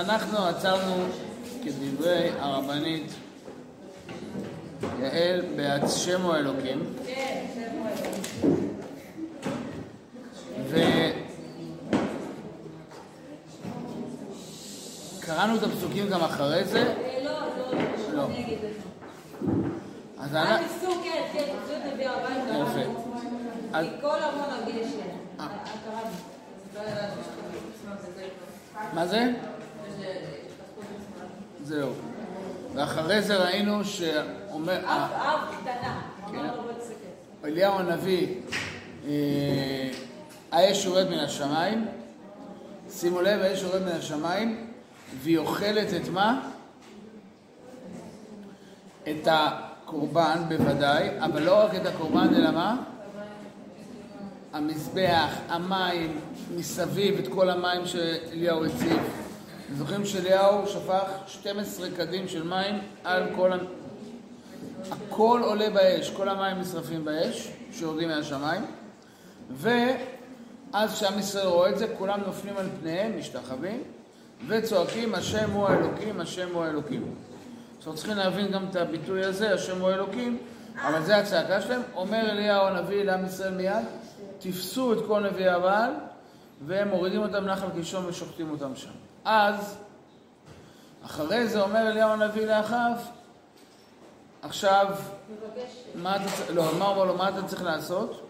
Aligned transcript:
אנחנו 0.00 0.38
עצרנו 0.38 1.04
כדברי 1.64 2.30
הרבנית 2.38 3.12
יעל 5.00 5.42
הוא 6.22 6.34
אלוקים. 6.34 6.94
כן. 7.06 7.44
וקראנו 15.18 15.56
את 15.56 15.62
הפסוקים 15.62 16.08
גם 16.08 16.20
אחרי 16.20 16.64
זה. 16.64 16.78
אה, 16.78 17.24
לא, 17.24 17.32
לא, 17.32 17.72
לא. 18.12 18.28
לא. 18.28 18.28
אז 20.18 20.34
אני... 20.34 20.64
תפסו, 20.64 20.92
כן, 21.04 21.22
כן, 21.32 21.44
את 21.76 21.92
נביא 21.92 22.08
הביתה. 22.08 22.58
יפה. 22.58 22.90
מכל 23.82 24.22
ארמון 24.22 24.50
הגשם. 24.50 24.98
אה. 25.40 25.46
לא 26.74 26.82
מה 28.92 29.06
זה? 29.06 29.32
זהו. 31.64 31.92
ואחרי 32.74 33.22
זה 33.22 33.36
ראינו 33.36 33.84
שאומר... 33.84 34.78
אב, 34.84 35.12
אב 35.12 35.40
קטנה. 35.60 36.00
כן. 36.32 36.38
אמר 36.38 36.56
לו 36.56 36.62
בוא 36.62 36.72
תסתכל. 36.72 37.46
אליהו 37.46 37.78
הנביא, 37.78 38.34
אה, 39.06 39.90
האש 40.52 40.84
יורד 40.84 41.08
מן 41.10 41.18
השמיים, 41.18 41.86
שימו 42.90 43.20
לב, 43.20 43.40
האש 43.40 43.62
יורד 43.62 43.82
מן 43.82 43.92
השמיים, 43.92 44.66
והיא 45.22 45.38
אוכלת 45.38 45.94
את 45.94 46.08
מה? 46.08 46.50
את 49.02 49.28
הקורבן 49.30 50.42
בוודאי, 50.48 51.08
אבל 51.20 51.42
לא 51.42 51.64
רק 51.64 51.74
את 51.74 51.86
הקורבן, 51.86 52.34
אלא 52.34 52.50
מה? 52.50 52.76
המזבח, 54.52 55.30
המים, 55.48 56.20
מסביב, 56.56 57.18
את 57.18 57.28
כל 57.28 57.50
המים 57.50 57.86
שאליהו 57.86 58.64
הציב. 58.64 59.27
זוכרים 59.76 60.06
שאליהו 60.06 60.66
שפך 60.66 61.10
12 61.26 61.88
קדים 61.96 62.28
של 62.28 62.42
מים 62.42 62.78
על 63.04 63.22
כל. 63.36 63.50
הכל 64.90 65.40
עולה 65.44 65.70
באש, 65.70 66.10
כל 66.10 66.28
המים 66.28 66.60
נשרפים 66.60 67.04
באש, 67.04 67.52
שיורדים 67.72 68.08
מהשמיים, 68.08 68.62
ואז 69.50 70.92
כשעם 70.92 71.18
ישראל 71.18 71.46
רואה 71.46 71.70
את 71.70 71.78
זה, 71.78 71.86
כולם 71.98 72.20
נופלים 72.26 72.56
על 72.56 72.66
פניהם, 72.80 73.18
משתחווים, 73.18 73.82
וצועקים, 74.48 75.14
השם 75.14 75.50
הוא 75.50 75.66
האלוקים, 75.66 76.20
השם 76.20 76.54
הוא 76.54 76.64
האלוקים. 76.64 77.14
עכשיו 77.78 77.94
צריכים 77.94 78.16
להבין 78.16 78.52
גם 78.52 78.66
את 78.70 78.76
הביטוי 78.76 79.24
הזה, 79.24 79.54
השם 79.54 79.80
הוא 79.80 79.90
האלוקים, 79.90 80.38
אבל 80.82 81.02
זה 81.02 81.16
הצעקה 81.16 81.60
שלהם. 81.62 81.82
אומר 81.94 82.30
אליהו 82.30 82.66
הנביא 82.66 83.04
לעם 83.04 83.26
ישראל 83.26 83.54
מיד, 83.54 83.84
תפסו 84.38 84.92
את 84.92 84.98
כל 85.06 85.20
נביאי 85.20 85.48
הבעל, 85.48 85.92
והם 86.66 86.88
מורידים 86.88 87.22
אותם 87.22 87.44
נחל 87.44 87.66
קישון 87.74 88.06
ושוחטים 88.06 88.50
אותם 88.50 88.76
שם. 88.76 89.07
אז, 89.30 89.76
אחרי 91.04 91.48
זה 91.48 91.60
אומר 91.60 91.88
אליהו 91.90 92.10
הנביא 92.10 92.46
לאחיו, 92.46 92.92
עכשיו. 94.42 94.86
מה 95.94 96.16
אתה 96.16 96.52
לא, 96.52 96.64
מה 96.78 96.86
אומר 96.86 97.04
לו, 97.04 97.16
מה 97.16 97.28
אתה 97.28 97.42
צריך 97.42 97.62
לעשות? 97.62 98.28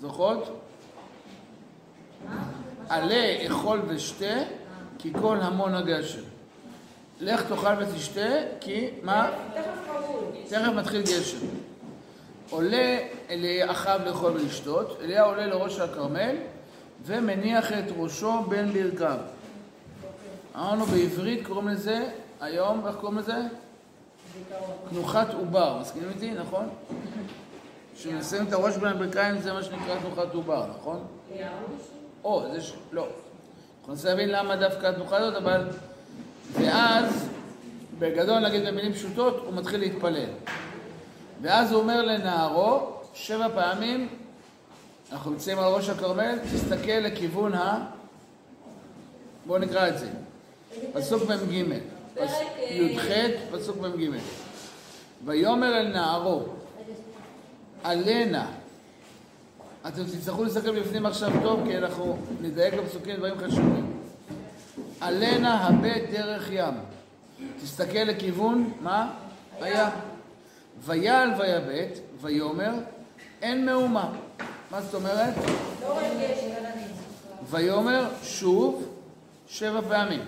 זוכרות? 0.00 0.60
עלה, 2.88 3.46
אכול 3.46 3.82
ושתה, 3.88 4.34
כי 4.98 5.12
כל 5.20 5.38
המון 5.40 5.74
הגשם. 5.74 6.22
לך 7.20 7.42
תאכל 7.48 7.82
ותשתה, 7.82 8.30
כי 8.60 8.90
מה? 9.02 9.30
תכף 10.48 10.72
מתחיל 10.74 11.02
גשם. 11.02 11.46
עולה 12.50 12.98
אליאחיו 13.30 14.00
לאכול 14.06 14.32
ולשתות, 14.32 14.98
אליהו 15.02 15.28
עולה 15.28 15.46
לראש 15.46 15.78
הכרמל 15.78 16.36
ומניח 17.04 17.72
את 17.72 17.84
ראשו 17.98 18.42
בין 18.48 18.72
ברכיו. 18.72 19.18
אמרנו 20.56 20.86
בעברית 20.86 21.46
קוראים 21.46 21.68
לזה, 21.68 22.10
היום, 22.40 22.86
איך 22.86 22.96
קוראים 22.96 23.18
לזה? 23.18 23.36
תנוחת 24.90 25.34
עובר, 25.34 25.78
מסכימים 25.80 26.08
איתי, 26.08 26.30
נכון? 26.30 26.68
כשנשים 27.94 28.46
את 28.48 28.52
הראש 28.52 28.76
בין 28.76 28.88
הברכיים 28.88 29.40
זה 29.40 29.52
מה 29.52 29.62
שנקרא 29.62 30.00
תנוחת 30.00 30.34
עובר, 30.34 30.66
נכון? 30.78 31.04
או, 32.24 32.42
זה 32.52 32.60
ש... 32.60 32.72
לא. 32.92 33.06
אנחנו 33.80 33.92
ננסה 33.92 34.08
להבין 34.08 34.28
למה 34.28 34.56
דווקא 34.56 34.86
התנוחה 34.86 35.16
הזאת, 35.16 35.42
אבל... 35.42 35.68
ואז, 36.52 37.28
בגדול 37.98 38.38
נגיד 38.38 38.66
במילים 38.66 38.92
פשוטות, 38.92 39.42
הוא 39.46 39.54
מתחיל 39.54 39.80
להתפלל. 39.80 40.28
ואז 41.42 41.72
הוא 41.72 41.80
אומר 41.80 42.02
לנערו, 42.02 42.92
שבע 43.14 43.48
פעמים, 43.54 44.08
אנחנו 45.12 45.30
נמצאים 45.30 45.58
על 45.58 45.72
ראש 45.72 45.88
הכרמל, 45.88 46.38
תסתכל 46.54 46.92
לכיוון 46.92 47.54
ה... 47.54 47.86
בואו 49.46 49.58
נקרא 49.58 49.88
את 49.88 49.98
זה. 49.98 50.08
פסוק 50.92 51.22
מ"ג. 51.22 51.64
פס- 52.14 52.30
י"ח, 52.70 53.02
פסוק 53.52 53.76
מ"ג. 53.76 54.08
ויאמר 55.24 55.78
אל 55.80 55.88
נערו, 55.88 56.42
עלנה. 57.84 58.46
אתם 59.88 60.04
תצטרכו 60.04 60.44
להסתכל 60.44 60.80
בפנים 60.80 61.06
עכשיו 61.06 61.30
טוב, 61.42 61.60
כי 61.66 61.78
אנחנו 61.78 62.18
נדייק 62.40 62.74
בפסוקים 62.74 63.16
דברים 63.16 63.34
חשובים. 63.38 63.92
עלנה 65.00 65.66
הבט 65.66 66.10
דרך 66.12 66.48
ים. 66.52 66.74
תסתכל 67.62 67.98
לכיוון, 67.98 68.72
מה? 68.80 69.10
הים. 69.60 69.88
ויעל 70.84 71.30
ויבט, 71.38 71.98
ויאמר, 72.20 72.72
אין 73.42 73.66
מהומה. 73.66 74.12
מה 74.70 74.80
זאת 74.82 74.94
אומרת? 74.94 75.34
לא. 75.82 75.98
ויאמר 77.50 78.08
שוב 78.22 78.88
שבע 79.48 79.80
פעמים. 79.88 80.20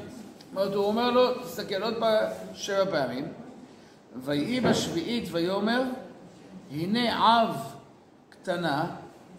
אומרת, 0.54 0.74
הוא 0.74 0.84
אומר 0.84 1.10
לו, 1.10 1.42
תסתכל 1.42 1.82
עוד 1.82 1.94
שבע 2.54 2.84
פעמים. 2.90 3.28
ויהי 4.16 4.60
בשביעית 4.60 5.28
ויאמר, 5.32 5.82
הנה 6.70 7.40
עב 7.40 7.56
קטנה, 8.30 8.86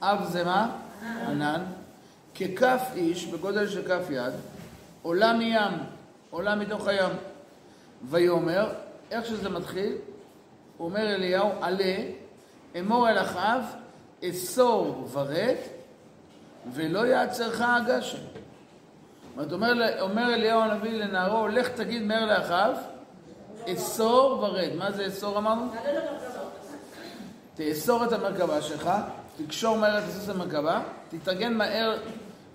עב 0.01 0.25
זה 0.25 0.43
מה? 0.43 0.77
ענן, 1.27 1.63
ככף 2.35 2.81
איש, 2.95 3.25
בגודל 3.25 3.69
של 3.69 3.87
כף 3.87 4.09
יד, 4.09 4.33
עולה 5.01 5.33
מים, 5.33 5.71
עולה 6.29 6.55
מתוך 6.55 6.87
הים. 6.87 7.11
ויאמר, 8.03 8.69
איך 9.11 9.25
שזה 9.25 9.49
מתחיל, 9.49 9.95
אומר 10.79 11.15
אליהו, 11.15 11.51
עלה, 11.61 11.95
אמור 12.79 13.09
אל 13.09 13.17
אחאב, 13.17 13.63
אסור 14.29 15.09
ורד, 15.11 15.55
ולא 16.73 17.07
יעצרך 17.07 17.61
הגשם. 17.61 18.34
זאת 19.37 19.53
אומרת, 19.53 20.01
אומר, 20.01 20.33
אליהו 20.33 20.61
הנביא 20.61 20.91
לנערו, 20.91 21.47
לך 21.47 21.69
תגיד 21.69 22.03
מהר 22.03 22.25
לאחיו, 22.25 22.73
אסור 23.67 24.39
ורד. 24.43 24.69
מה 24.77 24.91
זה 24.91 25.07
אסור 25.07 25.37
אמרנו? 25.37 25.71
תאסור 27.55 28.05
את 28.05 28.11
המרכבה 28.11 28.61
שלך, 28.61 28.89
תקשור 29.37 29.77
מהר 29.77 29.97
את 29.97 30.03
הסוס 30.03 30.29
המרכבה, 30.29 30.81
תתארגן 31.09 31.53
מהר, 31.53 31.97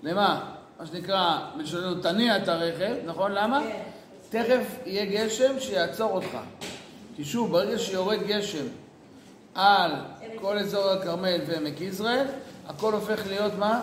למה? 0.03 0.51
מה 0.79 0.85
שנקרא, 0.85 1.39
בלשוננו, 1.57 2.01
תניע 2.01 2.37
את 2.37 2.47
הרכב, 2.47 2.95
נכון? 3.05 3.31
למה? 3.31 3.59
כן. 3.59 3.81
תכף 4.29 4.77
יהיה 4.85 5.25
גשם 5.25 5.59
שיעצור 5.59 6.11
אותך. 6.11 6.37
כי 7.15 7.25
שוב, 7.25 7.51
ברגע 7.51 7.79
שיורד 7.79 8.23
גשם 8.27 8.65
על 9.55 9.91
כל 10.35 10.57
אזור 10.57 10.89
הכרמל 10.89 11.41
ועמק 11.47 11.81
יזרעאל, 11.81 12.25
הכל 12.75 12.93
הופך 12.93 13.27
להיות 13.27 13.51
מה? 13.59 13.81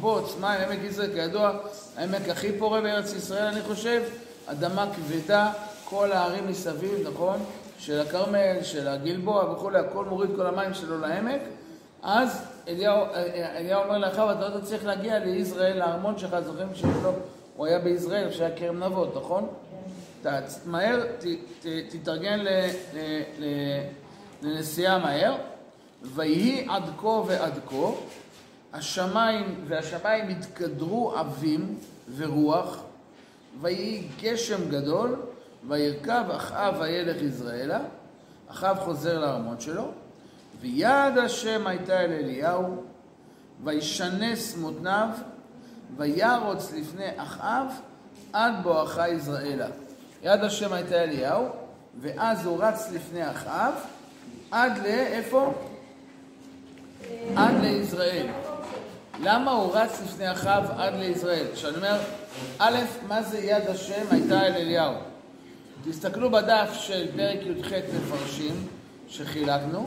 בוץ, 0.00 0.36
מים, 0.40 0.60
עמק 0.60 0.78
יזרעאל, 0.84 1.12
כידוע, 1.12 1.52
העמק 1.96 2.28
הכי 2.28 2.58
פורה 2.58 2.80
בארץ 2.80 3.14
ישראל, 3.14 3.44
אני 3.44 3.60
חושב, 3.62 4.02
אדמה 4.46 4.86
כבדה, 4.96 5.52
כל 5.84 6.12
הערים 6.12 6.48
מסביב, 6.48 7.08
נכון? 7.08 7.44
של 7.78 8.00
הכרמל, 8.00 8.62
של 8.62 8.88
הגלבוע 8.88 9.52
וכולי, 9.52 9.78
הכל 9.78 10.04
מוריד 10.04 10.30
כל 10.36 10.46
המים 10.46 10.74
שלו 10.74 11.00
לעמק. 11.00 11.40
אז 12.02 12.44
אליהו, 12.68 13.04
אליהו 13.56 13.82
אומר 13.82 13.98
לאחיו, 13.98 14.30
אתה 14.30 14.48
לא 14.48 14.60
תצליח 14.60 14.84
להגיע 14.84 15.18
ליזרעאל, 15.18 15.78
לארמון 15.78 16.18
שלך, 16.18 16.36
זוכרים 16.40 16.68
לו, 17.02 17.12
הוא 17.56 17.66
היה 17.66 17.78
ביזרעאל, 17.78 18.30
שהיה 18.30 18.56
כרם 18.56 18.82
נבות, 18.82 19.16
נכון? 19.16 19.48
אתה 20.20 20.38
מהר, 20.64 21.02
ת, 21.18 21.24
ת, 21.62 21.66
תתארגן 21.90 22.38
ל, 22.38 22.48
ל, 22.94 22.98
ל, 23.38 23.46
לנסיעה 24.42 24.98
מהר. 24.98 25.36
ויהי 26.02 26.66
עד 26.68 26.82
כה 26.98 27.06
ועד 27.06 27.58
כה, 27.66 27.90
השמיים 28.72 29.64
והשמיים 29.68 30.28
התקדרו 30.28 31.12
עבים 31.16 31.78
ורוח, 32.16 32.82
ויהי 33.60 34.08
גשם 34.20 34.68
גדול, 34.70 35.16
וירכב 35.68 36.24
אחאב 36.36 36.74
וילך 36.80 37.22
יזרעאלה, 37.22 37.80
אחאב 38.48 38.78
חוזר 38.78 39.20
לארמון 39.20 39.60
שלו, 39.60 39.90
ויד 40.60 41.18
השם 41.24 41.66
הייתה 41.66 42.00
אל 42.00 42.12
אליהו, 42.12 42.82
וישנס 43.64 44.56
מותניו, 44.56 45.08
וירוץ 45.96 46.72
לפני 46.72 47.08
אחאב 47.16 47.66
עד 48.32 48.52
בואכה 48.62 49.08
יזרעאלה. 49.08 49.66
יד 50.22 50.44
השם 50.44 50.72
הייתה 50.72 51.02
אליהו, 51.02 51.48
ואז 52.00 52.46
הוא 52.46 52.64
רץ 52.64 52.90
לפני 52.92 53.30
אחאב, 53.30 53.74
עד 54.50 54.78
לאיפה? 54.78 55.52
עד 57.36 57.54
ליזרעאל. 57.60 58.26
למה 59.20 59.50
הוא 59.50 59.72
רץ 59.74 60.00
לפני 60.04 60.32
אחיו 60.32 60.62
עד 60.76 60.94
לישראל? 60.94 61.46
כשאני 61.54 61.76
אומר, 61.76 61.98
א', 62.58 62.78
מה 63.08 63.22
זה 63.22 63.38
יד 63.38 63.66
השם 63.68 64.04
הייתה 64.10 64.46
אל 64.46 64.52
אליהו? 64.52 64.94
תסתכלו 65.84 66.30
בדף 66.30 66.70
של 66.72 67.06
פרק 67.16 67.38
י"ח 67.42 67.72
מפרשים 67.96 68.66
שחילקנו, 69.08 69.86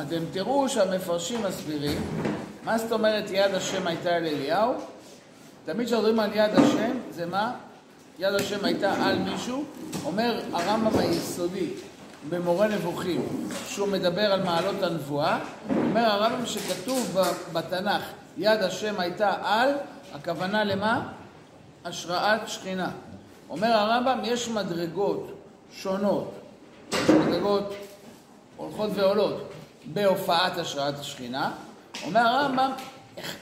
אתם 0.00 0.18
תראו 0.32 0.68
שהמפרשים 0.68 1.42
מסבירים 1.42 2.02
מה 2.64 2.78
זאת 2.78 2.92
אומרת 2.92 3.24
יד 3.30 3.54
השם 3.54 3.86
הייתה 3.86 4.16
אל 4.16 4.26
אליהו? 4.26 4.72
תמיד 5.64 5.86
כשמדברים 5.86 6.20
על 6.20 6.30
יד 6.34 6.50
השם, 6.54 6.92
זה 7.10 7.26
מה? 7.26 7.52
יד 8.18 8.34
השם 8.34 8.64
הייתה 8.64 9.06
על 9.06 9.18
מישהו, 9.18 9.64
אומר 10.04 10.40
הרמב"ם 10.52 10.98
היסודי 10.98 11.68
במורה 12.28 12.68
נבוכים, 12.68 13.48
שהוא 13.68 13.88
מדבר 13.88 14.32
על 14.32 14.42
מעלות 14.42 14.82
הנבואה, 14.82 15.38
אומר 15.76 16.00
הרמב"ם 16.00 16.46
שכתוב 16.46 17.18
בתנ"ך 17.52 18.02
יד 18.36 18.62
השם 18.62 19.00
הייתה 19.00 19.34
על, 19.42 19.70
הכוונה 20.14 20.64
למה? 20.64 21.08
השראת 21.84 22.48
שכינה. 22.48 22.90
אומר 23.50 23.68
הרמב"ם, 23.68 24.18
יש 24.22 24.48
מדרגות 24.48 25.32
שונות, 25.72 26.34
יש 26.92 27.10
מדרגות 27.10 27.74
הולכות 28.56 28.90
ועולות 28.94 29.50
בהופעת 29.84 30.58
השראת 30.58 30.98
השכינה. 30.98 31.50
אומר 32.04 32.20
הרמב"ם, 32.20 32.70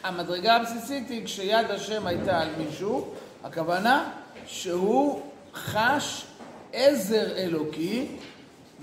המדרגה 0.04 0.56
הבסיסית 0.56 1.08
היא 1.08 1.24
כשיד 1.24 1.70
השם 1.70 2.06
הייתה 2.06 2.40
על 2.40 2.48
מישהו, 2.58 3.08
הכוונה 3.44 4.10
שהוא 4.46 5.22
חש 5.54 6.24
עזר 6.72 7.36
אלוקי, 7.36 8.06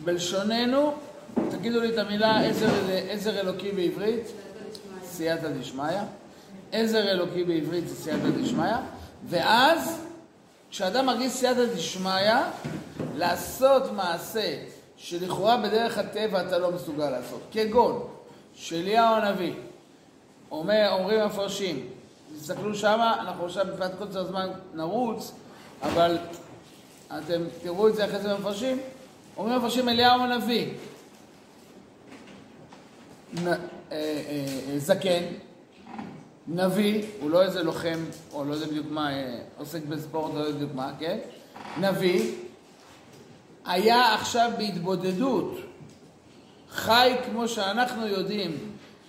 בלשוננו, 0.03 0.93
תגידו 1.49 1.79
לי 1.79 1.89
את 1.89 1.97
המילה 1.97 2.41
עזר, 2.41 2.69
עזר 3.09 3.39
אלוקי 3.39 3.71
בעברית, 3.71 4.27
סייעתא 5.03 5.49
דשמיא, 5.49 5.99
עזר 6.71 7.11
אלוקי 7.11 7.43
בעברית 7.43 7.87
זה 7.87 7.95
סייעתא 7.95 8.29
דשמיא, 8.41 8.75
ואז 9.29 9.99
כשאדם 10.71 11.05
מרגיש 11.05 11.31
סייעתא 11.31 11.65
דשמיא, 11.65 12.33
לעשות 13.15 13.91
מעשה 13.91 14.57
שלכאורה 14.97 15.57
בדרך 15.57 15.97
הטבע 15.97 16.47
אתה 16.47 16.57
לא 16.57 16.71
מסוגל 16.71 17.09
לעשות, 17.09 17.41
כגון 17.51 18.07
שאליהו 18.53 19.15
הנביא, 19.15 19.53
אומר, 20.51 20.89
אומרים 20.91 21.19
המפרשים, 21.19 21.87
תסתכלו 22.39 22.75
שמה, 22.75 23.21
אנחנו 23.21 23.45
עכשיו 23.45 23.65
מפאת 23.73 23.91
קוצר 23.97 24.19
הזמן 24.19 24.49
נרוץ, 24.73 25.31
אבל 25.81 26.17
אתם 27.07 27.41
תראו 27.63 27.87
את 27.87 27.95
זה 27.95 28.05
אחרי 28.05 28.19
זה 28.19 28.33
במפרשים, 28.33 28.79
אומרים 29.39 29.55
המפרשים 29.55 29.89
אליהו 29.89 30.21
הנביא, 30.21 30.67
נ, 33.33 33.47
אה, 33.47 33.53
אה, 33.91 33.95
אה, 34.71 34.79
זקן, 34.79 35.23
נביא, 36.47 37.05
הוא 37.21 37.29
לא 37.29 37.43
איזה 37.43 37.63
לוחם, 37.63 37.99
או 38.33 38.45
לא 38.45 38.53
יודע 38.53 38.67
בדיוק 38.67 38.85
מה, 38.89 39.11
אה, 39.11 39.39
עוסק 39.57 39.83
בספורט, 39.83 40.33
לא 40.33 40.39
יודע 40.39 40.55
בדיוק 40.55 40.71
מה, 40.75 40.91
כן? 40.99 41.17
נביא, 41.79 42.31
היה 43.65 44.13
עכשיו 44.13 44.51
בהתבודדות, 44.57 45.57
חי 46.69 47.15
כמו 47.25 47.47
שאנחנו 47.47 48.07
יודעים 48.07 48.57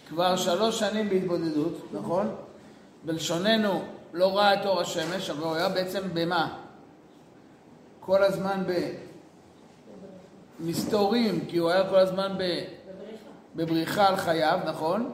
כבר 0.08 0.36
שלוש 0.36 0.78
שנים 0.78 1.08
בהתבודדות, 1.08 1.88
נכון? 1.92 2.34
בלשוננו 3.04 3.82
לא 4.12 4.38
ראה 4.38 4.54
את 4.54 4.66
אור 4.66 4.80
השמש, 4.80 5.30
אבל 5.30 5.44
הוא 5.44 5.54
היה 5.54 5.68
בעצם 5.68 6.00
במה? 6.12 6.56
כל 8.00 8.22
הזמן 8.22 8.62
במסתורים, 10.60 11.46
כי 11.48 11.56
הוא 11.58 11.70
היה 11.70 11.88
כל 11.88 11.98
הזמן 11.98 12.32
ב... 12.38 12.64
בבריחה 13.56 14.08
על 14.08 14.16
חייו, 14.16 14.58
נכון? 14.66 15.12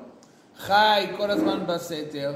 חי 0.58 1.06
כל 1.16 1.30
הזמן 1.30 1.66
בסתר, 1.66 2.34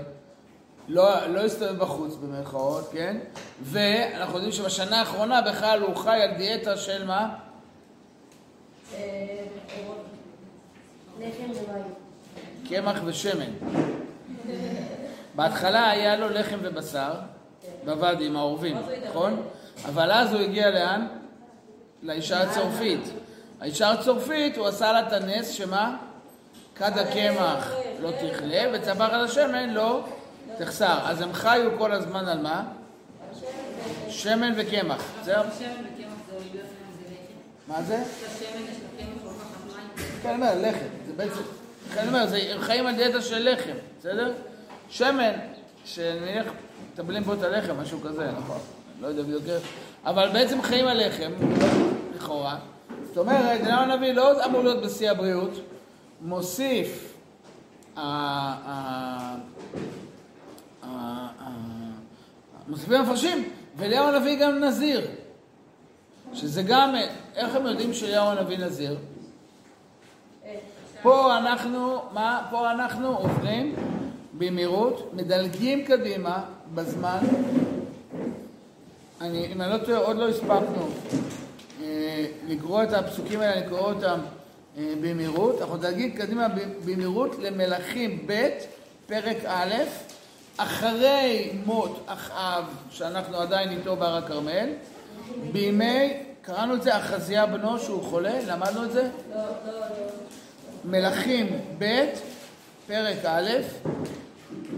לא, 0.89 1.27
לא 1.27 1.41
הסתובב 1.41 1.79
בחוץ 1.79 2.15
במרכאות, 2.15 2.89
כן? 2.93 3.17
ואנחנו 3.63 4.35
יודעים 4.35 4.53
שבשנה 4.53 4.99
האחרונה 4.99 5.43
בכלל 5.43 5.83
הוא 5.83 5.97
חי 5.97 6.21
על 6.23 6.37
דיאטה 6.37 6.77
של 6.77 7.07
מה? 7.07 7.35
קמח 12.69 13.01
ושמן. 13.05 13.51
בהתחלה 15.35 15.91
היה 15.91 16.17
לו 16.17 16.29
לחם 16.29 16.59
ובשר, 16.63 17.13
בוואדי 17.85 18.27
עם 18.27 18.37
העורבים, 18.37 18.77
נכון? 19.09 19.43
אבל 19.87 20.13
אז 20.13 20.33
הוא 20.33 20.41
הגיע 20.41 20.71
לאן? 20.71 21.20
לאישה 22.03 22.43
הצורפית. 22.43 23.01
האישה 23.61 23.91
הצורפית, 23.91 24.57
הוא 24.57 24.67
עשה 24.67 24.93
לה 24.93 25.09
את 25.09 25.13
הנס 25.13 25.51
שמה? 25.51 25.97
כד 26.75 26.99
הקמח 26.99 27.73
לא 28.01 28.11
תכלה, 28.11 28.65
וצבח 28.73 29.09
על 29.11 29.25
השמן 29.25 29.71
לא 29.71 30.05
תחסר. 30.59 30.99
אז 31.05 31.21
הם 31.21 31.33
חיו 31.33 31.79
כל 31.79 31.93
הזמן 31.93 32.29
על 32.29 32.39
מה? 32.39 32.65
שמן 34.09 34.53
וקמח. 34.57 35.03
זהו? 35.25 35.45
מה 37.69 37.83
זה? 37.83 38.03
כן, 40.23 40.29
אני 40.29 40.35
אומר, 40.35 40.55
לחם. 40.57 40.87
זה 41.07 41.13
בעצם... 41.17 41.41
לכן 41.91 42.01
אני 42.01 42.09
אומר, 42.09 42.27
הם 42.51 42.61
חיים 42.61 42.87
על 42.87 42.97
דיאטה 42.97 43.23
של 43.23 43.53
לחם, 43.53 43.75
בסדר? 43.99 44.33
שמן, 44.91 45.33
שאני 45.85 46.21
מניח, 46.21 46.47
מטבלים 46.93 47.23
בו 47.23 47.35
את 47.35 47.43
הלחם, 47.43 47.81
משהו 47.81 48.01
כזה, 48.01 48.31
נכון? 48.31 48.59
לא 49.01 49.07
יודע 49.07 49.23
בדיוק 49.23 49.43
איך. 49.49 49.63
אבל 50.05 50.29
בעצם 50.33 50.63
חיים 50.63 50.87
על 50.87 51.07
לחם, 51.07 51.31
לכאורה. 52.15 52.59
זאת 53.09 53.19
אומרת, 53.19 53.61
אליהו 53.61 53.81
הנביא 53.81 54.13
לא 54.13 54.45
אמור 54.45 54.63
להיות 54.63 54.85
בשיא 54.85 55.11
הבריאות, 55.11 55.51
מוסיף 56.21 57.15
מוסיפים 62.69 62.97
המפרשים, 62.97 63.49
ואליהו 63.77 64.09
הנביא 64.09 64.41
גם 64.41 64.59
נזיר. 64.59 65.07
שזה 66.35 66.63
גם, 66.63 66.95
איך 67.35 67.55
הם 67.55 67.67
יודעים 67.67 67.95
שאליהו 67.95 68.27
הנביא 68.27 68.59
נזיר? 68.59 68.97
פה 71.03 71.39
אנחנו, 71.39 72.03
מה? 72.13 72.47
פה 72.51 72.71
אנחנו 72.71 73.17
עוברים 73.17 73.75
במהירות, 74.39 75.11
מדלגים 75.15 75.85
קדימה 75.85 76.45
בזמן. 76.75 77.19
אני, 79.21 79.47
אם 79.53 79.63
אני 79.63 79.71
לא 79.71 79.79
טועה, 79.79 79.99
עוד 79.99 80.17
לא 80.17 80.29
הספקנו 80.29 80.89
אה, 81.83 82.27
לקרוא 82.49 82.83
את 82.83 82.93
הפסוקים 82.93 83.41
האלה, 83.41 83.61
לקרוא 83.61 83.79
אותם 83.81 84.19
אה, 84.79 84.93
במהירות. 85.01 85.61
אנחנו 85.61 85.75
מדלגים 85.75 86.13
קדימה 86.13 86.47
במהירות 86.85 87.37
למלכים 87.39 88.27
ב', 88.27 88.49
פרק 89.07 89.37
א', 89.47 89.75
אחרי 90.57 91.53
מות 91.67 92.05
אחאב, 92.07 92.65
שאנחנו 92.91 93.37
עדיין 93.37 93.71
איתו 93.71 93.97
בהר 93.97 94.17
הכרמל, 94.17 94.69
בימי, 95.53 96.13
קראנו 96.43 96.75
את 96.75 96.83
זה 96.83 96.97
אחזיה 96.97 97.47
בנו 97.47 97.79
שהוא 97.79 98.03
חולה, 98.03 98.41
למדנו 98.47 98.85
את 98.85 98.93
זה? 98.93 99.03
לא, 99.03 99.37
לא, 99.67 99.81
לא. 99.81 99.87
מלכים 100.85 101.61
ב', 101.79 102.05
פרק 102.87 103.25
א', 103.25 103.51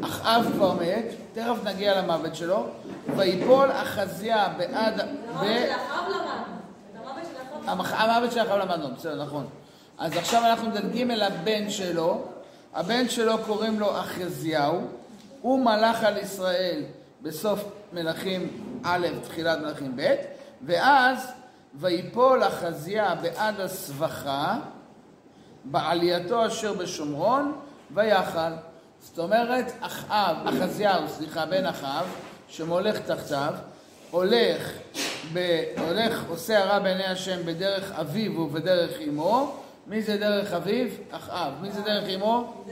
אחאב 0.05 0.47
כבר 0.55 0.73
מת, 0.73 1.05
תכף 1.33 1.65
נגיע 1.65 2.03
למוות 2.03 2.35
שלו, 2.37 2.67
ויפול 3.17 3.71
אחזיה 3.73 4.49
בעד... 4.57 5.01
המוות 7.67 8.33
של 8.33 8.41
אחאב 8.41 8.59
למדנו, 8.59 8.95
בסדר, 8.95 9.25
נכון. 9.25 9.47
אז 9.99 10.17
עכשיו 10.17 10.47
אנחנו 10.47 10.69
מדלגים 10.69 11.11
אל 11.11 11.23
הבן 11.23 11.71
שלו, 11.71 12.25
הבן 12.75 13.09
שלו 13.09 13.39
קוראים 13.47 13.81
לו 13.81 14.01
אחזיהו, 14.01 14.81
הוא 15.41 15.65
מלך 15.65 16.05
על 16.05 16.17
ישראל 16.17 16.83
בסוף 17.23 17.65
מלכים 17.93 18.49
א', 18.85 19.07
תחילת 19.25 19.59
מלכים 19.59 19.97
ב', 19.97 20.15
ואז 20.67 21.33
ויפול 21.75 22.43
אחזיה 22.43 23.15
בעד 23.15 23.61
הסבכה, 23.61 24.59
בעלייתו 25.65 26.47
אשר 26.47 26.73
בשומרון, 26.73 27.53
ויחל. 27.95 28.53
זאת 29.03 29.19
אומרת, 29.19 29.73
אחאב, 29.81 30.37
אחזיהו, 30.45 31.09
סליחה, 31.09 31.47
בן 31.47 31.67
אחאב, 31.67 32.07
שמולך 32.49 32.99
תחתיו, 32.99 33.55
הולך, 34.11 34.73
ב, 35.33 35.63
הולך, 35.89 36.25
עושה 36.29 36.59
הרע 36.59 36.79
בעיני 36.79 37.05
השם 37.05 37.47
בדרך 37.47 37.93
אביו 37.93 38.41
ובדרך 38.41 39.01
אמו. 39.09 39.57
מי 39.87 40.03
זה 40.03 40.17
דרך 40.17 40.53
אביו? 40.53 40.87
אחאב. 41.11 41.53
מי 41.61 41.73
זה 41.73 41.81
דרך 41.81 42.09
אמו? 42.09 42.65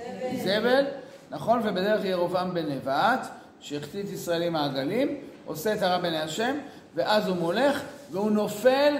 זבל. 0.44 0.84
נכון, 1.30 1.60
ובדרך 1.64 2.04
ירובעם 2.04 2.54
בן 2.54 2.66
נבט, 2.72 3.26
שהחטיא 3.60 4.02
את 4.02 4.08
ישראל 4.08 4.42
עם 4.42 4.56
העגלים, 4.56 5.16
עושה 5.46 5.75
את 5.75 5.82
הרע 5.82 5.99
בעיני 5.99 6.18
השם, 6.18 6.56
ואז 6.94 7.28
הוא 7.28 7.37
מולך, 7.37 7.82
והוא 8.10 8.30
נופל 8.30 8.96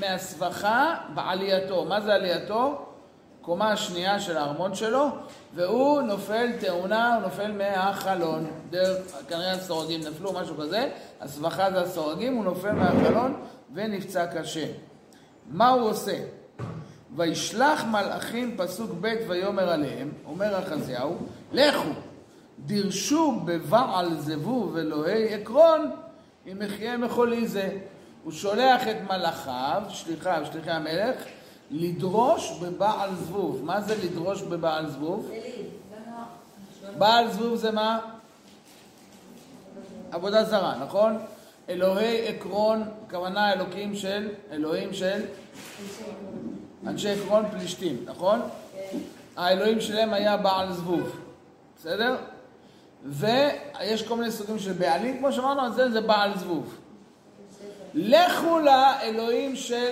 מהסבכה 0.00 0.94
בעלייתו. 1.14 1.84
מה 1.84 2.00
זה 2.00 2.14
עלייתו? 2.14 2.91
קומה 3.42 3.72
השנייה 3.72 4.20
של 4.20 4.36
הארמון 4.36 4.74
שלו, 4.74 5.08
והוא 5.54 6.02
נופל 6.02 6.46
תאונה, 6.60 7.14
הוא 7.14 7.22
נופל 7.22 7.52
מהחלון. 7.52 8.50
דרך, 8.70 8.98
כנראה 9.28 9.52
הסורגים 9.52 10.00
נפלו, 10.00 10.32
משהו 10.32 10.56
כזה, 10.56 10.88
הסבכה 11.20 11.70
זה 11.70 11.80
הסורגים, 11.80 12.34
הוא 12.34 12.44
נופל 12.44 12.72
מהחלון 12.72 13.34
ונפצע 13.74 14.26
קשה. 14.26 14.66
מה 15.50 15.68
הוא 15.68 15.90
עושה? 15.90 16.18
וישלח 17.16 17.84
מלאכים, 17.84 18.56
פסוק 18.56 18.90
ב', 19.00 19.14
ויאמר 19.28 19.70
עליהם, 19.70 20.12
אומר 20.26 20.58
אחזיהו, 20.58 21.16
לכו, 21.52 21.88
דירשו 22.58 23.40
בבעל 23.44 24.16
זבוב 24.18 24.76
אלוהי 24.76 25.34
עקרון, 25.34 25.90
אם 26.52 26.62
יחיה 26.62 26.96
מחולי 26.96 27.46
זה. 27.46 27.78
הוא 28.24 28.32
שולח 28.32 28.88
את 28.88 28.96
מלאכיו, 29.10 29.82
שליחיו, 29.88 30.42
שליחי 30.52 30.70
המלך, 30.70 31.16
לדרוש 31.72 32.58
בבעל 32.62 33.10
זבוב. 33.14 33.64
מה 33.64 33.80
זה 33.80 33.94
לדרוש 34.04 34.42
בבעל 34.42 34.90
זבוב? 34.90 35.30
בעל 36.98 37.30
זבוב 37.30 37.54
זה 37.54 37.70
מה? 37.70 37.98
עבודה 40.10 40.44
זרה, 40.44 40.78
נכון? 40.84 41.18
אלוהי 41.68 42.28
עקרון, 42.28 42.84
כוונה 43.10 43.52
אלוקים 43.52 43.94
של, 43.96 44.28
אלוהים 44.50 44.94
של 44.94 45.20
אנשי 46.86 47.08
עקרון 47.08 47.44
פלישתים, 47.50 47.96
נכון? 48.04 48.40
האלוהים 49.36 49.80
שלהם 49.80 50.12
היה 50.12 50.36
בעל 50.36 50.72
זבוב, 50.72 51.20
בסדר? 51.78 52.16
ויש 53.04 54.02
כל 54.08 54.16
מיני 54.16 54.30
סוגים 54.30 54.58
של 54.58 54.72
בעלים, 54.72 55.18
כמו 55.18 55.32
שאמרנו, 55.32 55.60
על 55.60 55.72
זה 55.72 55.90
זה 55.90 56.00
בעל 56.00 56.38
זבוב. 56.38 56.78
לכו 57.94 58.58
לאלוהים 58.58 59.56
של 59.56 59.90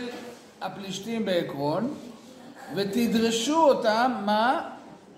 הפלישתים 0.61 1.25
בעקרון, 1.25 1.95
ותדרשו 2.75 3.57
אותם, 3.57 4.13
מה? 4.25 4.71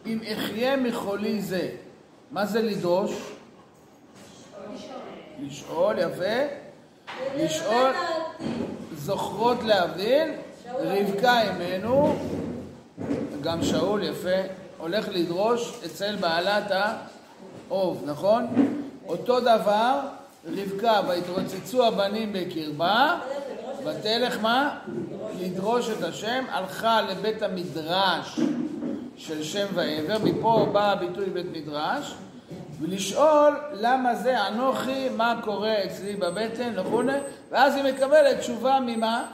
אם 0.07 0.19
אחיה 0.33 0.77
מחולי 0.77 1.43
זה. 1.43 1.69
מה 2.31 2.47
זה 2.47 2.63
לדרוש? 2.63 3.13
לשאול, 5.41 5.99
יפה. 5.99 6.55
לשאול, 7.37 7.93
זוכרות 8.97 9.63
להבדיל, 9.63 10.29
רבקה 10.79 11.43
אימנו, 11.43 12.17
גם 13.41 13.63
שאול, 13.63 14.03
יפה, 14.03 14.29
הולך 14.79 15.09
לדרוש 15.09 15.81
אצל 15.87 16.17
בעלת 16.17 16.73
האוב, 17.69 18.03
נכון? 18.07 18.47
אותו 19.09 19.41
דבר, 19.41 20.01
רבקה, 20.47 21.01
ויתרוצצו 21.09 21.87
הבנים 21.87 22.33
בקרבה, 22.33 23.21
ותלך 23.85 24.39
מה? 24.43 24.79
לדרוש 25.43 25.91
את 25.91 26.03
השם, 26.03 26.45
הלכה 26.51 27.03
לבית 27.03 27.43
המדרש 27.43 28.41
של 29.17 29.43
שם 29.43 29.67
ועבר, 29.75 30.19
מפה 30.25 30.67
בא 30.73 30.93
הביטוי 30.93 31.31
בית 31.31 31.47
מדרש, 31.53 32.15
ולשאול 32.81 33.61
למה 33.73 34.15
זה 34.15 34.47
אנוכי, 34.49 35.09
מה 35.09 35.41
קורה 35.45 35.85
אצלי 35.85 36.17
בבטן 36.17 36.73
וכולי, 36.77 37.19
ואז 37.51 37.77
היא 37.77 37.85
מקבלת 37.85 38.39
תשובה 38.39 38.79
ממה? 38.87 39.25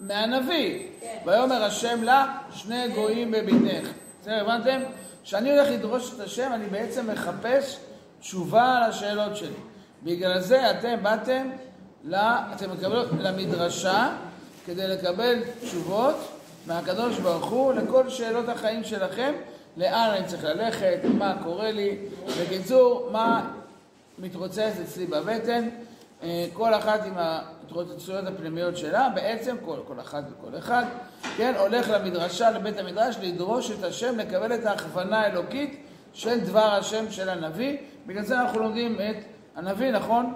מהנביא. 0.00 0.88
כן. 1.00 1.18
ויאמר 1.26 1.64
השם 1.64 2.02
לה, 2.02 2.26
שני 2.54 2.88
גויים 2.88 3.30
בבטנך. 3.30 3.88
בסדר, 4.20 4.40
הבנתם? 4.40 4.80
כשאני 5.24 5.50
הולך 5.50 5.68
לדרוש 5.70 6.14
את 6.14 6.20
השם, 6.20 6.50
אני 6.54 6.66
בעצם 6.66 7.10
מחפש 7.10 7.78
תשובה 8.20 8.88
לשאלות 8.88 9.36
שלי. 9.36 9.48
בגלל 10.02 10.40
זה 10.40 10.70
אתם 10.70 11.02
באתם, 11.02 11.50
לה, 12.04 12.52
אתם 12.52 12.70
מקבלים 12.72 13.04
למדרשה 13.18 14.08
כדי 14.66 14.88
לקבל 14.88 15.42
תשובות 15.60 16.14
מהקדוש 16.66 17.18
ברוך 17.18 17.50
הוא 17.50 17.72
לכל 17.72 18.08
שאלות 18.10 18.48
החיים 18.48 18.84
שלכם, 18.84 19.32
לאן 19.76 20.14
אני 20.16 20.26
צריך 20.26 20.44
ללכת, 20.44 20.98
מה 21.18 21.36
קורה 21.44 21.70
לי, 21.70 21.96
בקיצור, 22.42 23.08
מה 23.12 23.50
מתרוצץ 24.18 24.72
אצלי 24.82 25.06
בבטן, 25.06 25.68
אה, 26.22 26.46
כל 26.52 26.74
אחת 26.74 27.06
עם 27.06 27.12
ההתרוצצויות 27.16 28.26
הפנימיות 28.26 28.76
שלה, 28.76 29.08
בעצם 29.14 29.56
כל, 29.64 29.76
כל 29.88 30.00
אחת 30.00 30.24
וכל 30.30 30.58
אחד, 30.58 30.84
כן, 31.36 31.54
הולך 31.58 31.90
למדרשה, 31.90 32.50
לבית 32.50 32.78
המדרש, 32.78 33.16
לדרוש 33.22 33.70
את 33.70 33.84
השם, 33.84 34.18
לקבל 34.18 34.54
את 34.54 34.66
ההכוונה 34.66 35.20
האלוקית 35.20 35.86
של 36.14 36.40
דבר 36.40 36.74
השם 36.74 37.10
של 37.10 37.28
הנביא, 37.28 37.76
בגלל 38.06 38.24
זה 38.24 38.40
אנחנו 38.40 38.60
לומדים 38.60 38.94
את 38.94 39.16
הנביא, 39.56 39.90
נכון? 39.90 40.32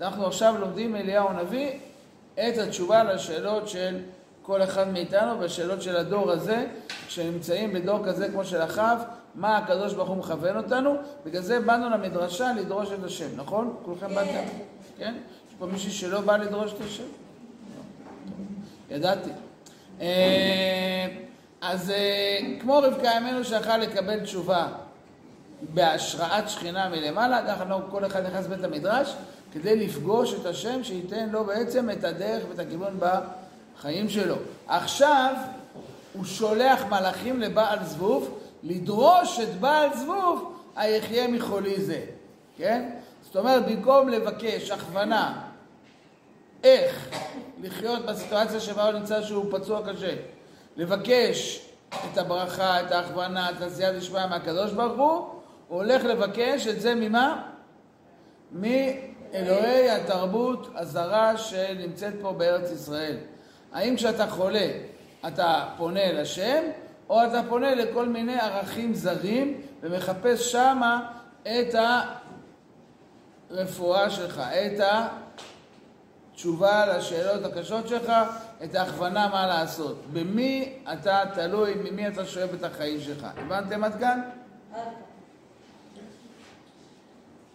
אנחנו 0.00 0.26
עכשיו 0.26 0.54
לומדים 0.58 0.92
מאליהו 0.92 1.28
הנביא 1.28 1.78
את 2.38 2.58
התשובה 2.58 3.04
לשאלות 3.04 3.68
של 3.68 3.98
כל 4.42 4.62
אחד 4.62 4.88
מאיתנו 4.88 5.38
בשאלות 5.38 5.82
של 5.82 5.96
הדור 5.96 6.30
הזה, 6.30 6.66
כשנמצאים 7.06 7.72
בדור 7.72 7.98
כזה 8.04 8.28
כמו 8.28 8.44
של 8.44 8.62
אחאב, 8.62 8.98
מה 9.34 9.56
הקדוש 9.56 9.94
ברוך 9.94 10.08
הוא 10.08 10.16
מכוון 10.16 10.56
אותנו, 10.56 10.94
בגלל 11.26 11.42
זה 11.42 11.60
באנו 11.60 11.90
למדרשה 11.90 12.52
לדרוש 12.52 12.88
את 12.92 13.04
השם, 13.04 13.28
נכון? 13.36 13.76
כולכם 13.82 14.14
באתם? 14.14 14.48
כן? 14.98 15.14
יש 15.48 15.54
פה 15.58 15.66
מישהי 15.66 15.90
שלא 15.90 16.20
בא 16.20 16.36
לדרוש 16.36 16.72
את 16.72 16.80
השם? 16.80 17.02
ידעתי. 18.90 19.30
אה, 20.00 21.06
אז 21.60 21.90
אה, 21.90 22.38
כמו 22.60 22.78
רבקה 22.78 23.18
אמנו 23.18 23.44
שיכול 23.44 23.76
לקבל 23.76 24.20
תשובה 24.20 24.68
בהשראת 25.74 26.48
שכינה 26.48 26.88
מלמעלה, 26.88 27.46
ככה 27.46 27.64
לא 27.64 27.78
כל 27.90 28.06
אחד 28.06 28.26
נכנס 28.26 28.44
לבית 28.44 28.64
המדרש, 28.64 29.14
כדי 29.60 29.76
לפגוש 29.86 30.34
את 30.34 30.46
השם 30.46 30.84
שייתן 30.84 31.28
לו 31.28 31.44
בעצם 31.44 31.90
את 31.90 32.04
הדרך 32.04 32.44
ואת 32.48 32.58
הכיוון 32.58 33.00
בחיים 33.00 34.08
שלו. 34.08 34.36
עכשיו 34.68 35.34
הוא 36.12 36.24
שולח 36.24 36.84
מלאכים 36.84 37.40
לבעל 37.40 37.84
זבוב 37.84 38.38
לדרוש 38.62 39.40
את 39.40 39.60
בעל 39.60 39.96
זבוב 39.96 40.52
היחיה 40.76 41.28
מחולי 41.28 41.80
זה, 41.80 42.00
כן? 42.56 42.90
זאת 43.22 43.36
אומרת, 43.36 43.66
במקום 43.66 44.08
לבקש 44.08 44.70
הכוונה 44.70 45.42
איך 46.64 47.08
לחיות 47.62 48.06
בסיטואציה 48.06 48.60
שבה 48.60 48.84
הוא 48.84 48.92
נמצא 48.92 49.22
שהוא 49.22 49.58
פצוע 49.58 49.92
קשה, 49.92 50.14
לבקש 50.76 51.66
את 51.88 52.18
הברכה, 52.18 52.80
את 52.80 52.92
ההכוונה, 52.92 53.50
את 53.50 53.62
עשיית 53.62 53.94
לשמוע 53.94 54.26
מהקדוש 54.26 54.72
ברוך 54.72 54.98
הוא, 54.98 55.08
הוא 55.68 55.82
הולך 55.82 56.04
לבקש 56.04 56.66
את 56.66 56.80
זה 56.80 56.94
ממה? 56.94 57.42
מאלוהי 59.36 59.90
התרבות 59.90 60.70
הזרה 60.74 61.36
שנמצאת 61.36 62.14
פה 62.20 62.32
בארץ 62.32 62.70
ישראל. 62.70 63.16
האם 63.72 63.96
כשאתה 63.96 64.26
חולה 64.26 64.68
אתה 65.28 65.64
פונה 65.76 66.12
לשם, 66.12 66.62
או 67.10 67.24
אתה 67.24 67.42
פונה 67.48 67.74
לכל 67.74 68.08
מיני 68.08 68.40
ערכים 68.40 68.94
זרים 68.94 69.60
ומחפש 69.82 70.52
שמה 70.52 71.12
את 71.42 71.74
הרפואה 73.50 74.10
שלך, 74.10 74.38
את 74.38 74.80
התשובה 76.32 76.86
לשאלות 76.86 77.44
הקשות 77.44 77.88
שלך, 77.88 78.12
את 78.64 78.74
ההכוונה 78.74 79.28
מה 79.28 79.46
לעשות. 79.46 80.02
במי 80.12 80.72
אתה 80.92 81.20
תלוי, 81.34 81.74
ממי 81.74 82.08
אתה 82.08 82.24
שואב 82.24 82.48
את 82.54 82.64
החיים 82.64 83.00
שלך. 83.00 83.26
הבנתם 83.36 83.84
עד 83.84 83.98
כאן? 84.00 84.20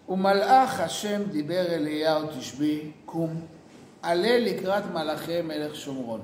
ומלאך 0.10 0.80
השם 0.80 1.24
דיבר 1.24 1.66
אליהו 1.66 2.28
תשבי, 2.40 2.92
קום, 3.06 3.42
עלה 4.02 4.40
לקראת 4.40 4.84
מלאכי 4.94 5.42
מלך 5.42 5.76
שומרון. 5.76 6.22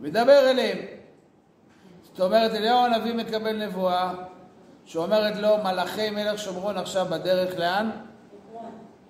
ודבר 0.00 0.50
אליהם. 0.50 0.78
זאת 2.02 2.20
אומרת, 2.20 2.54
אליהו 2.54 2.84
הנביא 2.84 3.14
מקבל 3.14 3.66
נבואה 3.66 4.12
שאומרת 4.84 5.36
לו, 5.36 5.56
מלאכי 5.64 6.10
מלך 6.10 6.38
שומרון 6.38 6.76
עכשיו 6.76 7.06
בדרך 7.10 7.58
לאן? 7.58 7.90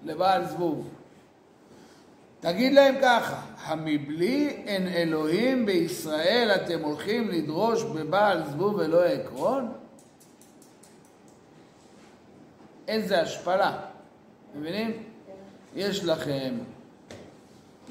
לבעל 0.03 0.45
זבוב. 0.45 0.88
תגיד 2.41 2.73
להם 2.73 2.95
ככה, 3.03 3.41
המבלי 3.64 4.49
אין 4.67 4.88
אלוהים 4.88 5.67
בישראל 5.67 6.50
אתם 6.57 6.81
הולכים 6.83 7.29
לדרוש 7.29 7.83
בבעל 7.83 8.43
זבוב 8.50 8.75
ולא 8.75 9.05
עקרון? 9.05 9.73
איזה 12.88 13.21
השפלה, 13.21 13.76
מבינים? 14.55 15.03
יש 15.75 16.05
לכם, 16.05 16.55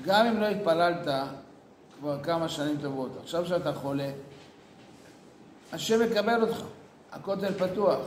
גם 0.05 0.25
אם 0.25 0.39
לא 0.39 0.45
התפללת 0.45 1.07
כבר 1.99 2.23
כמה 2.23 2.49
שנים 2.49 2.77
טובות, 2.81 3.11
עכשיו 3.23 3.45
שאתה 3.45 3.73
חולה, 3.73 4.11
השם 5.73 6.01
יקבל 6.01 6.41
אותך, 6.41 6.63
הכותל 7.11 7.53
פתוח. 7.53 8.01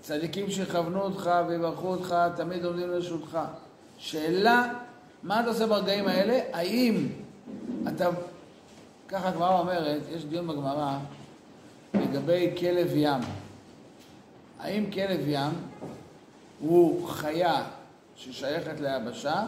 צדיקים 0.00 0.50
שיכוונו 0.50 1.00
אותך 1.00 1.30
ויברכו 1.48 1.86
אותך, 1.88 2.16
תמיד 2.36 2.64
עומדים 2.64 2.90
לרשותך. 2.90 3.38
שאלה, 3.98 4.72
מה 5.22 5.40
אתה 5.40 5.48
עושה 5.48 5.66
ברגעים 5.66 6.08
האלה? 6.08 6.40
האם 6.52 7.08
אתה, 7.88 8.08
ככה 9.08 9.28
הגמרא 9.28 9.58
אומרת, 9.58 10.00
יש 10.10 10.24
דיון 10.24 10.46
בגמרא 10.46 10.98
לגבי 11.94 12.54
כלב 12.58 12.90
ים. 12.94 13.20
האם 14.60 14.90
כלב 14.90 15.20
ים 15.26 15.52
הוא 16.60 17.08
חיה 17.08 17.64
ששייכת 18.16 18.80
ליבשה, 18.80 19.46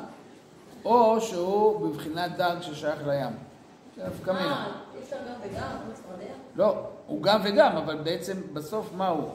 או 0.85 1.21
שהוא 1.21 1.88
בבחינת 1.88 2.37
דג 2.37 2.57
ששייך 2.61 3.07
לים? 3.07 3.33
זה 3.97 4.07
נפקא 4.07 4.31
מינה. 4.31 4.67
אה, 4.67 4.67
אי 4.95 5.02
אפשר 5.02 5.17
גם 5.17 5.50
וגם? 5.50 5.76
לא, 6.57 6.87
הוא 7.07 7.23
גם 7.23 7.40
וגם, 7.45 7.76
אבל 7.76 7.97
בעצם 7.97 8.37
בסוף 8.52 8.93
מה 8.97 9.09
הוא? 9.09 9.29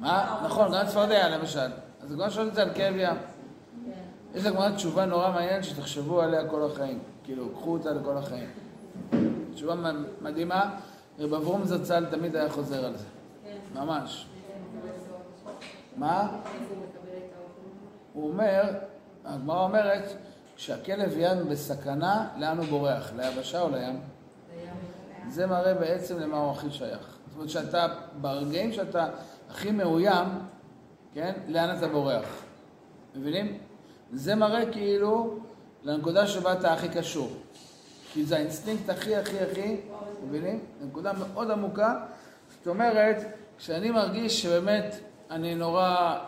מה? 0.00 0.40
נכון, 0.44 0.72
גם 0.74 0.86
צפרדע 0.86 1.28
למשל. 1.28 1.70
אז 2.02 2.12
הגמרא 2.12 2.30
שואלת 2.30 2.48
את 2.48 2.54
זה 2.54 2.62
על 2.62 2.70
כאב 2.74 2.94
ים. 2.96 3.16
כן. 3.16 4.38
יש 4.38 4.44
לגמרא 4.44 4.70
תשובה 4.70 5.04
נורא 5.04 5.30
מעניינת 5.30 5.64
שתחשבו 5.64 6.20
עליה 6.20 6.48
כל 6.48 6.70
החיים. 6.72 6.98
כאילו, 7.24 7.48
קחו 7.50 7.72
אותה 7.72 7.90
לכל 7.90 8.16
החיים. 8.16 8.50
תשובה 9.54 9.74
מדהימה, 10.22 10.70
רב 11.18 11.34
אברום 11.34 11.64
זצ"ל 11.64 12.04
תמיד 12.10 12.36
היה 12.36 12.50
חוזר 12.50 12.84
על 12.84 12.96
זה. 12.96 13.04
ממש. 13.74 14.26
מה? 15.96 16.36
הוא 18.12 18.28
אומר, 18.28 18.62
הגמרא 19.24 19.64
אומרת, 19.64 20.12
כשהכלב 20.56 21.14
ים 21.16 21.48
בסכנה, 21.48 22.28
לאן 22.36 22.58
הוא 22.58 22.66
בורח? 22.66 23.12
ליבשה 23.16 23.60
או? 23.60 23.68
לים. 23.70 24.00
זה 25.28 25.46
מראה 25.46 25.74
בעצם 25.74 26.18
למה 26.18 26.36
הוא 26.36 26.50
הכי 26.52 26.70
שייך. 26.70 27.18
זאת 27.26 27.34
אומרת 27.34 27.50
שאתה, 27.50 27.86
ברגעים 28.20 28.72
שאתה 28.72 29.08
הכי 29.50 29.70
מאוים, 29.70 30.26
כן, 31.14 31.32
לאן 31.48 31.76
אתה 31.78 31.88
בורח? 31.88 32.42
מבינים? 33.14 33.58
זה 34.12 34.34
מראה 34.34 34.72
כאילו 34.72 35.38
לנקודה 35.82 36.26
שבה 36.26 36.52
אתה 36.52 36.72
הכי 36.72 36.88
קשור. 36.88 37.32
כי 38.12 38.24
זה 38.24 38.36
האינסטינקט 38.36 38.88
הכי 38.88 39.16
הכי 39.16 39.40
הכי, 39.40 39.80
מבינים? 40.26 40.64
נקודה 40.80 41.12
מאוד 41.12 41.50
עמוקה. 41.50 42.04
זאת 42.58 42.66
אומרת, 42.66 43.16
כשאני 43.58 43.90
מרגיש 43.90 44.42
שבאמת 44.42 44.96
אני 45.30 45.54
נורא 45.54 46.18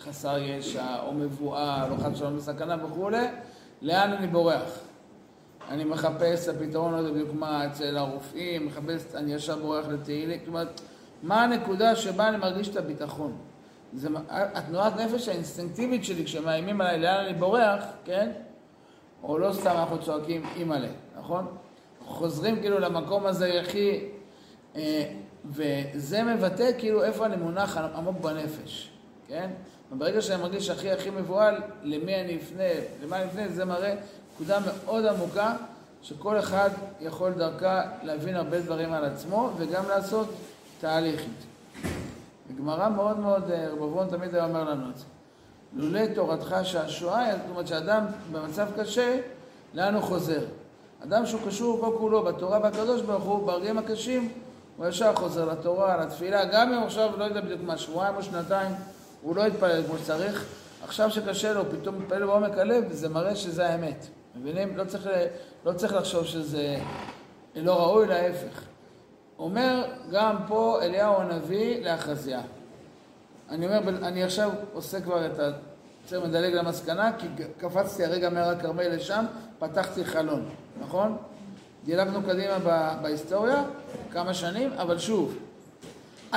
חסר 0.00 0.38
ישע, 0.38 1.02
או 1.06 1.12
מבואה, 1.12 1.88
לא 1.88 1.96
חס 1.96 2.12
ושלום 2.12 2.36
בסכנה 2.36 2.84
וכולי, 2.84 3.26
לאן 3.82 4.12
אני 4.12 4.26
בורח? 4.26 4.78
אני 5.68 5.84
מחפש 5.84 6.48
את 6.48 6.54
הפתרון, 6.54 6.94
יודע 6.94 7.10
בדיוק 7.10 7.42
אצל 7.42 7.96
הרופאים, 7.96 8.66
מחפש, 8.66 9.14
אני 9.14 9.34
ישר 9.34 9.56
בורח 9.56 9.86
לתהילים, 9.88 10.38
זאת 10.38 10.48
אומרת, 10.48 10.80
מה 11.22 11.44
הנקודה 11.44 11.96
שבה 11.96 12.28
אני 12.28 12.36
מרגיש 12.36 12.68
את 12.68 12.76
הביטחון? 12.76 13.36
זה, 13.92 14.08
התנועת 14.28 14.96
נפש 14.96 15.28
האינסטינקטיבית 15.28 16.04
שלי 16.04 16.24
כשמאיימים 16.24 16.80
עליי 16.80 17.00
לאן 17.00 17.24
אני 17.24 17.34
בורח, 17.34 17.84
כן? 18.04 18.30
או 19.22 19.38
לא 19.38 19.52
סתם 19.52 19.70
אנחנו 19.70 20.02
צועקים 20.02 20.42
אימא'לה, 20.56 20.88
נכון? 21.18 21.46
חוזרים 22.06 22.60
כאילו 22.60 22.78
למקום 22.78 23.26
הזה 23.26 23.60
הכי... 23.60 24.00
אה, 24.76 25.12
וזה 25.50 26.22
מבטא 26.22 26.70
כאילו 26.78 27.04
איפה 27.04 27.26
אני 27.26 27.36
מונח 27.36 27.76
עמוק 27.76 28.20
בנפש, 28.20 28.90
כן? 29.28 29.50
וברגע 29.92 30.20
שאני 30.22 30.42
מרגיש 30.42 30.70
הכי 30.70 30.90
הכי 30.90 31.10
מבוהל, 31.10 31.54
למי 31.82 32.20
אני 32.20 32.36
אפנה, 32.36 32.62
למה 33.02 33.16
אני 33.16 33.30
אפנה, 33.30 33.48
זה 33.48 33.64
מראה 33.64 33.94
נקודה 34.34 34.58
מאוד 34.84 35.06
עמוקה, 35.06 35.56
שכל 36.02 36.38
אחד 36.38 36.70
יכול 37.00 37.32
דרכה 37.32 37.82
להבין 38.02 38.36
הרבה 38.36 38.60
דברים 38.60 38.92
על 38.92 39.04
עצמו, 39.04 39.50
וגם 39.56 39.88
לעשות 39.88 40.28
תהליך 40.80 41.20
איתי. 41.20 41.88
בגמרא 42.50 42.88
מאוד 42.88 43.18
מאוד, 43.18 43.50
אה, 43.50 43.68
רב 43.68 43.82
אברון 43.82 44.08
תמיד 44.10 44.34
היה 44.34 44.44
אומר 44.44 44.70
לנו 44.70 44.90
את 44.90 44.98
זה. 44.98 45.04
לולא 45.76 46.06
תורתך 46.14 46.56
שהשואה, 46.62 47.32
זאת 47.32 47.50
אומרת 47.50 47.66
שאדם 47.66 48.04
במצב 48.32 48.68
קשה, 48.76 49.20
לאן 49.74 49.94
הוא 49.94 50.02
חוזר? 50.02 50.40
אדם 51.04 51.26
שהוא 51.26 51.40
קשור 51.46 51.80
כל 51.80 51.96
כולו 51.98 52.22
בתורה 52.22 52.58
והקדוש 52.62 53.02
ברוך 53.02 53.24
הוא, 53.24 53.46
ברגעים 53.46 53.78
הקשים, 53.78 54.32
הוא 54.76 54.86
ישר 54.86 55.14
חוזר 55.14 55.44
לתורה, 55.44 56.04
לתפילה, 56.04 56.44
גם 56.44 56.72
אם 56.72 56.82
עכשיו, 56.82 57.10
לא 57.18 57.24
יודע 57.24 57.40
בדיוק 57.40 57.60
מה, 57.62 57.78
שבועיים 57.78 58.16
או 58.16 58.22
שנתיים, 58.22 58.72
הוא 59.22 59.36
לא 59.36 59.46
יתפלל 59.46 59.82
כמו 59.86 59.98
שצריך, 59.98 60.46
עכשיו 60.84 61.10
שקשה 61.10 61.52
לו, 61.52 61.62
פתאום 61.70 61.98
מתפלל 61.98 62.26
בעומק 62.26 62.58
הלב, 62.58 62.92
זה 62.92 63.08
מראה 63.08 63.36
שזה 63.36 63.66
האמת. 63.66 64.06
מבינים? 64.36 64.76
לא 64.76 64.84
צריך, 64.84 65.08
לא 65.64 65.72
צריך 65.72 65.94
לחשוב 65.94 66.24
שזה 66.24 66.76
לא 67.54 67.86
ראוי, 67.86 68.06
להפך. 68.06 68.62
אומר 69.38 69.84
גם 70.10 70.36
פה 70.48 70.78
אליהו 70.82 71.16
הנביא 71.16 71.84
לאחזיה. 71.84 72.40
אני 73.50 73.66
אומר, 73.66 73.88
אני 73.88 74.24
עכשיו 74.24 74.50
עושה 74.72 75.00
כבר 75.00 75.26
את 75.26 75.38
ה... 75.38 75.50
צריך 76.06 76.24
מדלג 76.24 76.54
למסקנה, 76.54 77.12
כי 77.18 77.26
קפצתי 77.58 78.04
הרגע 78.04 78.30
מהר 78.30 78.48
הכרמל 78.48 78.88
לשם, 78.88 79.24
פתחתי 79.58 80.04
חלון, 80.04 80.48
נכון? 80.80 81.16
דילגנו 81.84 82.22
קדימה 82.22 82.58
בהיסטוריה, 83.02 83.62
כמה 84.12 84.34
שנים, 84.34 84.72
אבל 84.72 84.98
שוב, 84.98 85.38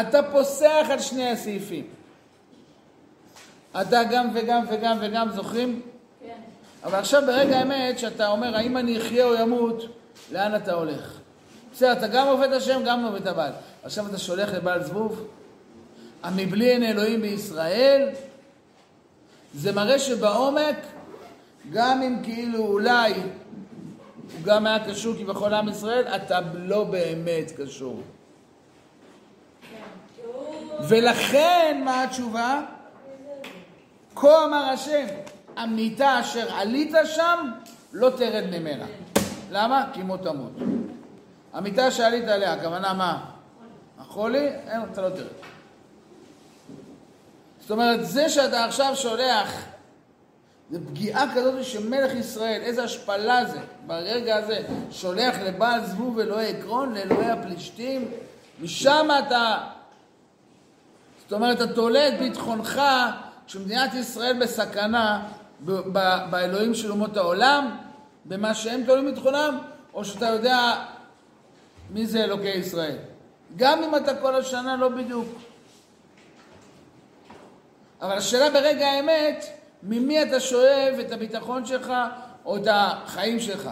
אתה 0.01 0.19
פוסח 0.31 0.85
על 0.89 0.99
שני 0.99 1.29
הסעיפים. 1.29 1.87
אתה 3.81 4.03
גם 4.11 4.29
וגם 4.33 4.65
וגם 4.69 4.97
וגם, 5.01 5.31
זוכרים? 5.31 5.81
כן. 6.25 6.33
אבל 6.83 6.99
עכשיו 6.99 7.23
ברגע 7.25 7.59
האמת, 7.59 7.99
שאתה 7.99 8.27
אומר, 8.27 8.55
האם 8.55 8.77
אני 8.77 8.97
אחיה 8.97 9.25
או 9.25 9.35
ימות, 9.35 9.83
לאן 10.31 10.55
אתה 10.55 10.73
הולך? 10.73 11.19
בסדר, 11.73 11.91
אתה 11.91 12.07
גם 12.07 12.27
עובד 12.27 12.53
השם, 12.53 12.81
גם 12.85 13.05
עובד 13.05 13.27
הבעל. 13.27 13.51
עכשיו 13.83 14.07
אתה 14.07 14.17
שולח 14.17 14.49
לבעל 14.53 14.83
זבוב? 14.83 15.27
המבלי 16.23 16.71
אין 16.71 16.83
אלוהים 16.83 17.21
בישראל? 17.21 18.09
זה 19.53 19.71
מראה 19.71 19.99
שבעומק, 19.99 20.75
גם 21.71 22.01
אם 22.01 22.15
כאילו 22.23 22.59
אולי 22.65 23.13
הוא 24.33 24.43
גם 24.43 24.65
היה 24.65 24.85
קשור 24.85 25.15
כביכול 25.15 25.49
לעם 25.49 25.69
ישראל, 25.69 26.07
אתה 26.07 26.39
לא 26.53 26.83
באמת 26.83 27.51
קשור. 27.57 28.01
ולכן, 30.87 31.81
מה 31.85 32.03
התשובה? 32.03 32.61
כה 34.15 34.45
אמר 34.45 34.63
השם, 34.63 35.05
המיטה 35.55 36.19
אשר 36.19 36.53
עלית 36.53 36.91
שם, 37.05 37.51
לא 37.93 38.09
תרד 38.09 38.43
ממנה. 38.51 38.85
למה? 39.51 39.89
כי 39.93 40.03
מות 40.03 40.23
תמות. 40.23 40.51
המיטה 41.53 41.91
שעלית 41.91 42.27
עליה, 42.27 42.53
הכוונה 42.53 42.93
מה? 42.93 43.25
החולי? 43.99 44.49
אתה 44.91 45.01
לא 45.01 45.09
תרד. 45.09 45.27
זאת 47.59 47.71
אומרת, 47.71 48.05
זה 48.05 48.29
שאתה 48.29 48.65
עכשיו 48.65 48.95
שולח, 48.95 49.65
זה 50.71 50.79
פגיעה 50.87 51.35
כזאת 51.35 51.63
שמלך 51.63 52.13
ישראל, 52.13 52.61
איזה 52.61 52.83
השפלה 52.83 53.45
זה, 53.45 53.59
ברגע 53.87 54.35
הזה, 54.35 54.59
שולח 54.91 55.35
לבעל 55.45 55.85
זבוב 55.85 56.19
אלוהי 56.19 56.49
עקרון, 56.49 56.93
לאלוהי 56.93 57.29
הפלישתים, 57.29 58.11
משם 58.61 59.07
אתה, 59.27 59.57
זאת 61.21 61.33
אומרת, 61.33 61.61
אתה 61.61 61.73
תולה 61.73 62.07
את 62.07 62.19
ביטחונך 62.19 62.81
כשמדינת 63.47 63.93
ישראל 63.93 64.39
בסכנה 64.39 65.27
ב- 65.65 65.71
ב- 65.71 66.25
באלוהים 66.29 66.73
של 66.73 66.91
אומות 66.91 67.17
העולם, 67.17 67.77
במה 68.25 68.53
שהם 68.53 68.83
תולים 68.85 69.05
ביטחונם, 69.05 69.59
או 69.93 70.05
שאתה 70.05 70.25
יודע 70.25 70.85
מי 71.89 72.05
זה 72.05 72.23
אלוקי 72.23 72.49
ישראל. 72.49 72.97
גם 73.55 73.83
אם 73.83 73.95
אתה 73.95 74.15
כל 74.15 74.35
השנה 74.35 74.75
לא 74.75 74.89
בדיוק. 74.89 75.27
אבל 78.01 78.17
השאלה 78.17 78.49
ברגע 78.49 78.87
האמת, 78.87 79.45
ממי 79.83 80.23
אתה 80.23 80.39
שואב 80.39 80.95
את 80.99 81.11
הביטחון 81.11 81.65
שלך 81.65 81.93
או 82.45 82.57
את 82.57 82.67
החיים 82.71 83.39
שלך? 83.39 83.69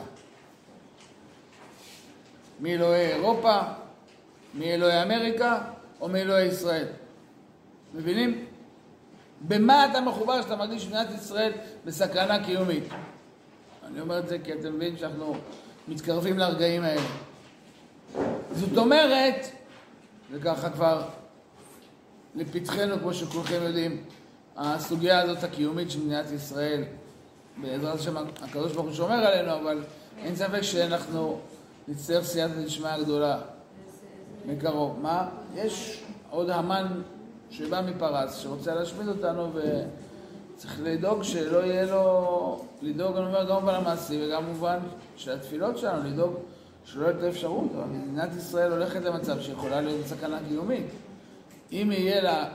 מאלוהי 2.60 3.06
אירופה, 3.06 3.60
מאלוהי 4.54 5.04
אמריקה 5.04 5.62
או 6.02 6.10
מאלוהי 6.10 6.46
ישראל? 6.46 6.88
מבינים? 7.94 8.46
במה 9.42 9.86
אתה 9.92 10.02
מחובר 10.02 10.42
שאתה 10.42 10.56
מרגיש 10.56 10.84
שמדינת 10.84 11.08
ישראל 11.16 11.52
בסכנה 11.86 12.46
קיומית? 12.46 12.84
אני 13.88 14.02
אומר 14.02 14.20
את 14.20 14.28
זה 14.28 14.38
כי 14.40 14.54
אתם 14.54 14.76
מבינים 14.76 14.98
שאנחנו 14.98 15.36
מתקרבים 15.88 16.40
לרגעים 16.40 16.84
האלה. 16.84 17.02
זאת 18.52 18.78
אומרת, 18.78 19.48
וככה 20.32 20.70
כבר 20.70 21.08
לפתחנו, 22.36 23.00
כמו 23.00 23.14
שכולכם 23.14 23.60
יודעים, 23.62 24.04
הסוגיה 24.58 25.22
הזאת 25.22 25.44
הקיומית 25.44 25.92
של 25.92 26.00
מדינת 26.00 26.32
ישראל, 26.32 26.84
בעזרת 27.62 28.00
השם 28.00 28.18
הקדוש 28.18 28.74
ברוך 28.74 28.86
הוא 28.86 28.94
שומר 28.94 29.16
עלינו, 29.16 29.56
אבל 29.56 29.84
אין 30.18 30.36
ספק 30.36 30.62
שאנחנו 30.62 31.40
נצטרך 31.88 32.26
סייעתא 32.26 32.62
דשמיא 32.66 32.98
גדולה 32.98 33.38
מקרוב. 34.46 35.00
מה? 35.02 35.30
יש 35.56 36.04
עוד 36.30 36.50
המן 36.50 37.02
שבא 37.50 37.82
מפרס, 37.82 38.38
שרוצה 38.38 38.76
להשמיד 38.76 39.08
אותנו 39.08 39.52
וצריך 39.54 40.80
לדאוג 40.84 41.24
שלא 41.24 41.58
יהיה 41.58 41.86
לו, 41.86 42.66
לדאוג, 42.82 43.18
אני 43.18 43.26
אומר, 43.26 43.44
גם 43.50 43.56
במובן 43.56 43.74
המעשי 43.74 44.26
וגם 44.26 44.46
במובן 44.46 44.78
של 45.18 45.32
התפילות 45.32 45.78
שלנו, 45.78 46.10
לדאוג 46.10 46.34
שלא 46.86 47.06
יהיה 47.06 47.18
את 47.18 47.24
האפשרות, 47.24 47.72
אבל 47.76 47.86
מדינת 47.86 48.30
ישראל 48.38 48.72
הולכת 48.72 49.02
למצב 49.02 49.42
שיכולה 49.42 49.82
להיות 49.82 50.00
בסכנה 50.06 50.40
קיומית. 50.48 50.86
אם 51.72 51.90
יהיה 51.92 52.22
לה 52.22 52.46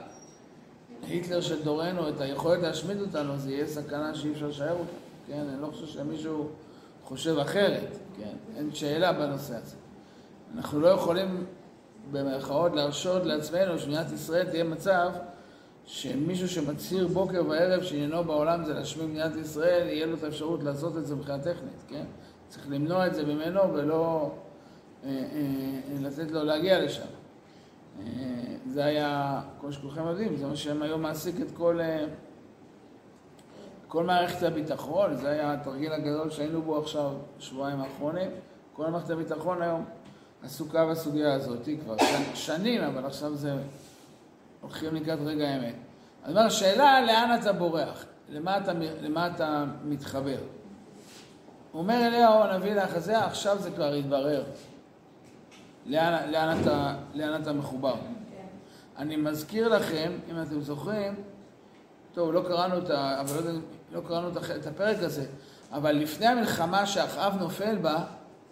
היטלר 1.09 1.41
של 1.41 1.63
דורנו 1.63 2.09
את 2.09 2.21
היכולת 2.21 2.63
להשמיד 2.63 3.01
אותנו, 3.01 3.39
זה 3.39 3.51
יהיה 3.51 3.67
סכנה 3.67 4.15
שאי 4.15 4.33
אפשר 4.33 4.49
לשער 4.49 4.73
אותה. 4.73 4.93
כן, 5.27 5.45
אני 5.53 5.63
לא 5.63 5.67
חושב 5.67 5.87
שמישהו 5.87 6.49
חושב 7.05 7.39
אחרת, 7.39 7.99
כן, 8.19 8.57
אין 8.57 8.75
שאלה 8.75 9.13
בנושא 9.13 9.55
הזה. 9.57 9.77
אנחנו 10.57 10.81
לא 10.81 10.89
יכולים 10.89 11.47
במרכאות 12.13 12.73
להרשות 12.75 13.27
לעצמנו 13.27 13.79
שמדינת 13.79 14.13
ישראל 14.13 14.51
תהיה 14.51 14.65
מצב 14.65 15.11
שמישהו 15.87 16.49
שמצהיר 16.49 17.07
בוקר 17.07 17.43
וערב 17.49 17.83
שעניינו 17.83 18.25
בעולם 18.25 18.65
זה 18.65 18.75
להשמיד 18.75 19.07
מדינת 19.07 19.37
ישראל, 19.37 19.89
יהיה 19.89 20.07
לו 20.07 20.15
את 20.15 20.25
האפשרות 20.25 20.63
לעשות 20.63 20.97
את 20.97 21.07
זה 21.07 21.15
מבחינה 21.17 21.39
טכנית, 21.39 21.85
כן? 21.89 22.05
צריך 22.49 22.67
למנוע 22.71 23.07
את 23.07 23.15
זה 23.15 23.25
ממנו 23.25 23.73
ולא 23.73 24.31
אה, 25.05 25.09
אה, 25.11 26.01
לתת 26.01 26.31
לו 26.31 26.45
להגיע 26.45 26.85
לשם. 26.85 27.20
אה, 28.07 28.57
זה 28.67 28.85
היה, 28.85 29.41
כמו 29.61 29.73
שכולכם 29.73 30.07
יודעים, 30.07 30.37
זה 30.37 30.47
מה 30.47 30.57
שהם 30.57 30.83
היום 30.83 31.03
מעסיק 31.03 31.35
את 31.41 31.51
כל, 31.55 31.81
אה, 31.81 32.05
כל 33.89 34.05
מערכת 34.05 34.43
הביטחון, 34.43 35.17
זה 35.17 35.31
היה 35.31 35.53
התרגיל 35.53 35.93
הגדול 35.93 36.31
שהיינו 36.31 36.63
בו 36.63 36.79
עכשיו, 36.79 37.13
שבועיים 37.39 37.81
האחרונים. 37.81 38.31
כל 38.73 38.91
מערכת 38.91 39.11
הביטחון 39.11 39.63
היום 39.63 39.85
עסוקה 40.43 40.87
בסוגיה 40.87 41.35
הזאת 41.35 41.69
כבר 41.85 41.97
שנ- 41.99 42.35
שנים, 42.37 42.83
אבל 42.83 43.07
עכשיו 43.07 43.35
זה... 43.35 43.55
הולכים 44.61 44.95
לקראת 44.95 45.19
רגע 45.25 45.49
האמת. 45.49 45.75
אני 46.25 46.33
אומר, 46.33 46.43
השאלה 46.47 47.01
לאן 47.07 47.39
אתה 47.41 47.53
בורח? 47.53 48.05
למה 48.29 48.59
אתה, 48.59 48.73
למה 49.03 49.27
אתה 49.27 49.65
מתחבר? 49.85 50.39
אומר 51.75 52.07
אליהו 52.07 52.43
הנביא 52.43 52.75
לאחזיה, 52.75 53.25
עכשיו 53.27 53.59
זה 53.59 53.71
כבר 53.71 53.95
יתברר. 53.95 54.45
לאן, 55.91 56.31
לאן, 56.31 56.61
אתה, 56.63 56.95
לאן 57.15 57.43
אתה 57.43 57.53
מחובר. 57.53 57.95
אני 58.99 59.17
מזכיר 59.17 59.69
לכם, 59.69 60.13
אם 60.31 60.43
אתם 60.43 60.61
זוכרים, 60.61 61.15
טוב, 62.15 62.33
לא 62.33 62.43
קראנו 62.49 62.79
את, 62.79 62.91
ה, 62.91 63.21
אבל 63.21 63.53
לא, 63.53 63.61
לא 63.93 64.01
קראנו 64.09 64.29
את, 64.29 64.67
הפרק 64.67 64.97
הזה, 65.01 65.27
אבל 65.73 65.93
לפני 65.93 66.27
המלחמה 66.27 66.87
שאחאב 66.87 67.37
נופל 67.41 67.77
בה, 67.77 68.05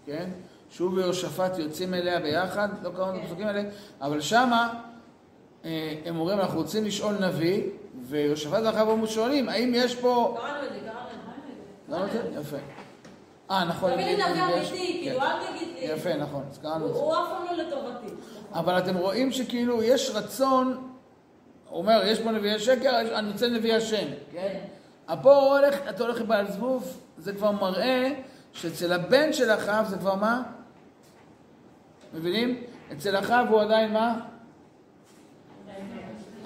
כן, 0.06 0.30
שהוא 0.70 0.92
ויהושפט 0.92 1.58
יוצאים 1.58 1.94
אליה 1.94 2.20
ביחד, 2.20 2.68
לא 2.82 2.90
קראנו 2.96 3.18
את 3.18 3.22
הפסוקים 3.22 3.46
האלה, 3.46 3.62
אבל 4.00 4.20
שמה 4.20 4.80
אה, 5.64 5.94
הם 6.04 6.18
אומרים, 6.18 6.38
אנחנו 6.38 6.58
רוצים 6.58 6.84
לשאול 6.84 7.14
נביא, 7.26 7.62
ויהושפט 8.02 8.60
ואחאב 8.64 8.88
אמרו 8.88 9.06
שואלים, 9.06 9.48
האם 9.48 9.72
יש 9.74 9.94
פה... 9.94 10.38
קראנו 10.40 10.66
את 10.66 10.72
זה, 10.72 10.90
קראנו 11.88 12.06
את 12.06 12.10
זה? 12.12 12.40
יפה. 12.40 12.77
אה, 13.50 13.64
נכון. 13.64 13.92
תמיד 13.92 14.06
אם- 14.06 14.26
נביא 14.30 14.42
אם 14.42 14.50
יש- 14.62 14.70
אמיתי, 14.70 14.98
כאילו, 15.02 15.20
כן. 15.20 15.26
אל 15.26 15.46
תגיד 15.56 15.68
לי. 15.74 15.84
יפה, 15.84 16.14
נכון, 16.16 16.44
אז 16.50 16.58
קראנו 16.58 16.86
את 16.88 16.94
זה. 16.94 17.00
הוא 17.00 17.14
אף 17.14 17.28
פעם 17.30 17.44
לא 17.56 17.62
לטובתי. 17.64 18.14
אבל 18.52 18.78
אתם 18.78 18.96
רואים 18.96 19.32
שכאילו 19.32 19.82
יש 19.82 20.10
רצון, 20.14 20.88
הוא 21.70 21.78
אומר, 21.78 22.02
יש 22.06 22.20
פה 22.20 22.30
נביאי 22.30 22.58
שקר, 22.58 23.00
אני 23.18 23.32
רוצה 23.32 23.48
נביא 23.48 23.74
השם, 23.74 24.06
כן? 24.32 24.58
פה 25.22 25.36
הוא 25.36 25.56
הולך, 25.56 25.74
אתה 25.90 26.02
הולך 26.02 26.20
לבעל 26.20 26.50
זבוב, 26.52 26.98
זה 27.18 27.32
כבר 27.32 27.50
מראה 27.50 28.10
שאצל 28.52 28.92
הבן 28.92 29.32
של 29.32 29.50
אחאב 29.50 29.86
זה 29.88 29.96
כבר 29.98 30.14
מה? 30.14 30.42
מבינים? 32.14 32.62
אצל 32.92 33.16
אחאב 33.18 33.46
הוא 33.50 33.60
עדיין 33.60 33.92
מה? 33.92 34.20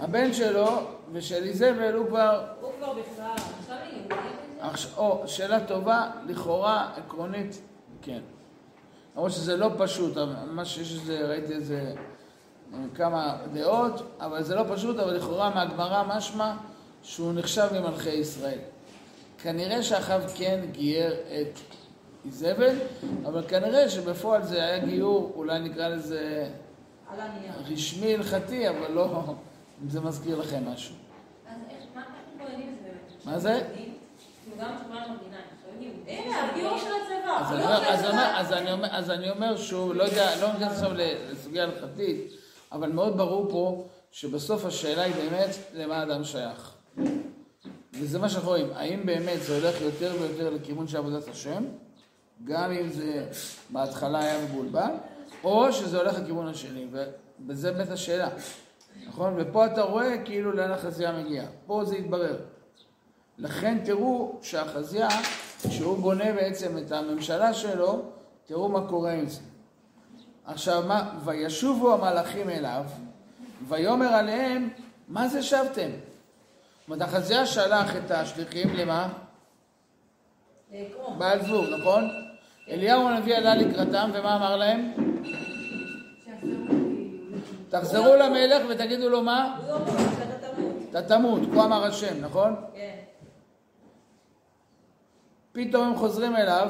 הבן 0.00 0.32
שלו 0.32 0.68
ושל 1.12 1.42
איזבל 1.44 1.94
הוא 1.94 2.06
כבר... 2.08 2.44
הוא 2.60 2.70
כבר 2.78 2.92
בכלל. 2.92 3.26
עכשיו 3.60 3.76
אני 3.82 3.98
יהודי. 3.98 4.14
עכשיו, 4.14 4.51
או, 4.96 5.22
שאלה 5.26 5.66
טובה, 5.66 6.10
לכאורה, 6.26 6.90
עקרונית, 6.96 7.62
כן. 8.02 8.20
למרות 9.14 9.32
שזה 9.32 9.56
לא 9.56 9.70
פשוט, 9.78 10.16
מה 10.50 10.64
שיש 10.64 10.92
איזה, 10.92 11.28
ראיתי 11.28 11.52
איזה 11.52 11.94
אה, 12.74 12.78
כמה 12.94 13.36
דעות, 13.52 14.02
אבל 14.20 14.42
זה 14.42 14.54
לא 14.54 14.62
פשוט, 14.74 14.98
אבל 14.98 15.16
לכאורה 15.16 15.54
מהגמרא 15.54 16.16
משמע 16.16 16.54
שהוא 17.02 17.32
נחשב 17.32 17.68
ממלכי 17.72 18.10
ישראל. 18.10 18.58
כנראה 19.42 19.82
שאחאב 19.82 20.32
כן 20.34 20.60
גייר 20.72 21.12
את 21.12 21.58
איזבל, 22.24 22.76
אבל 23.26 23.42
כנראה 23.48 23.88
שבפועל 23.88 24.42
זה 24.42 24.64
היה 24.64 24.86
גיור, 24.86 25.32
אולי 25.36 25.58
נקרא 25.58 25.88
לזה. 25.88 26.50
רשמי 27.72 28.14
הלכתי, 28.14 28.68
אבל 28.68 28.92
לא, 28.92 29.22
אם 29.82 29.88
זה 29.88 30.00
מזכיר 30.00 30.40
לכם 30.40 30.68
משהו. 30.68 30.94
אז 31.46 31.56
איך, 31.70 31.84
מה 31.94 32.02
מתמודדים 32.34 32.68
עם 32.68 32.74
זה 32.82 32.88
באמת? 32.88 33.26
מה 33.26 33.38
זה? 33.38 33.62
אז 38.90 39.10
אני 39.10 39.30
אומר 39.30 39.56
שוב, 39.56 39.92
לא 39.92 40.02
יודע, 40.02 40.30
לא 40.40 40.52
נכנס 40.52 40.72
עכשיו 40.72 40.90
לסוגיה 40.94 41.62
הלכתית, 41.62 42.32
אבל 42.72 42.92
מאוד 42.92 43.16
ברור 43.16 43.50
פה 43.50 43.84
שבסוף 44.10 44.64
השאלה 44.64 45.02
היא 45.02 45.14
באמת 45.14 45.50
למה 45.74 45.96
האדם 45.96 46.24
שייך. 46.24 46.72
וזה 47.94 48.18
מה 48.18 48.28
שאנחנו 48.28 48.48
רואים, 48.48 48.70
האם 48.74 49.06
באמת 49.06 49.42
זה 49.42 49.56
הולך 49.56 49.80
יותר 49.80 50.12
ויותר 50.20 50.50
לכיוון 50.50 50.88
של 50.88 50.96
עבודת 50.96 51.28
השם, 51.28 51.64
גם 52.44 52.72
אם 52.72 52.88
זה 52.88 53.26
בהתחלה 53.70 54.18
היה 54.18 54.44
מבולבל, 54.44 54.90
או 55.44 55.72
שזה 55.72 55.98
הולך 55.98 56.18
לכיוון 56.18 56.48
השני, 56.48 56.86
וזה 57.48 57.72
באמת 57.72 57.90
השאלה, 57.90 58.28
נכון? 59.06 59.34
ופה 59.36 59.66
אתה 59.66 59.82
רואה 59.82 60.22
כאילו 60.24 60.52
לאן 60.52 60.70
החזייה 60.70 61.12
מגיעה, 61.12 61.46
פה 61.66 61.84
זה 61.84 61.96
יתברר. 61.96 62.36
לכן 63.38 63.78
תראו 63.84 64.38
שהחזייה, 64.42 65.08
כשהוא 65.68 65.98
בונה 65.98 66.32
בעצם 66.32 66.78
את 66.78 66.92
הממשלה 66.92 67.54
שלו, 67.54 68.02
תראו 68.46 68.68
מה 68.68 68.88
קורה 68.88 69.12
עם 69.12 69.28
זה. 69.28 69.40
עכשיו, 70.46 70.82
מה, 70.86 71.10
וישובו 71.24 71.94
המלאכים 71.94 72.50
אליו, 72.50 72.84
ויאמר 73.68 74.14
עליהם, 74.14 74.68
מה 75.08 75.28
זה 75.28 75.42
שבתם? 75.42 75.90
זאת 75.90 76.88
אומרת, 76.88 77.08
החזייה 77.08 77.46
שלח 77.46 77.96
את 77.96 78.10
השליחים 78.10 78.74
למה? 78.74 79.08
בעל 81.18 81.42
זבוב, 81.42 81.66
נכון? 81.80 82.10
אליהו 82.68 83.08
הנביא 83.08 83.36
עלה 83.36 83.54
לקראתם, 83.54 84.10
ומה 84.14 84.36
אמר 84.36 84.56
להם? 84.56 84.92
תחזרו 87.68 88.16
למלך 88.16 88.62
ותגידו 88.68 89.08
לו 89.08 89.22
מה? 89.22 89.58
שאתה 89.66 90.48
תמות. 90.48 90.72
אתה 90.90 91.02
תמות, 91.02 91.40
כה 91.54 91.64
אמר 91.64 91.84
השם, 91.84 92.20
נכון? 92.20 92.54
כן. 92.74 93.01
פתאום 95.52 95.88
הם 95.88 95.96
חוזרים 95.96 96.36
אליו, 96.36 96.68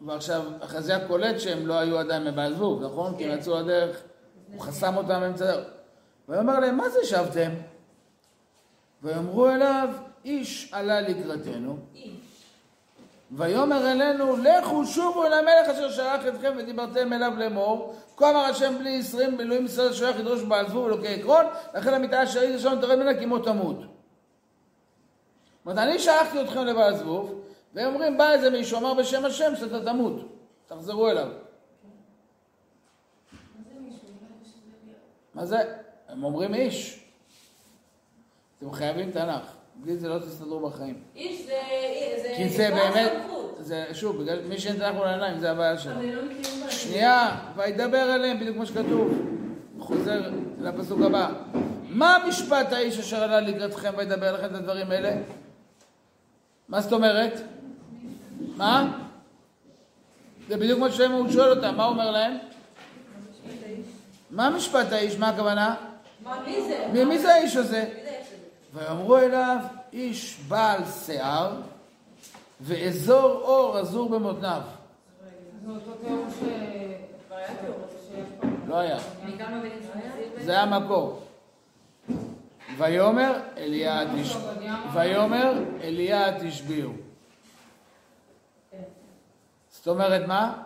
ועכשיו 0.00 0.42
החזייה 0.60 1.06
קולט 1.06 1.40
שהם 1.40 1.66
לא 1.66 1.74
היו 1.74 1.98
עדיין 1.98 2.24
בבעל 2.24 2.54
זבוב, 2.54 2.82
נכון? 2.82 3.16
כי 3.18 3.24
הם 3.24 3.38
יצאו 3.38 3.60
לדרך, 3.60 4.02
הוא 4.52 4.60
חסם 4.60 4.96
אותם 4.96 5.20
באמצע 5.20 5.44
הדרך. 5.44 5.66
ויאמר 6.28 6.60
להם, 6.60 6.76
מה 6.76 6.88
זה 6.88 6.98
שבתם? 7.04 7.50
ויאמרו 9.02 9.48
אליו, 9.48 9.88
איש 10.24 10.68
עלה 10.72 11.00
לקראתנו, 11.00 11.76
ויאמר 13.32 13.90
אלינו, 13.90 14.36
לכו 14.36 14.86
שובו 14.86 15.26
אל 15.26 15.32
המלך 15.32 15.68
אשר 15.68 15.90
שלח 15.90 16.26
אתכם 16.28 16.52
ודיברתם 16.58 17.12
אליו 17.12 17.32
לאמור, 17.36 17.94
כה 18.16 18.30
אמר 18.30 18.40
השם 18.40 18.78
בלי 18.78 18.98
עשרים 18.98 19.36
באלוהים 19.36 19.64
ישראל 19.64 19.92
שולח 19.92 20.16
ידרוש 20.18 20.42
בעל 20.42 20.68
זבוב 20.68 20.86
אלוקי 20.86 21.08
עקרון, 21.08 21.44
לכן 21.74 21.94
המיטה 21.94 22.22
אשר 22.22 22.40
היית 22.40 22.60
שם 22.60 22.78
תרד 22.80 22.98
ממנה 22.98 23.18
כי 23.18 23.26
מות 23.26 23.44
תמות. 23.44 23.76
זאת 23.76 23.86
אומרת, 25.66 25.78
אני 25.78 25.98
שלחתי 25.98 26.42
אתכם 26.42 26.66
לבעל 26.66 26.96
זבוב, 26.96 27.40
והם 27.74 27.94
אומרים, 27.94 28.18
בא 28.18 28.32
איזה 28.32 28.50
מישהו, 28.50 28.78
אמר 28.78 28.94
בשם 28.94 29.24
השם 29.24 29.52
שאתה 29.56 29.84
תמות, 29.84 30.14
תחזרו 30.66 31.10
אליו. 31.10 31.28
מה 35.34 35.46
זה? 35.46 35.58
הם 36.08 36.24
אומרים 36.24 36.54
איש. 36.54 37.04
אתם 38.58 38.72
חייבים 38.72 39.10
תנ"ך, 39.10 39.54
בלי 39.74 39.96
זה 39.96 40.08
לא 40.08 40.18
תסתדרו 40.18 40.60
בחיים. 40.60 41.02
איש 41.16 41.46
זה... 41.46 41.60
כי 42.36 42.48
זה 42.48 42.70
באמת. 42.70 43.12
זה 43.58 43.86
שוב, 43.92 44.22
בגלל 44.22 44.42
מי 44.48 44.58
שאין 44.58 44.76
תנ"ך 44.76 44.94
מול 44.94 45.06
העיניים, 45.06 45.38
זה 45.38 45.50
הבעיה 45.50 45.78
שלו. 45.78 45.92
אבל 45.92 46.04
לא. 46.04 46.70
שנייה, 46.70 47.36
וידבר 47.56 48.14
אליהם, 48.14 48.40
בדיוק 48.40 48.56
כמו 48.56 48.66
שכתוב. 48.66 49.12
חוזר 49.78 50.30
לפסוק 50.60 51.00
הבא. 51.00 51.32
מה 51.88 52.16
משפט 52.28 52.72
האיש 52.72 52.98
אשר 52.98 53.22
עלה 53.22 53.40
לקראתכם 53.40 53.92
וידבר 53.96 54.32
לכם 54.32 54.46
את 54.46 54.54
הדברים 54.54 54.90
האלה? 54.90 55.16
מה 56.68 56.80
זאת 56.80 56.92
אומרת? 56.92 57.40
מה? 58.60 58.98
זה 60.48 60.56
בדיוק 60.56 60.78
כמו 60.78 60.90
שהוא 60.90 61.30
שואל 61.30 61.50
אותם, 61.50 61.76
מה 61.76 61.84
הוא 61.84 61.92
אומר 61.92 62.10
להם? 62.10 62.38
מה 64.30 64.50
משפט 64.50 64.92
האיש? 64.92 65.16
מה 65.16 65.28
הכוונה? 65.28 65.74
מה, 66.24 66.40
מי 66.46 66.62
זה? 66.62 67.04
מי, 67.04 67.18
זה 67.18 67.34
האיש 67.34 67.56
הזה? 67.56 67.88
ויאמרו 68.74 69.18
אליו 69.18 69.56
איש 69.92 70.40
בעל 70.48 70.80
שיער 71.06 71.54
ואזור 72.60 73.30
אור 73.30 73.78
עזור 73.78 74.08
במותניו. 74.08 74.60
היה. 77.38 77.48
לא 78.68 78.76
היה. 78.76 78.98
זה 80.44 80.62
אליה 83.56 84.02
תש... 84.16 84.36
ויאמר 84.92 85.52
אליה 85.82 86.40
תשביעו. 86.40 87.09
זאת 89.80 89.88
אומרת 89.88 90.26
מה? 90.26 90.62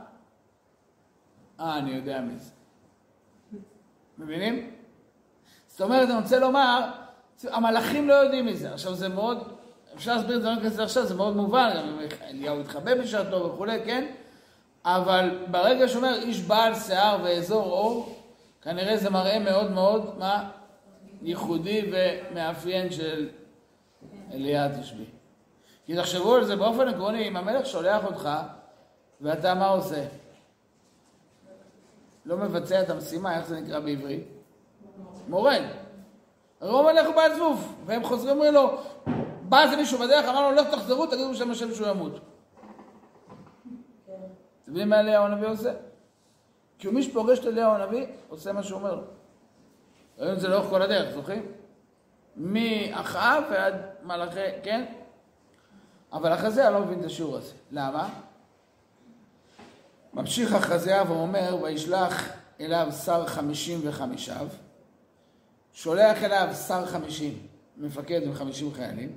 אה, 1.61 1.79
אני 1.79 1.90
יודע 1.90 2.20
מי 2.20 2.38
זה. 2.38 2.50
מבינים? 4.18 4.70
זאת 5.68 5.81
אומרת, 5.81 6.09
אני 6.09 6.18
רוצה 6.18 6.38
לומר, 6.38 6.90
המלאכים 7.44 8.09
לא 8.09 8.14
יודעים 8.14 8.46
מזה. 8.46 8.72
עכשיו 8.72 8.94
זה 8.94 9.09
מאוד, 9.09 9.48
אפשר 9.96 10.16
להסביר 10.16 10.37
את 10.37 10.42
זה, 10.42 10.79
לא 10.79 10.83
עכשיו, 10.83 11.07
זה 11.07 11.14
מאוד 11.14 11.37
מובן, 11.37 11.70
גם 11.77 11.98
אליהו 12.22 12.61
התחבא 12.61 12.94
בשעתו 12.94 13.53
וכולי, 13.53 13.85
כן? 13.85 14.07
אבל 14.85 15.38
ברגע 15.50 15.88
שאומר 15.88 16.14
איש 16.14 16.40
בעל 16.40 16.74
שיער 16.74 17.18
ואזור 17.24 17.64
אור, 17.64 18.22
כנראה 18.62 18.96
זה 18.96 19.11
מראה 19.11 19.38
מאוד 19.38 19.70
מאוד, 19.70 20.18
מה? 20.18 20.50
ייחודי 21.22 21.90
ומאפיין 21.92 22.92
של 22.92 23.29
אליה 24.33 24.81
תשבי. 24.81 25.05
כי 25.87 25.96
תחשבו 25.96 26.35
על 26.35 26.44
זה 26.44 26.57
באופן 26.57 26.88
עקרוני, 26.88 27.29
אם 27.29 27.37
המלך 27.37 27.66
שולח 27.66 28.05
אותך, 28.05 28.29
ואתה 29.24 29.54
מה 29.54 29.68
עושה? 29.68 30.04
לא 32.26 32.37
מבצע 32.37 32.82
את 32.82 32.90
המשימה, 32.90 33.38
איך 33.38 33.46
זה 33.46 33.60
נקרא 33.60 33.80
בעברית? 33.80 34.24
מורד. 35.28 35.62
הרי 36.60 36.72
הוא 36.72 36.82
מלך 36.82 37.06
הוא 37.06 37.14
בעל 37.14 37.34
זבוב, 37.34 37.76
והם 37.87 38.04
חוזרים 38.04 38.37
אומרים 38.37 38.54
לו, 38.54 38.78
בא 39.42 39.62
איזה 39.62 39.76
מישהו 39.76 39.98
בדרך, 39.98 40.28
אמר 40.28 40.50
לו, 40.50 40.56
לך 40.56 40.68
תחזרו, 40.68 41.06
תגידו 41.06 41.30
בשם 41.30 41.50
השם 41.50 41.74
שהוא 41.74 41.88
ימות. 41.88 42.12
אתם 42.12 42.22
יודעים 44.66 44.88
מה 44.88 45.00
אליהו 45.00 45.24
הנביא 45.24 45.48
עושה? 45.48 45.72
כי 46.78 46.88
מי 46.88 47.02
שפוגש 47.02 47.38
את 47.38 47.46
אליהו 47.46 47.72
הנביא, 47.72 48.06
עושה 48.28 48.52
מה 48.52 48.62
שהוא 48.62 48.78
אומר. 48.78 49.02
ראינו 50.18 50.34
את 50.34 50.40
זה 50.40 50.48
לאורך 50.48 50.70
כל 50.70 50.82
הדרך, 50.82 51.14
זוכרים? 51.14 51.46
מאחאב 52.37 53.44
ועד 53.50 53.74
מלאכי, 54.02 54.40
כן? 54.62 54.84
אבל 56.12 56.34
אחזיה 56.34 56.70
לא 56.70 56.80
מבין 56.80 57.00
את 57.00 57.04
השיעור 57.04 57.37
הזה. 57.37 57.52
למה? 57.70 58.08
ממשיך 60.14 60.55
אחזיה 60.55 61.03
ואומר, 61.09 61.59
וישלח 61.62 62.29
אליו 62.61 62.88
שר 63.05 63.27
חמישים 63.27 63.81
וחמישיו, 63.85 64.46
שולח 65.72 66.24
אליו 66.24 66.48
שר 66.68 66.87
חמישים, 66.87 67.38
מפקד 67.77 68.22
עם 68.22 68.35
חמישים 68.35 68.74
חיילים, 68.74 69.12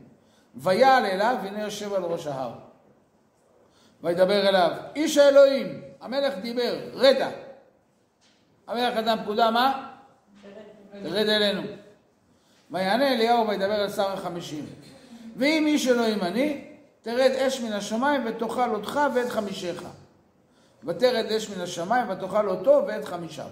ויעל 0.55 1.05
אליו, 1.05 1.37
והנה 1.43 1.61
יושב 1.61 1.93
על 1.93 2.03
ראש 2.03 2.27
ההר. 2.27 2.51
וידבר 4.03 4.49
אליו, 4.49 4.71
איש 4.95 5.17
האלוהים, 5.17 5.81
המלך 6.01 6.33
דיבר, 6.41 6.79
רדע. 6.93 7.29
המלך 8.67 8.97
נתן 8.97 9.23
פקודה, 9.23 9.51
מה? 9.51 9.89
תרד 11.03 11.29
אלינו. 11.29 11.61
ויענה 12.71 13.13
אליהו 13.13 13.47
וידבר 13.47 13.83
אל 13.83 13.89
שר 13.89 14.11
החמישים. 14.11 14.65
ואם 15.35 15.63
איש 15.67 15.87
אלוהים 15.87 16.21
אני, 16.21 16.67
תרד 17.01 17.31
אש 17.31 17.61
מן 17.61 17.73
השמיים 17.73 18.21
ותאכל 18.25 18.75
אותך 18.75 18.99
ואת 19.13 19.29
חמישיך. 19.29 19.83
ותרד 20.87 21.25
אש 21.31 21.49
מן 21.49 21.61
השמיים 21.61 22.09
ותאכל 22.09 22.49
אותו 22.49 22.83
ואת 22.87 23.05
חמישיו. 23.05 23.47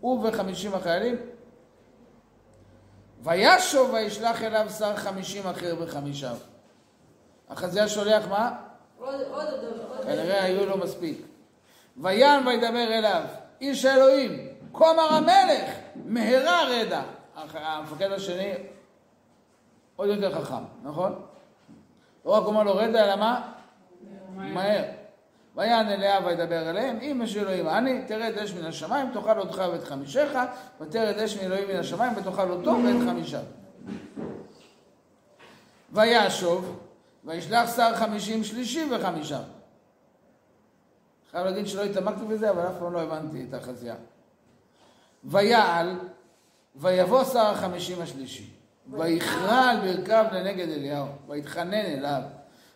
הוא 0.00 0.28
וחמישים 0.28 0.74
החיילים. 0.74 1.16
וישוב 3.22 3.90
וישלח 3.92 4.42
אליו 4.42 4.66
שר 4.78 4.96
חמישים 4.96 5.46
אחר 5.46 5.74
וחמישיו. 5.80 6.36
החזייה 7.50 7.88
שולח 7.88 8.24
מה? 8.28 8.56
עוד, 8.98 9.14
עוד, 9.14 9.46
עוד. 9.96 10.02
כנראה 10.04 10.44
היו 10.44 10.66
לו 10.66 10.76
מספיק. 10.78 11.26
ויען 11.96 12.46
וידבר 12.46 12.98
אליו, 12.98 13.22
איש 13.60 13.84
האלוהים, 13.84 14.48
כה 14.74 14.90
אמר 14.90 15.12
המלך, 15.14 15.70
מהרה 16.04 16.64
רדע. 16.68 17.02
הח- 17.36 17.54
המפקד 17.54 18.12
השני 18.12 18.52
עוד 19.96 20.08
יותר 20.08 20.34
חכם, 20.42 20.64
נכון? 20.82 21.22
לא 22.24 22.30
רק 22.30 22.44
אומר 22.46 22.62
לו 22.62 22.76
רדע, 22.76 23.04
אלא 23.04 23.16
מה? 23.16 23.52
מהר. 24.36 24.84
ויען 25.56 25.88
אליה 25.88 26.18
וידבר 26.26 26.70
אליהם, 26.70 26.98
אם 27.00 27.20
יש 27.24 27.36
אלוהים 27.36 27.68
אני, 27.68 28.02
תרד 28.06 28.38
אש 28.38 28.54
מן 28.54 28.64
השמיים, 28.64 29.10
תאכל 29.12 29.38
אותך 29.38 29.62
ואת 29.72 29.84
חמישיך, 29.84 30.38
ותרד 30.80 31.18
אש 31.18 31.36
מאלוהים 31.36 31.68
מן 31.68 31.76
השמיים, 31.76 32.12
ותאכל 32.16 32.50
אותו 32.50 32.70
ואת 32.84 33.08
חמישיו. 33.08 33.40
וישוב, 35.92 36.80
וישלח 37.24 37.76
שר 37.76 37.94
חמישים 37.94 38.44
שלישי 38.44 38.84
וחמישיו. 38.90 39.42
חייב 41.30 41.46
להגיד 41.46 41.66
שלא 41.66 41.84
התעמקתי 41.84 42.24
בזה, 42.24 42.50
אבל 42.50 42.66
אף 42.66 42.78
פעם 42.78 42.92
לא 42.92 43.02
הבנתי 43.02 43.44
את 43.48 43.54
החזייה. 43.54 43.94
ויעל, 45.24 45.98
ויבוא 46.76 47.24
שר 47.24 47.46
החמישים 47.46 48.02
השלישי, 48.02 48.50
ויכרע 48.90 49.70
על 49.70 49.76
ברכיו 49.76 50.24
לנגד 50.32 50.68
אליהו, 50.68 51.06
ויתחנן 51.28 51.74
אליו, 51.74 52.22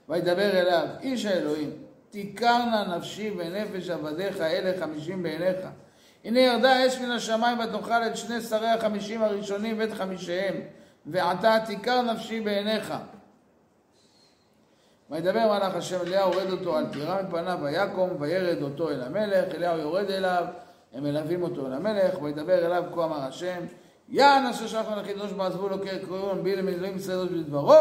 וידבר 0.09 0.51
אליו, 0.61 0.87
איש 1.01 1.25
האלוהים, 1.25 1.71
תיכרנה 2.11 2.97
נפשי 2.97 3.31
ונפש 3.39 3.91
עבדיך 3.91 4.41
אלה 4.41 4.81
חמישים 4.81 5.23
בעיניך. 5.23 5.57
הנה 6.25 6.41
ירדה 6.41 6.87
אש 6.87 6.99
מן 6.99 7.11
השמיים 7.11 7.59
ותאכל 7.59 8.07
את 8.07 8.17
שני 8.17 8.41
שרי 8.41 8.69
החמישים 8.69 9.23
הראשונים 9.23 9.77
ואת 9.79 9.93
חמישיהם, 9.93 10.61
ועתה 11.07 11.59
תיכר 11.67 12.03
נפשי 12.03 12.41
בעיניך. 12.41 12.95
וידבר 15.11 15.59
מלאך 15.59 15.75
השם 15.75 16.01
אליהו, 16.01 16.33
הורד 16.33 16.51
אותו 16.51 16.77
על 16.77 16.87
טירה 16.93 17.23
מפניו, 17.23 17.59
ויקום, 17.63 18.11
וירד 18.21 18.63
אותו 18.63 18.91
אל 18.91 19.03
המלך, 19.03 19.55
אליהו 19.55 19.79
יורד 19.79 20.11
אליו, 20.11 20.45
הם 20.93 21.05
מלווים 21.05 21.43
אותו 21.43 21.67
אל 21.67 21.73
המלך, 21.73 22.23
וידבר 22.23 22.67
אליו 22.67 22.85
כה 22.95 23.05
אמר 23.05 23.21
השם, 23.21 23.65
יען 24.11 24.47
אשר 24.47 24.67
שלח 24.67 24.89
מלאכי 24.89 25.15
קדוש 25.15 25.33
בעזבו 25.33 25.69
לו 25.69 25.81
קרקעון, 25.81 26.43
בי 26.43 26.57
למילואים 26.57 26.97
ישראל 26.97 27.19
עוד 27.19 27.33
בדברו, 27.33 27.75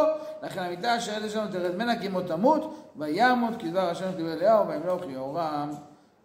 לכן 0.44 0.64
המיטה 0.64 0.98
אשר 0.98 1.24
יד 1.24 1.30
שלנו 1.30 1.52
תרד 1.52 1.76
ממנה 1.76 2.00
כי 2.00 2.08
מות 2.08 2.28
תמות, 2.28 2.92
וימות 2.96 3.54
כדבר 3.60 3.90
השם 3.90 4.12
כדבר 4.18 4.34
אליהו, 4.34 4.68
וימלוך 4.68 5.04
יהורם 5.10 5.72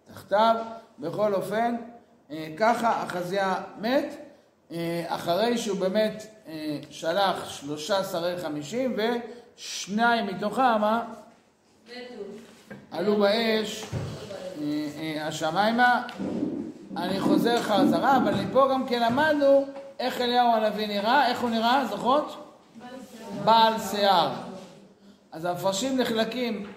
תחתיו. 0.05 0.57
בכל 0.99 1.35
אופן, 1.35 1.77
אה, 2.31 2.49
ככה 2.57 3.03
אחזיה 3.03 3.55
מת, 3.81 4.17
אה, 4.73 5.05
אחרי 5.09 5.59
שהוא 5.59 5.79
באמת 5.79 6.27
אה, 6.49 6.79
שלח 6.91 7.49
שלושה 7.49 8.05
שרי 8.05 8.37
חמישים 8.43 8.97
ושניים 8.97 10.27
מתוכם, 10.27 10.83
מתו. 10.83 12.23
עלו 12.91 13.17
באש 13.17 13.85
השמיימה. 15.21 16.03
אני 16.97 17.21
חוזר 17.21 17.63
חזרה, 17.63 18.17
אבל 18.17 18.35
מפה 18.35 18.69
גם 18.71 18.87
כן 18.87 19.03
למדנו 19.03 19.67
איך 20.03 20.21
אליהו 20.21 20.55
הנביא 20.55 20.87
נראה, 20.87 21.27
איך 21.27 21.41
הוא 21.41 21.51
נראה, 21.51 21.87
זוכרות? 21.87 22.55
בעל 23.45 23.75
שיער. 23.91 24.33
אז 25.33 25.45
המפרשים 25.45 26.01
נחלקים 26.01 26.73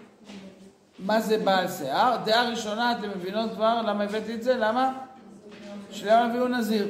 מה 1.00 1.22
זה 1.22 1.38
בעל 1.38 1.68
שיער. 1.68 2.18
דעה 2.26 2.50
ראשונה, 2.50 2.92
אתם 2.92 3.10
מבינות 3.10 3.52
כבר 3.54 3.82
למה 3.82 4.04
הבאתי 4.04 4.34
את 4.34 4.44
זה? 4.44 4.56
למה? 4.56 4.94
שאליהו 5.92 6.24
הנביא 6.24 6.40
הוא 6.40 6.50
נזיר. 6.50 6.88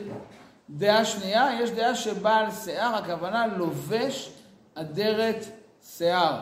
דעה 0.69 1.05
שנייה, 1.05 1.49
יש 1.61 1.71
דעה 1.71 1.95
שבעל 1.95 2.51
שיער, 2.51 2.95
הכוונה 2.95 3.47
לובש 3.47 4.31
אדרת 4.75 5.45
שיער. 5.83 6.39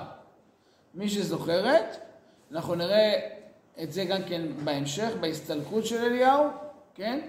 מי 0.94 1.10
שזוכרת, 1.10 1.98
אנחנו 2.52 2.76
נראה 2.76 3.20
את 3.84 3.94
זה 3.94 4.06
גם 4.06 4.24
כן 4.28 4.42
בהמשך, 4.64 5.10
בהסתלקות 5.20 5.86
של 5.86 6.06
אליהו, 6.06 6.48
כן? 6.96 7.20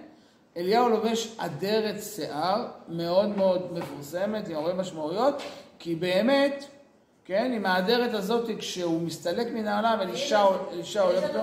אליהו 0.56 0.88
לובש 0.88 1.34
אדרת 1.38 2.02
שיער 2.02 2.66
מאוד 2.88 3.36
מאוד 3.36 3.72
מפורסמת, 3.72 4.48
עם 4.48 4.56
הרבה 4.56 4.74
משמעויות, 4.74 5.42
כי 5.78 5.94
באמת, 5.94 6.64
כן, 7.24 7.52
עם 7.54 7.66
האדרת 7.66 8.14
הזאת, 8.14 8.50
כשהוא 8.58 9.02
מסתלק 9.02 9.46
מן 9.52 9.68
העולם, 9.68 9.98
אלישע 10.00 10.40
הולך 11.00 11.24
איתו. 11.24 11.40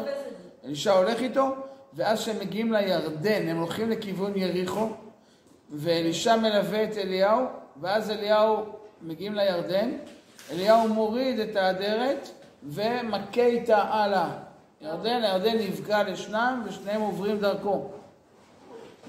אלישע 0.66 0.92
הולך 0.92 1.20
איתו, 1.20 1.56
ואז 1.94 2.20
כשהם 2.20 2.40
מגיעים 2.40 2.74
לירדן, 2.74 3.48
הם 3.48 3.58
הולכים 3.58 3.90
לכיוון 3.90 4.34
יריחו, 4.36 4.88
ואלישע 5.72 6.36
מלווה 6.36 6.84
את 6.84 6.98
אליהו, 6.98 7.46
ואז 7.82 8.12
אליהו, 8.12 8.66
מגיעים 9.02 9.36
לירדן, 9.36 9.92
אליהו 10.52 10.88
מוריד 10.88 11.40
את 11.40 11.56
האדרת 11.56 12.30
ומכה 12.64 13.46
איתה 13.46 13.78
הלאה. 13.78 14.30
ירדן, 14.82 15.24
הירדן 15.24 15.58
נפגע 15.58 16.04
לשניים 16.04 16.64
ושניהם 16.66 17.02
עוברים 17.02 17.40
דרכו. 17.40 17.90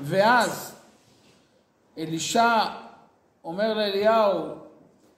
ואז 0.02 0.74
אלישע 1.98 2.64
אומר 3.44 3.74
לאליהו, 3.74 4.48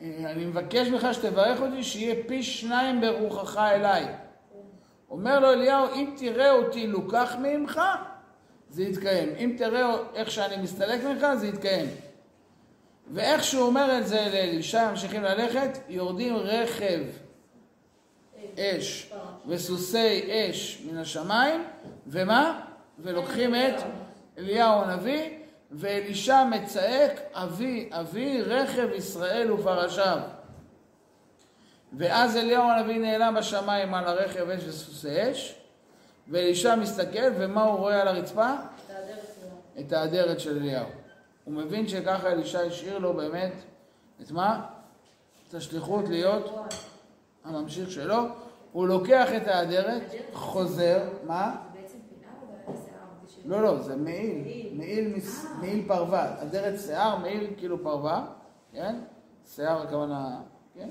"אה, 0.01 0.31
אני 0.31 0.45
מבקש 0.45 0.89
ממך 0.89 1.07
שתברך 1.13 1.61
אותי 1.61 1.83
שיהיה 1.83 2.15
פי 2.29 2.43
שניים 2.43 3.01
ברוחך 3.01 3.57
אליי. 3.57 4.07
אומר 5.11 5.41
לו 5.41 5.53
אליהו, 5.53 5.87
אם 5.95 6.15
תראה 6.17 6.51
אותי 6.51 6.87
לוקח 6.87 7.35
ממך, 7.43 7.81
זה 8.71 8.83
יתקיים. 8.83 9.29
אם 9.39 9.55
תראה 9.59 9.97
איך 10.15 10.31
שאני 10.31 10.57
מסתלק 10.57 11.05
ממך, 11.05 11.27
זה 11.37 11.47
יתקיים. 11.47 11.87
ואיך 13.13 13.45
שהוא 13.45 13.63
אומר 13.67 13.99
את 13.99 14.07
זה 14.07 14.29
לאלישע, 14.33 14.91
ממשיכים 14.91 15.23
ללכת, 15.23 15.79
יורדים 15.89 16.37
רכב 16.37 17.01
אש 18.59 19.13
וסוסי 19.47 20.23
אש 20.31 20.83
מן 20.91 20.99
השמיים, 20.99 21.65
ומה? 22.07 22.61
ולוקחים 22.99 23.55
את 23.55 23.83
אליהו 24.39 24.83
הנביא, 24.83 25.39
ואלישע 25.71 26.45
מצעק, 26.45 27.13
אבי, 27.33 27.89
אבי, 27.93 28.43
רכב 28.43 28.89
ישראל 28.95 29.53
ופרשיו. 29.53 30.19
ואז 31.99 32.37
אליהו 32.37 32.71
הנביא 32.71 32.99
נעלם 32.99 33.35
בשמיים 33.39 33.95
על 33.95 34.05
הרכב 34.05 34.51
אש 34.51 34.65
וסוסי 34.69 35.31
אש, 35.33 35.59
ואלישע 36.29 36.75
מסתכל, 36.77 37.31
ומה 37.39 37.63
הוא 37.65 37.79
רואה 37.79 38.01
על 38.03 38.09
הרצפה? 38.09 38.51
את 39.81 39.93
האדרת 39.93 40.41
של 40.41 40.57
אליהו. 40.57 40.87
הוא 41.45 41.55
מבין 41.55 41.89
שככה 41.89 42.29
אלישע 42.33 42.61
השאיר 42.61 42.99
לו 42.99 43.15
באמת, 43.15 43.53
את 44.23 44.31
מה? 44.31 44.67
את 45.49 45.55
השליחות 45.55 46.09
להיות 46.09 46.55
הממשיך 47.45 47.91
שלו. 47.91 48.23
הוא 48.73 48.89
לוקח 48.89 49.29
את 49.37 49.47
האדרת, 49.49 50.03
חוזר, 50.33 51.03
מה? 51.27 51.57
בעצם 51.73 51.99
פינה 52.09 52.33
או 52.43 52.47
בעיה 52.47 52.81
שיער? 52.85 52.99
בשביל- 53.25 53.34
לא, 53.45 53.63
לא, 53.63 53.79
זה 53.83 53.97
מעיל, 53.97 54.43
מעיל, 54.73 55.15
מעיל 55.61 55.85
פרווה, 55.89 56.43
אדרת 56.43 56.81
שיער, 56.81 57.17
מעיל 57.17 57.47
כאילו 57.57 57.83
פרווה, 57.83 58.27
כן? 58.73 58.97
שיער 59.55 59.83
הכוונה, 59.83 60.41
כן? 60.75 60.89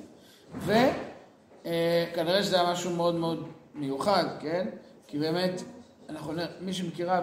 וכנראה 0.59 2.43
שזה 2.43 2.61
היה 2.61 2.71
משהו 2.71 2.91
מאוד 2.95 3.15
מאוד 3.15 3.43
מיוחד, 3.75 4.23
כן? 4.39 4.67
כי 5.07 5.19
באמת, 5.19 5.61
אנחנו, 6.09 6.33
נ- 6.33 6.37
מי 6.61 6.73
שמכירה 6.73 7.21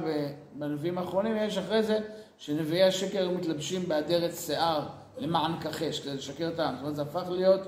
בנביאים 0.54 0.98
האחרונים, 0.98 1.36
יש 1.36 1.58
אחרי 1.58 1.82
זה 1.82 1.98
שנביאי 2.38 2.82
השקר 2.82 3.18
היו 3.18 3.30
מתלבשים 3.32 3.88
באדרת 3.88 4.34
שיער 4.36 4.86
למען 5.18 5.60
כחש, 5.60 6.00
כדי 6.00 6.14
לשקר 6.14 6.48
את 6.54 6.58
העם. 6.58 6.74
זאת 6.74 6.80
אומרת, 6.82 6.96
זה 6.96 7.02
הפך 7.02 7.28
להיות, 7.30 7.60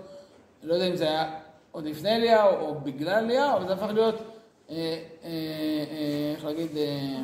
לא 0.62 0.75
יודע 0.75 0.87
אם 0.87 0.96
זה 0.96 1.05
היה 1.05 1.38
עוד 1.70 1.85
לפני 1.85 2.16
אליהו 2.16 2.48
או 2.61 2.75
בגלל 2.81 3.25
אליהו, 3.25 3.57
אבל 3.57 3.66
זה 3.66 3.72
הפך 3.72 3.92
להיות 3.94 4.14
אה, 4.14 4.20
אה, 4.20 4.25
אה, 4.25 4.42
איך 4.68 6.44
להגיד, 6.44 6.77
אה, 6.77 7.22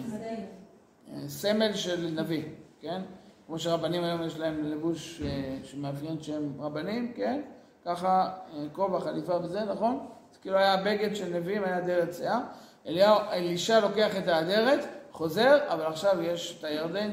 אה, 1.14 1.28
סמל 1.28 1.74
של 1.74 2.10
נביא, 2.14 2.42
כן? 2.80 3.02
כמו 3.46 3.58
שרבנים 3.58 4.04
היום 4.04 4.22
יש 4.22 4.38
להם 4.38 4.64
לבוש 4.64 5.22
אה, 5.24 5.56
שמאפיין 5.64 6.22
שהם 6.22 6.52
רבנים, 6.60 7.12
כן? 7.16 7.40
ככה 7.84 8.30
אה, 8.54 8.64
כובע, 8.72 9.00
חליפה 9.00 9.36
וזה, 9.42 9.64
נכון? 9.64 10.06
זה 10.32 10.38
כאילו 10.38 10.58
היה 10.58 10.76
בגד 10.76 11.16
של 11.16 11.36
נביאים, 11.36 11.64
היה 11.64 11.78
אדרת 11.78 12.14
שיער. 12.14 12.40
אליהו, 12.86 13.18
אלישע 13.32 13.80
לוקח 13.80 14.16
את 14.18 14.28
האדרת, 14.28 14.80
חוזר, 15.12 15.58
אבל 15.68 15.86
עכשיו 15.86 16.22
יש 16.22 16.56
את 16.58 16.64
הירדן 16.64 17.10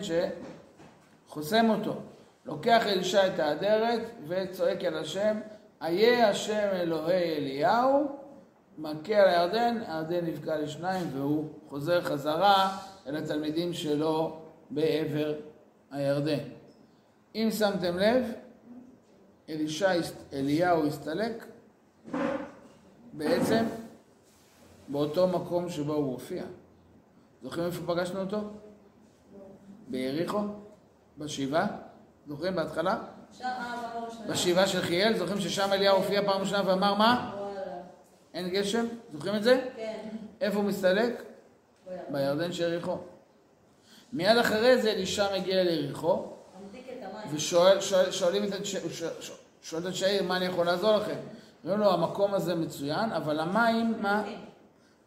שחוסם 1.28 1.70
אותו. 1.70 1.96
לוקח 2.46 2.88
אלישע 2.88 3.28
את 3.28 3.40
האדרת 3.40 4.02
וצועק 4.28 4.84
אל 4.84 4.98
השם, 4.98 5.40
איה 5.82 6.30
השם 6.30 6.68
אלוהי 6.74 7.38
אליהו, 7.38 8.08
מכה 8.78 9.16
על 9.16 9.28
הירדן, 9.28 9.78
הירדן 9.88 10.26
נפגע 10.26 10.58
לשניים 10.58 11.08
והוא 11.14 11.50
חוזר 11.70 12.02
חזרה 12.02 12.78
אל 13.08 13.16
התלמידים 13.16 13.74
שלו 13.74 14.40
בעבר 14.70 15.34
הירדן. 15.92 16.40
אם 17.36 17.50
שמתם 17.58 17.98
לב, 17.98 18.32
אלישע, 19.50 19.92
אליהו 20.34 20.88
הסתלק 20.88 21.46
בעצם 23.14 23.66
באותו 24.88 25.28
מקום 25.28 25.70
שבו 25.70 25.94
הוא 25.94 26.12
הופיע. 26.12 26.44
זוכרים 27.44 27.66
איפה 27.66 27.94
פגשנו 27.94 28.20
אותו? 28.20 28.38
ביריחו? 29.88 30.40
בשבעה? 31.18 31.68
זוכרים 32.28 32.56
בהתחלה? 32.56 32.98
ראשונה. 34.06 34.28
בשבעה 34.28 34.68
של 34.68 34.82
חיאל, 34.82 35.18
זוכרים 35.18 35.40
ששם 35.42 35.74
אליהו 35.74 35.98
הופיע 35.98 36.26
פעם 36.26 36.42
ראשונה 36.42 36.62
ואמר 36.66 36.94
מה? 36.94 37.35
אין 38.36 38.50
גשם? 38.50 38.86
זוכרים 39.14 39.36
את 39.36 39.44
זה? 39.44 39.62
כן. 39.76 39.98
איפה 40.42 40.58
הוא 40.58 40.66
מסתלק? 40.66 41.24
בירדן 42.10 42.54
של 42.54 42.64
יריחו. 42.64 42.98
מיד 44.14 44.38
אחרי 44.38 44.82
זה 44.82 44.92
אלישע 44.92 45.38
מגיע 45.40 45.64
ליריחו. 45.64 46.26
ושואלים 47.32 47.82
שואל, 47.82 48.12
שואלים 48.12 48.44
את 48.44 48.62
הש- 48.62 48.76
הוא 48.76 48.92
שואל- 48.92 49.12
שואל 49.62 49.88
את 49.88 49.96
שאיר, 49.96 50.24
מה 50.24 50.38
אני 50.38 50.46
יכול 50.46 50.66
לעזור 50.66 50.98
לכם? 50.98 51.16
אומרים 51.64 51.80
לו, 51.80 51.92
המקום 51.94 52.34
הזה 52.34 52.56
מצוין, 52.56 53.12
אבל 53.12 53.40
המים, 53.40 53.94
מה? 54.02 54.24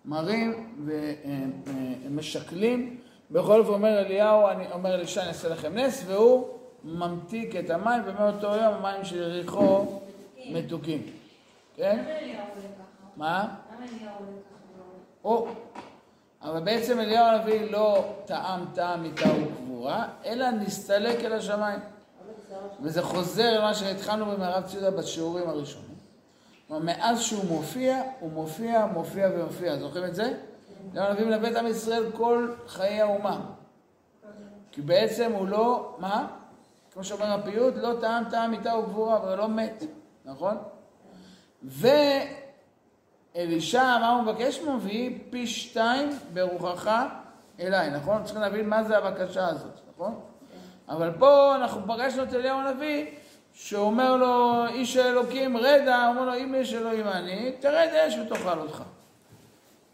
מרים 0.04 0.76
ומשקלים. 2.04 3.00
בכל 3.30 3.60
אופן 3.60 3.72
אומר 3.72 3.98
אליהו, 3.98 4.48
אני 4.48 4.72
אומר 4.72 4.94
אלישע, 4.94 5.20
אני 5.20 5.28
אעשה 5.28 5.48
לכם 5.48 5.78
נס, 5.78 6.02
והוא 6.06 6.48
ממתיק 6.84 7.56
את 7.56 7.70
המים, 7.70 8.02
ומאותו 8.06 8.46
יום 8.46 8.74
המים 8.74 9.04
של 9.04 9.16
יריחו 9.16 10.00
מתוקים. 10.50 11.02
כן? 11.76 11.98
למה 12.04 12.18
אליהו 12.18 12.30
עולה 12.38 12.68
ככה? 12.78 13.07
מה? 13.18 13.48
ככה? 13.68 14.10
או, 15.24 15.48
אבל 16.42 16.60
בעצם 16.60 17.00
אליהו 17.00 17.26
הנביא 17.26 17.70
לא 17.70 18.14
טעם 18.24 18.64
טעם 18.74 19.02
מיתה 19.02 19.28
וגבורה, 19.28 20.08
אלא 20.24 20.50
נסתלק 20.50 21.24
אל 21.24 21.32
השמיים. 21.32 21.80
וזה 22.80 23.02
חוזר 23.02 23.58
למה 23.60 23.74
שהתחלנו 23.74 24.26
במערב 24.26 24.66
ציודה 24.66 24.90
בשיעורים 24.90 25.48
הראשונים. 25.48 25.96
כלומר, 26.68 26.84
מאז 26.84 27.20
שהוא 27.20 27.44
מופיע, 27.44 28.02
הוא 28.20 28.32
מופיע, 28.32 28.86
מופיע 28.86 29.28
ומופיע. 29.34 29.78
זוכרים 29.78 30.04
את 30.04 30.14
זה? 30.14 30.34
אליהו 30.92 31.06
הנביא 31.06 31.24
מלווה 31.24 31.50
את 31.50 31.56
עם 31.56 31.66
ישראל 31.66 32.12
כל 32.12 32.54
חיי 32.66 33.00
האומה. 33.00 33.40
כי 34.72 34.82
בעצם 34.82 35.32
הוא 35.32 35.48
לא, 35.48 35.96
מה? 35.98 36.26
כמו 36.92 37.04
שאומר 37.04 37.32
הפיוט, 37.32 37.74
לא 37.76 37.94
טעם 38.00 38.24
טעם 38.30 38.50
מיתה 38.50 38.76
וגבורה, 38.76 39.16
אבל 39.16 39.28
הוא 39.28 39.36
לא 39.36 39.48
מת, 39.48 39.84
נכון? 40.24 40.56
ואלישע, 43.38 43.98
מה 44.00 44.10
הוא 44.10 44.22
מבקש 44.22 44.60
ממנו? 44.60 44.80
ויהי 44.80 45.18
פי 45.30 45.46
שתיים 45.46 46.10
ברוחך 46.32 46.90
אליי, 47.60 47.90
נכון? 47.90 48.24
צריכים 48.24 48.42
להבין 48.42 48.68
מה 48.68 48.84
זה 48.84 48.98
הבקשה 48.98 49.46
הזאת, 49.46 49.80
נכון? 49.94 50.20
אבל 50.88 51.12
פה 51.18 51.54
אנחנו 51.54 51.80
פגשנו 51.86 52.22
את 52.22 52.34
אליהו 52.34 52.58
הנביא, 52.58 53.06
שאומר 53.54 54.16
לו, 54.16 54.66
איש 54.66 54.96
האלוקים, 54.96 55.56
רדע, 55.56 56.08
אומר 56.08 56.24
לו, 56.24 56.34
אם 56.34 56.54
יש 56.58 56.74
אלוהים 56.74 57.08
אני, 57.08 57.52
תרד 57.60 57.88
אש 58.08 58.14
ותאכל 58.18 58.58
אותך. 58.58 58.82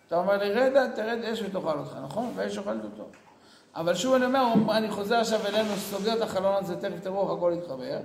אתה 0.06 0.16
אומר 0.16 0.36
לי, 0.36 0.52
רדע, 0.52 0.86
תרד 0.86 1.18
אש 1.32 1.42
ותאכל 1.42 1.78
אותך, 1.78 1.96
נכון? 2.04 2.32
והאש 2.34 2.58
אוכלת 2.58 2.84
אותו. 2.84 3.04
אבל 3.76 3.94
שוב 3.94 4.14
אני 4.14 4.24
אומר, 4.24 4.44
אני 4.70 4.90
חוזר 4.90 5.16
עכשיו 5.16 5.46
אלינו, 5.46 5.76
סוגר 5.76 6.12
את 6.12 6.22
החלון 6.22 6.54
הזה, 6.54 6.76
תכף 6.76 7.00
תראו 7.02 7.22
איך 7.22 7.38
הכל 7.38 7.52
יתחבר. 7.58 7.98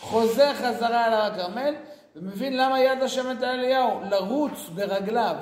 חוזר 0.00 0.54
חזרה 0.54 1.06
אל 1.06 1.12
הר 1.12 1.32
הכרמל, 1.32 1.74
ומבין 2.16 2.56
למה 2.56 2.80
יד 2.80 3.02
השם 3.02 3.30
את 3.30 3.42
אליהו, 3.42 4.00
לרוץ 4.10 4.68
ברגליו, 4.74 5.36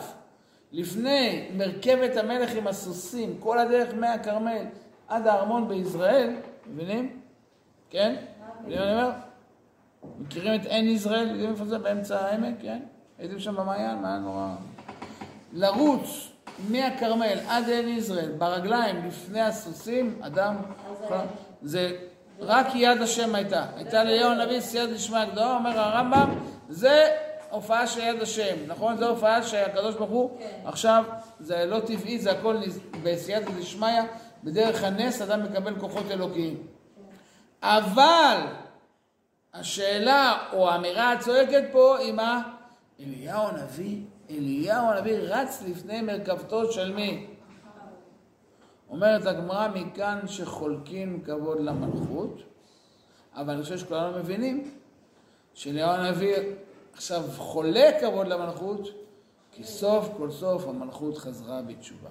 לפני 0.72 1.48
מרכבת 1.56 2.16
המלך 2.16 2.54
עם 2.56 2.66
הסוסים, 2.66 3.36
כל 3.40 3.58
הדרך 3.58 3.94
מהכרמל 3.94 4.62
עד 5.08 5.26
הארמון 5.26 5.68
בישראל, 5.68 6.36
מבינים? 6.66 7.20
כן? 7.90 8.14
מבינים 8.60 8.78
מה 8.80 8.84
אני 8.84 8.92
אומר? 8.92 9.10
מכירים 10.18 10.60
את 10.60 10.66
עין 10.66 10.88
ישראל? 10.88 11.30
יודעים 11.30 11.50
איפה 11.50 11.64
זה? 11.64 11.78
באמצע 11.78 12.20
העמק, 12.20 12.54
כן? 12.62 12.78
הייתם 13.18 13.38
שם 13.38 13.56
במעיין? 13.56 13.98
מה 13.98 14.18
נורא... 14.18 14.48
לרוץ 15.52 16.28
מהכרמל 16.70 17.38
עד 17.48 17.68
עין 17.68 17.88
ישראל, 17.88 18.32
ברגליים, 18.38 19.06
לפני 19.06 19.40
הסוסים, 19.40 20.20
אדם, 20.22 20.56
זה 21.62 21.96
רק 22.40 22.66
יד 22.74 23.02
השם 23.02 23.34
הייתה. 23.34 23.66
הייתה 23.76 24.04
לאליהו 24.04 24.30
הנביא 24.30 24.60
סייעתא 24.60 24.92
דשמיא 24.92 25.24
גדולה, 25.24 25.56
אומר 25.56 25.80
הרמב"ם, 25.80 26.30
זה 26.72 27.16
הופעה 27.50 27.86
של 27.86 28.00
יד 28.00 28.22
השם, 28.22 28.56
נכון? 28.66 28.96
זו 28.96 29.08
הופעה 29.08 29.42
שהקדוש 29.42 29.94
ברוך 29.94 30.10
הוא, 30.10 30.38
עכשיו, 30.64 31.04
זה 31.40 31.64
לא 31.64 31.80
טבעי, 31.80 32.18
זה 32.18 32.32
הכל 32.32 32.56
בסייעתא 33.02 33.50
דשמיא, 33.58 34.02
בדרך 34.44 34.84
הנס 34.84 35.22
אדם 35.22 35.42
מקבל 35.42 35.80
כוחות 35.80 36.10
אלוקיים. 36.10 36.66
אבל 37.62 38.36
השאלה 39.54 40.38
או 40.52 40.70
האמירה 40.70 41.12
הצועקת 41.12 41.64
פה 41.72 41.98
היא 41.98 42.12
מה? 42.12 42.42
אליהו 43.00 43.48
הנביא, 43.48 44.00
אליהו 44.30 44.86
הנביא 44.86 45.18
רץ 45.18 45.62
לפני 45.68 46.02
מרכבתו 46.02 46.72
של 46.72 46.92
מי? 46.92 47.26
אומרת 48.90 49.26
הגמרא 49.26 49.68
מכאן 49.74 50.20
שחולקים 50.26 51.22
כבוד 51.24 51.60
למלכות, 51.60 52.42
אבל 53.34 53.54
אני 53.54 53.62
חושב 53.62 53.78
שכולנו 53.78 54.18
מבינים 54.18 54.81
שאליהו 55.54 55.90
הנביא 55.90 56.36
עכשיו 56.92 57.22
חולק 57.36 58.00
כבוד 58.00 58.26
למלכות, 58.26 58.88
כי 59.52 59.64
סוף 59.64 60.08
כל 60.16 60.30
סוף 60.30 60.68
המלכות 60.68 61.18
חזרה 61.18 61.62
בתשובה. 61.62 62.10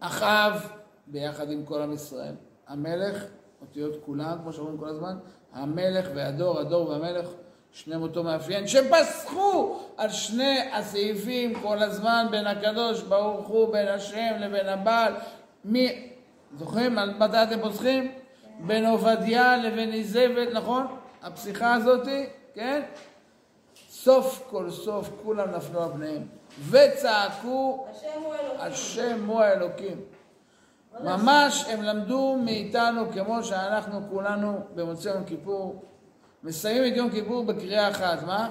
אחאב, 0.00 0.70
ביחד 1.06 1.50
עם 1.50 1.64
כל 1.64 1.82
עם 1.82 1.92
ישראל, 1.92 2.34
המלך, 2.66 3.24
אותיות 3.60 3.92
כולם, 4.06 4.38
כמו 4.42 4.52
שאומרים 4.52 4.78
כל 4.78 4.88
הזמן, 4.88 5.18
המלך 5.52 6.08
והדור, 6.14 6.58
הדור 6.58 6.88
והמלך, 6.88 7.28
שניהם 7.72 8.02
אותו 8.02 8.24
מאפיין, 8.24 8.66
שפסחו 8.66 9.78
על 9.96 10.08
שני 10.08 10.60
הסעיפים 10.72 11.60
כל 11.62 11.82
הזמן 11.82 12.26
בין 12.30 12.46
הקדוש 12.46 13.02
ברוך 13.02 13.48
הוא, 13.48 13.72
בין 13.72 13.88
השם 13.88 14.34
לבין 14.40 14.68
הבעל. 14.68 15.12
מי, 15.64 16.12
זוכרים 16.58 16.98
על 16.98 17.14
מתי 17.14 17.42
אתם 17.42 17.60
פוסחים? 17.60 18.12
בין 18.60 18.86
עובדיה 18.86 19.56
לבין 19.56 19.92
איזבל, 19.92 20.52
נכון? 20.52 20.86
הפסיכה 21.22 21.74
הזאתי, 21.74 22.26
כן? 22.54 22.82
סוף 23.90 24.42
כל 24.50 24.70
סוף 24.70 25.10
כולם 25.22 25.50
נפלו 25.50 25.82
על 25.82 25.90
פניהם 25.92 26.26
וצעקו 26.70 27.86
השם 28.58 29.24
הוא 29.26 29.40
האלוקים. 29.40 30.00
ממש 31.04 31.64
הם 31.68 31.82
למדו 31.82 32.36
מאיתנו 32.44 33.12
כמו 33.12 33.42
שאנחנו 33.42 34.00
כולנו 34.10 34.60
במוצאי 34.74 35.12
יום 35.12 35.24
כיפור 35.24 35.82
מסיימים 36.42 36.92
את 36.92 36.96
יום 36.96 37.10
כיפור 37.10 37.44
בקריאה 37.44 37.90
אחת, 37.90 38.22
מה? 38.22 38.50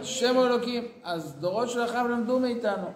השם 0.00 0.36
הוא 0.36 0.46
אלוקים. 0.46 0.88
אז 1.04 1.36
דורות 1.40 1.70
של 1.70 1.84
אחריו 1.84 2.08
למדו 2.08 2.38
מאיתנו. 2.38 2.86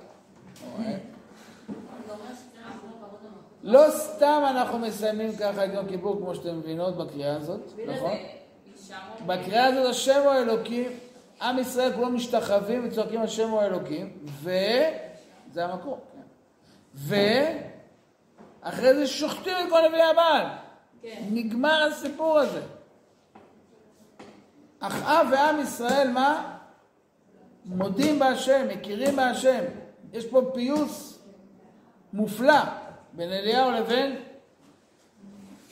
לא 3.62 3.90
סתם 3.90 4.42
אנחנו 4.50 4.78
מסיימים 4.78 5.36
ככה 5.36 5.64
את 5.64 5.70
יום 5.74 5.86
כיפור 5.86 6.16
כמו 6.16 6.34
שאתם 6.34 6.58
מבינות 6.58 6.96
בקריאה 6.96 7.36
הזאת, 7.36 7.60
נכון? 7.86 8.12
בקריאה 9.26 9.66
הזאת 9.66 9.90
השם 9.90 10.20
הוא 10.22 10.30
האלוקים, 10.30 10.90
עם 11.42 11.58
ישראל 11.58 11.92
כולם 11.92 12.14
משתחווים 12.14 12.88
וצועקים 12.88 13.22
השם 13.22 13.48
הוא 13.50 13.60
האלוקים, 13.60 14.18
וזה 14.42 15.64
המקור, 15.64 15.98
כן. 16.12 16.20
ואחרי 18.62 18.94
זה 18.94 19.06
שוחטים 19.06 19.52
את 19.64 19.70
כל 19.70 19.80
נביאי 19.88 20.02
הבעל. 20.02 20.46
כן. 21.02 21.22
נגמר 21.30 21.88
הסיפור 21.90 22.38
הזה. 22.38 22.60
אחאב 24.80 25.26
ועם 25.30 25.60
ישראל, 25.60 26.10
מה? 26.10 26.56
מודים 27.64 28.18
בהשם, 28.18 28.68
מכירים 28.68 29.16
בהשם. 29.16 29.64
יש 30.12 30.26
פה 30.26 30.50
פיוס 30.54 31.22
מופלא 32.12 32.62
בין 33.12 33.32
אליהו 33.32 33.70
לבין 33.70 34.16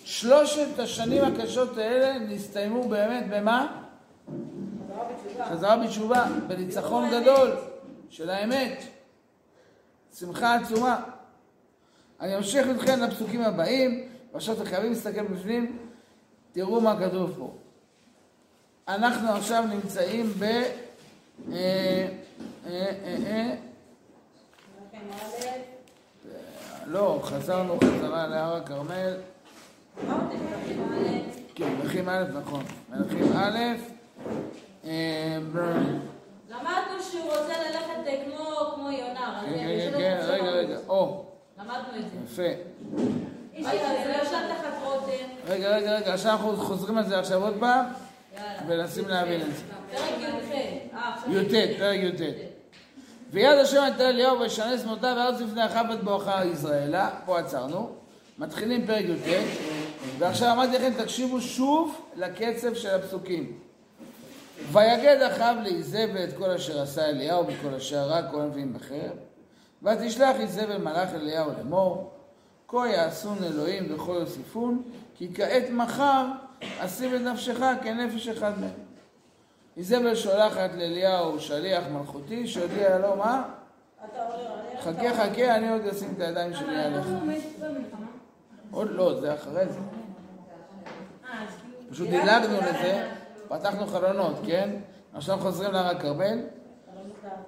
שלושת 0.09 0.78
השנים 0.78 1.24
הקשות 1.24 1.78
האלה 1.78 2.18
נסתיימו 2.18 2.88
באמת 2.88 3.24
במה? 3.30 3.82
חזרה 5.50 5.76
בתשובה, 5.76 6.26
בניצחון 6.46 7.11
גדול 7.11 7.56
של 8.11 8.30
האמת. 8.30 8.82
שמחה 10.18 10.54
עצומה. 10.54 11.04
אני 12.20 12.36
אמשיך 12.36 12.68
איתכם 12.68 13.00
לפסוקים 13.02 13.42
הבאים, 13.42 14.09
ועכשיו 14.32 14.54
אתם 14.54 14.64
חייבים 14.64 14.92
להסתכל 14.92 15.22
בפנים, 15.22 15.78
תראו 16.52 16.80
מה 16.80 16.98
כתוב 17.00 17.34
פה. 17.38 17.54
אנחנו 18.88 19.32
עכשיו 19.32 19.64
נמצאים 19.68 20.32
ב... 20.38 20.42
אה, 20.44 22.09
אה, 22.66 22.92
אה, 23.06 23.54
לא, 26.86 27.20
חזרנו 27.22 27.78
חזרה 27.80 28.26
להר 28.26 28.56
הכרמל. 28.56 29.14
כן, 31.55 31.74
מלכים 31.82 32.09
א', 32.09 32.24
נכון. 32.34 32.64
מלכים 32.90 33.32
א', 33.36 33.59
אה, 34.84 35.38
למדנו 36.49 37.03
שהוא 37.11 37.24
רוצה 37.24 37.53
ללכת 37.68 38.07
אה, 38.07 38.24
כמו, 38.24 38.44
כמו 38.74 38.90
יונה. 38.90 39.42
כן, 39.46 39.53
כן, 39.53 39.90
כן, 39.99 40.18
רגע. 40.22 40.51
רגע, 40.51 40.76
או, 40.88 41.24
למדנו 41.59 41.99
את 41.99 42.05
זה. 42.11 42.18
יפה. 42.24 42.42
רגע, 43.59 43.88
לא 43.92 44.09
רותם. 44.84 45.12
רגע, 45.46 45.76
רגע, 45.76 45.96
רגע, 45.96 46.14
עכשיו 46.14 46.32
אנחנו 46.32 46.57
חוזרים 46.57 46.99
על 46.99 47.05
זה 47.05 47.18
עכשיו 47.18 47.42
עוד 47.42 47.55
פעם. 47.61 47.84
ומנסים 48.66 49.09
להבין 49.09 49.40
את 49.40 49.46
זה. 49.46 49.62
פרק 49.90 50.20
י"ח. 50.20 50.53
אה, 50.94 51.32
י"ט, 51.32 51.78
פרק 51.78 52.01
י"ט. 52.01 52.20
ויד 53.30 53.59
השם 53.59 53.84
את 53.96 54.01
אליהו 54.01 54.40
וישנס 54.40 54.84
מותיו 54.84 55.14
וארץ 55.16 55.40
לפני 55.40 55.66
אחיו 55.66 55.84
את 55.92 56.05
בואכה 56.05 56.44
יזרעאלה, 56.44 57.11
פה 57.24 57.38
עצרנו, 57.38 57.90
מתחילים 58.38 58.86
פרק 58.86 59.05
י"ט, 59.05 59.28
ועכשיו 60.18 60.52
אמרתי 60.52 60.78
לכם, 60.78 61.02
תקשיבו 61.02 61.40
שוב 61.40 62.00
לקצב 62.16 62.74
של 62.74 62.94
הפסוקים. 62.94 63.59
ויגד 64.72 65.22
אחיו 65.22 65.56
לאיזבל 65.62 66.24
את 66.24 66.36
כל 66.38 66.50
אשר 66.50 66.82
עשה 66.82 67.09
אליהו 67.09 67.46
ואת 67.46 67.56
כל 67.62 67.74
אשר 67.74 67.98
הרג 67.98 68.24
כל 68.30 68.40
הנביאים 68.40 68.72
בחרב, 68.72 69.16
ותשלח 69.82 70.36
איזבל 70.40 70.78
מלאך 70.78 71.14
אליהו 71.14 71.50
לאמור, 71.59 72.11
כה 72.68 72.88
יעשון 72.88 73.38
אלוהים 73.44 73.94
וכה 73.94 74.12
יוסיפון, 74.12 74.82
כי 75.14 75.28
כעת 75.34 75.70
מחר 75.70 76.26
אשים 76.78 77.14
את 77.14 77.20
נפשך 77.20 77.59
כנפש 77.82 78.28
אחד 78.28 78.61
מהם. 78.61 78.70
איזבל 79.76 80.14
שולחת 80.14 80.70
לאליהו 80.74 81.40
שליח 81.40 81.84
מלכותי 81.92 82.46
שיודיע 82.46 82.98
לו 82.98 83.16
מה? 83.16 83.42
חכה 84.80 85.14
חכה 85.14 85.54
אני 85.56 85.68
עוד 85.68 85.86
אשים 85.86 86.14
את 86.16 86.20
הידיים 86.20 86.54
שלי 86.54 86.76
עליך. 86.84 87.06
במלחמה? 87.06 88.06
עוד 88.70 88.90
לא, 88.90 89.20
זה 89.20 89.34
אחרי 89.34 89.66
זה. 89.68 89.78
פשוט 91.91 92.09
דילגנו 92.09 92.57
לזה, 92.57 93.11
פתחנו 93.49 93.87
חלונות, 93.87 94.37
כן? 94.47 94.70
עכשיו 95.14 95.39
חוזרים 95.41 95.72
להר 95.72 95.87
הכרמל, 95.87 96.39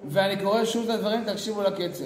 ואני 0.05 0.43
קורא 0.43 0.65
שוב 0.65 0.91
את 0.91 0.95
הדברים, 0.95 1.25
תקשיבו 1.25 1.63
לקצב. 1.63 2.05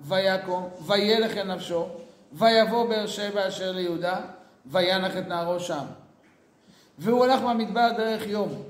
ויקום, 0.00 0.68
וילך 0.86 1.36
אל 1.36 1.54
נפשו, 1.54 1.86
ויבוא 2.32 2.88
באר 2.88 3.06
שבע 3.06 3.48
אשר 3.48 3.72
ליהודה, 3.72 4.20
וינח 4.66 5.16
את 5.16 5.28
נערו 5.28 5.60
שם. 5.60 5.84
והוא 6.98 7.24
הלך 7.24 7.40
במדבר 7.40 7.88
דרך 7.96 8.26
יום. 8.26 8.48
זאת 8.48 8.62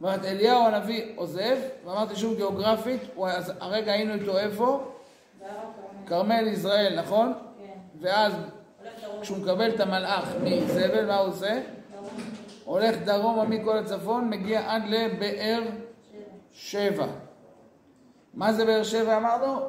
אומרת, 0.00 0.24
אליהו 0.24 0.66
הנביא 0.66 1.12
עוזב, 1.16 1.56
ואמרתי 1.84 2.16
שוב 2.16 2.36
גיאוגרפית, 2.36 3.00
הרגע 3.60 3.92
היינו 3.92 4.14
איתו 4.14 4.38
איפה? 4.38 4.92
כרמל 6.06 6.46
יזרעאל, 6.46 7.00
נכון? 7.00 7.32
כן. 7.58 7.78
ואז. 8.00 8.32
כשהוא 9.20 9.38
מקבל 9.38 9.70
את 9.74 9.80
המלאך 9.80 10.28
מאיזבל, 10.42 11.06
מה 11.06 11.16
הוא 11.16 11.28
עושה? 11.28 11.60
הולך 12.64 12.96
דרומה 13.04 13.44
מכל 13.44 13.78
הצפון, 13.78 14.30
מגיע 14.30 14.74
עד 14.74 14.82
לבאר 14.86 15.62
שבע. 16.52 17.06
מה 18.34 18.52
זה 18.52 18.64
באר 18.64 18.82
שבע 18.82 19.16
אמרנו? 19.16 19.60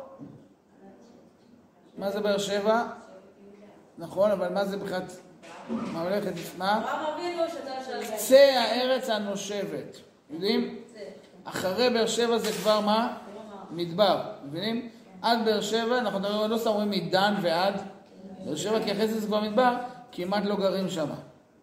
מה 1.97 2.11
זה 2.11 2.21
באר 2.21 2.37
שבע? 2.37 2.83
נכון, 3.97 4.31
אבל 4.31 4.49
מה 4.53 4.65
זה 4.65 4.77
בכלל 4.77 5.01
מה? 6.57 7.01
שתה 7.49 7.71
של 7.85 8.13
קצה 8.13 8.59
הארץ 8.59 9.09
הנושבת. 9.09 9.97
יודעים? 10.29 10.79
אחרי 11.43 11.89
באר 11.89 12.07
שבע 12.07 12.37
זה 12.37 12.51
כבר 12.51 12.79
מה? 12.79 13.17
מדבר. 13.71 14.21
מבינים? 14.43 14.89
עד 15.21 15.45
באר 15.45 15.61
שבע, 15.61 15.97
אנחנו 15.97 16.47
לא 16.47 16.57
סתם 16.57 16.69
אומרים 16.69 16.89
מדן 16.89 17.33
ועד 17.41 17.81
באר 18.45 18.55
שבע, 18.55 18.83
כי 18.83 18.91
אחרי 18.91 19.07
זה 19.07 19.19
זה 19.19 19.27
כבר 19.27 19.41
מדבר, 19.41 19.75
כמעט 20.11 20.45
לא 20.45 20.55
גרים 20.55 20.89
שם. 20.89 21.09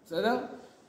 בסדר? 0.06 0.36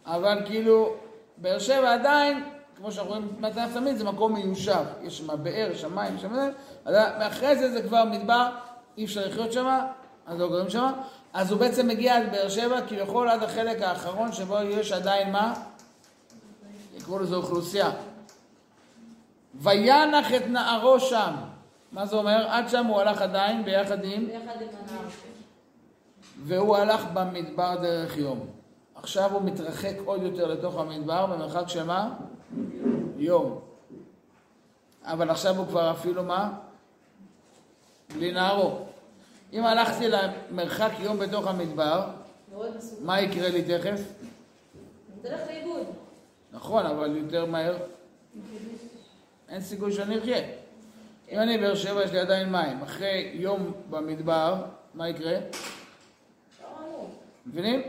אבל 0.05 0.41
כאילו, 0.45 0.93
באר 1.37 1.59
שבע 1.59 1.93
עדיין, 1.93 2.43
כמו 2.75 2.91
שאנחנו 2.91 3.11
רואים 3.11 3.35
מהתנ"ך 3.39 3.73
תמיד, 3.73 3.97
זה 3.97 4.03
מקום 4.03 4.33
מיושב. 4.33 4.83
יש 5.01 5.17
שם 5.17 5.43
באר, 5.43 5.71
שמיים, 5.75 6.17
שם 6.17 6.33
זה, 6.33 6.51
אבל 6.85 6.93
מאחרי 7.19 7.55
זה 7.55 7.71
זה 7.71 7.81
כבר 7.81 8.05
מדבר, 8.05 8.49
אי 8.97 9.05
אפשר 9.05 9.27
לחיות 9.27 9.53
שם, 9.53 9.79
אז 10.27 10.39
לא 10.39 10.49
גרים 10.49 10.69
שם. 10.69 10.91
אז 11.33 11.51
הוא 11.51 11.59
בעצם 11.59 11.87
מגיע 11.87 12.17
עד 12.17 12.31
באר 12.31 12.49
שבע, 12.49 12.81
כביכול 12.87 13.29
עד 13.29 13.43
החלק 13.43 13.81
האחרון 13.81 14.31
שבו 14.31 14.57
יש 14.61 14.91
עדיין 14.91 15.31
מה? 15.31 15.53
יקראו 16.97 17.19
לזה 17.19 17.35
אוכלוסייה. 17.35 17.91
וינח 19.55 20.33
את 20.33 20.47
נערו 20.47 20.99
שם. 20.99 21.33
מה 21.91 22.05
זה 22.05 22.15
אומר? 22.15 22.47
עד 22.47 22.69
שם 22.69 22.85
הוא 22.85 22.99
הלך 22.99 23.21
עדיין 23.21 23.65
ביחד 23.65 24.03
עם, 24.03 24.25
ביחד 24.25 24.61
עם 24.61 24.67
הנער. 24.89 25.28
והוא 26.43 26.77
הלך 26.77 27.05
במדבר 27.13 27.75
דרך 27.81 28.17
יום. 28.17 28.47
עכשיו 28.95 29.33
הוא 29.33 29.41
מתרחק 29.41 29.93
עוד 30.05 30.21
יותר 30.23 30.47
לתוך 30.47 30.77
המדבר 30.79 31.25
במרחק 31.25 31.67
של 31.67 31.83
מה? 31.83 32.15
יום. 33.17 33.59
אבל 35.03 35.29
עכשיו 35.29 35.57
הוא 35.57 35.67
כבר 35.67 35.91
אפילו 35.91 36.23
מה? 36.23 36.51
בלי 38.13 38.31
נערו. 38.31 38.79
אם 39.53 39.65
הלכתי 39.65 40.05
למרחק 40.07 40.91
יום 40.99 41.19
בתוך 41.19 41.47
המדבר. 41.47 42.07
מה 43.01 43.21
יקרה 43.21 43.49
לי 43.49 43.63
תכף? 43.63 44.01
תלך 45.21 45.41
לאיבוד. 45.47 45.87
נכון, 46.51 46.85
אבל 46.85 47.17
יותר 47.17 47.45
מהר. 47.45 47.77
אין 49.49 49.61
סיכוי 49.61 49.93
שאני 49.93 50.19
אחיה. 50.19 50.37
אם 51.31 51.39
אני 51.39 51.57
באר 51.57 51.75
שבע, 51.75 52.03
יש 52.03 52.11
לי 52.11 52.19
עדיין 52.19 52.51
מים. 52.51 52.81
אחרי 52.81 53.31
יום 53.33 53.71
במדבר, 53.89 54.55
מה 54.93 55.09
יקרה? 55.09 55.37
מבינים? 57.49 57.81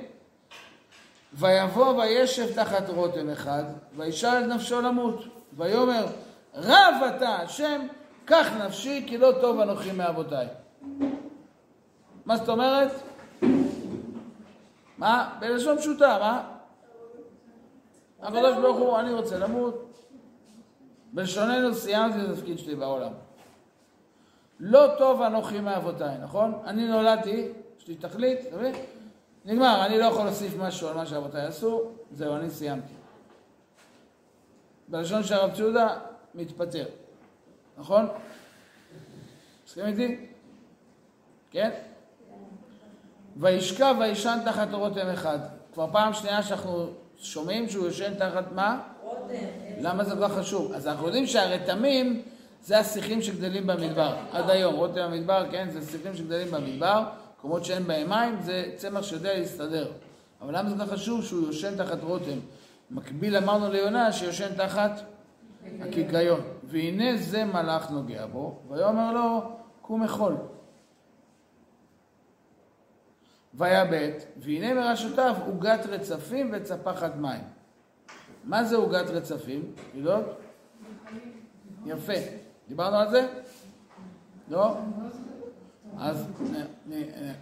ויבוא 1.32 2.02
וישב 2.02 2.54
תחת 2.54 2.88
רותם 2.88 3.30
אחד, 3.30 3.64
וישאל 3.96 4.42
את 4.42 4.46
נפשו 4.46 4.80
למות. 4.80 5.24
ויאמר, 5.56 6.06
רב 6.54 6.94
אתה 7.16 7.28
השם, 7.28 7.86
קח 8.24 8.46
נפשי, 8.66 9.04
כי 9.06 9.18
לא 9.18 9.32
טוב 9.40 9.61
אנוכי 9.61 9.92
מאבותיי. 9.92 10.46
מה 12.24 12.36
זאת 12.36 12.48
אומרת? 12.48 12.90
מה? 14.98 15.36
בלשון 15.40 15.78
פשוטה, 15.78 16.18
מה? 16.20 16.48
הקדוש 18.22 18.56
ברוך 18.56 18.76
הוא, 18.76 18.98
אני 18.98 19.12
רוצה 19.12 19.38
למות. 19.38 20.06
בלשוננו 21.12 21.74
סיימתי 21.74 22.18
את 22.20 22.28
התפקיד 22.28 22.58
שלי 22.58 22.74
בעולם. 22.74 23.12
לא 24.61 24.86
טוב 24.98 25.22
אנוכי 25.22 25.61
מאבותיי, 25.61 26.18
נכון? 26.22 26.62
אני 26.64 26.88
נולדתי, 26.88 27.48
יש 27.78 27.88
לי 27.88 27.94
תכלית, 27.94 28.38
אתה 28.48 28.56
מבין? 28.56 28.74
נגמר, 29.45 29.86
אני 29.86 29.99
לא 29.99 30.05
יכול 30.05 30.24
להוסיף 30.24 30.57
משהו 30.59 30.88
על 30.88 30.97
מה 30.97 31.07
שאבותיי 31.07 31.47
עשו, 31.47 31.82
זהו, 32.12 32.36
אני 32.36 32.51
סיימתי. 32.51 32.95
בלשון 34.88 35.24
של 35.24 35.34
הרב 35.34 35.51
צ'ודה, 35.57 35.88
מתפטר, 36.34 36.84
נכון? 37.78 38.09
מסכים 39.66 39.86
איתי? 39.86 40.26
כן? 41.51 41.70
וישכב 43.36 43.95
וישן 44.01 44.38
תחת 44.45 44.68
רותם 44.72 45.07
אחד. 45.09 45.38
כבר 45.74 45.86
פעם 45.93 46.12
שנייה 46.12 46.43
שאנחנו 46.43 46.86
שומעים 47.18 47.68
שהוא 47.68 47.88
ישן 47.88 48.14
תחת 48.14 48.53
מה? 48.53 48.82
רותם. 49.03 49.34
למה 49.80 50.05
זה 50.05 50.14
כל 50.14 50.28
כך 50.28 50.32
חשוב? 50.32 50.72
אז 50.72 50.86
אנחנו 50.86 51.07
יודעים 51.07 51.26
שהרתמים 51.26 52.22
זה 52.62 52.78
השיחים 52.78 53.22
שגדלים 53.22 53.66
במדבר. 53.66 54.16
עד 54.32 54.51
היום, 54.51 54.74
רותם 54.74 55.01
המדבר, 55.01 55.47
כן, 55.51 55.68
זה 55.70 55.93
שיחים 55.93 56.16
שגדלים 56.16 56.51
במדבר, 56.51 57.05
מקומות 57.41 57.64
שאין 57.64 57.86
בהם 57.86 58.09
מים, 58.09 58.41
זה 58.41 58.72
צמח 58.76 59.03
שיודע 59.03 59.38
להסתדר. 59.38 59.93
אבל 60.41 60.59
למה 60.59 60.70
זה 60.70 60.76
כך 60.84 60.93
חשוב 60.93 61.24
שהוא 61.24 61.47
יושן 61.47 61.76
תחת 61.76 62.03
רותם? 62.03 62.38
מקביל 62.91 63.36
אמרנו 63.36 63.70
ליונה 63.70 64.12
שיושן 64.12 64.55
תחת 64.57 65.01
הקיקיון. 65.80 66.41
והנה 66.64 67.16
זה 67.16 67.45
מלאך 67.45 67.91
נוגע 67.91 68.26
בו, 68.26 68.59
ויאמר 68.68 69.12
לו, 69.12 69.43
קום 69.82 70.03
אכול. 70.03 70.36
ויבט, 73.55 74.24
והנה 74.36 74.74
מראשותיו 74.74 75.34
עוגת 75.47 75.86
רצפים 75.86 76.51
וצפחת 76.53 77.16
מים. 77.16 77.43
מה 78.45 78.64
זה 78.64 78.76
עוגת 78.76 79.11
רצפים? 79.11 79.72
יודעות? 79.95 80.24
יפה. 81.86 82.12
דיברנו 82.68 82.97
על 82.97 83.11
זה? 83.11 83.28
לא? 84.49 84.76
אז 86.01 86.26
נ- 86.40 86.55
נ- 86.55 86.94
נ- 86.94 87.32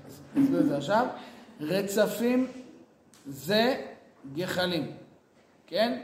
נסביר 0.41 0.61
את 0.61 0.67
זה 0.69 0.77
עכשיו. 0.77 1.07
רצפים 1.61 2.47
זה 3.27 3.77
גחלים, 4.35 4.91
כן? 5.67 5.99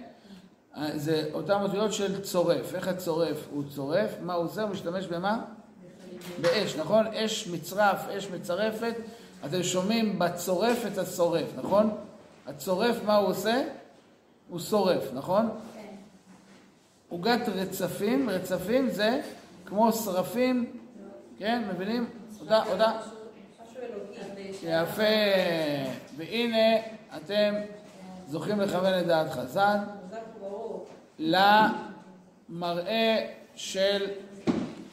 זה 0.95 1.29
אותן 1.33 1.63
אותיות 1.63 1.93
של 1.93 2.23
צורף. 2.23 2.75
איך 2.75 2.89
הצורף? 2.89 3.47
הוא 3.51 3.63
צורף, 3.75 4.11
מה 4.23 4.35
הוא 4.35 4.45
עושה? 4.45 4.63
הוא 4.63 4.71
משתמש 4.71 5.07
במה? 5.07 5.45
באש, 6.41 6.77
נכון? 6.77 7.07
אש 7.07 7.49
מצרף, 7.49 8.09
אש 8.09 8.29
מצרפת. 8.31 8.95
אתם 9.47 9.63
שומעים 9.63 10.19
בצורף 10.19 10.87
את 10.93 10.99
השורף, 10.99 11.49
נכון? 11.57 11.91
הצורף, 12.47 12.97
מה 13.05 13.17
הוא 13.17 13.29
עושה? 13.29 13.65
הוא 14.49 14.61
שורף, 14.61 15.05
נכון? 15.15 15.49
כן. 15.75 15.81
עוגת 17.09 17.49
רצפים, 17.49 18.31
רצפים 18.31 18.91
זה 18.91 19.21
כמו 19.67 19.93
שרפים, 19.93 20.73
כן, 21.39 21.63
מבינים? 21.75 22.07
תודה, 22.45 22.65
תודה. 22.71 22.93
יפה. 24.63 25.03
והנה 26.17 26.77
אתם 27.17 27.55
זוכים 28.29 28.61
לכוון 28.61 28.99
את 28.99 29.07
דעת 29.07 29.31
חז"ל 29.31 29.77
חזק 30.09 30.21
וברור. 30.37 30.87
למראה 32.49 33.27
של 33.55 34.07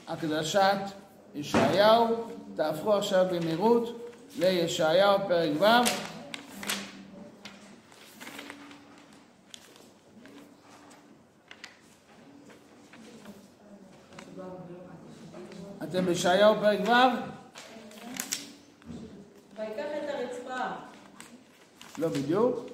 הקדשת 0.08 0.78
ישעיהו. 1.36 2.08
תהפכו 2.56 2.93
עכשיו 2.93 3.26
במהירות 3.32 4.12
לישעיהו 4.39 5.20
פרק 5.28 5.52
ו'. 5.60 5.66
אתם 15.84 16.06
בישעיהו 16.06 16.56
פרק 16.56 16.80
ו'? 16.88 17.41
ויקח 19.62 19.84
את 20.03 20.09
הרצפה. 20.09 20.64
לא 21.97 22.07
בדיוק. 22.07 22.70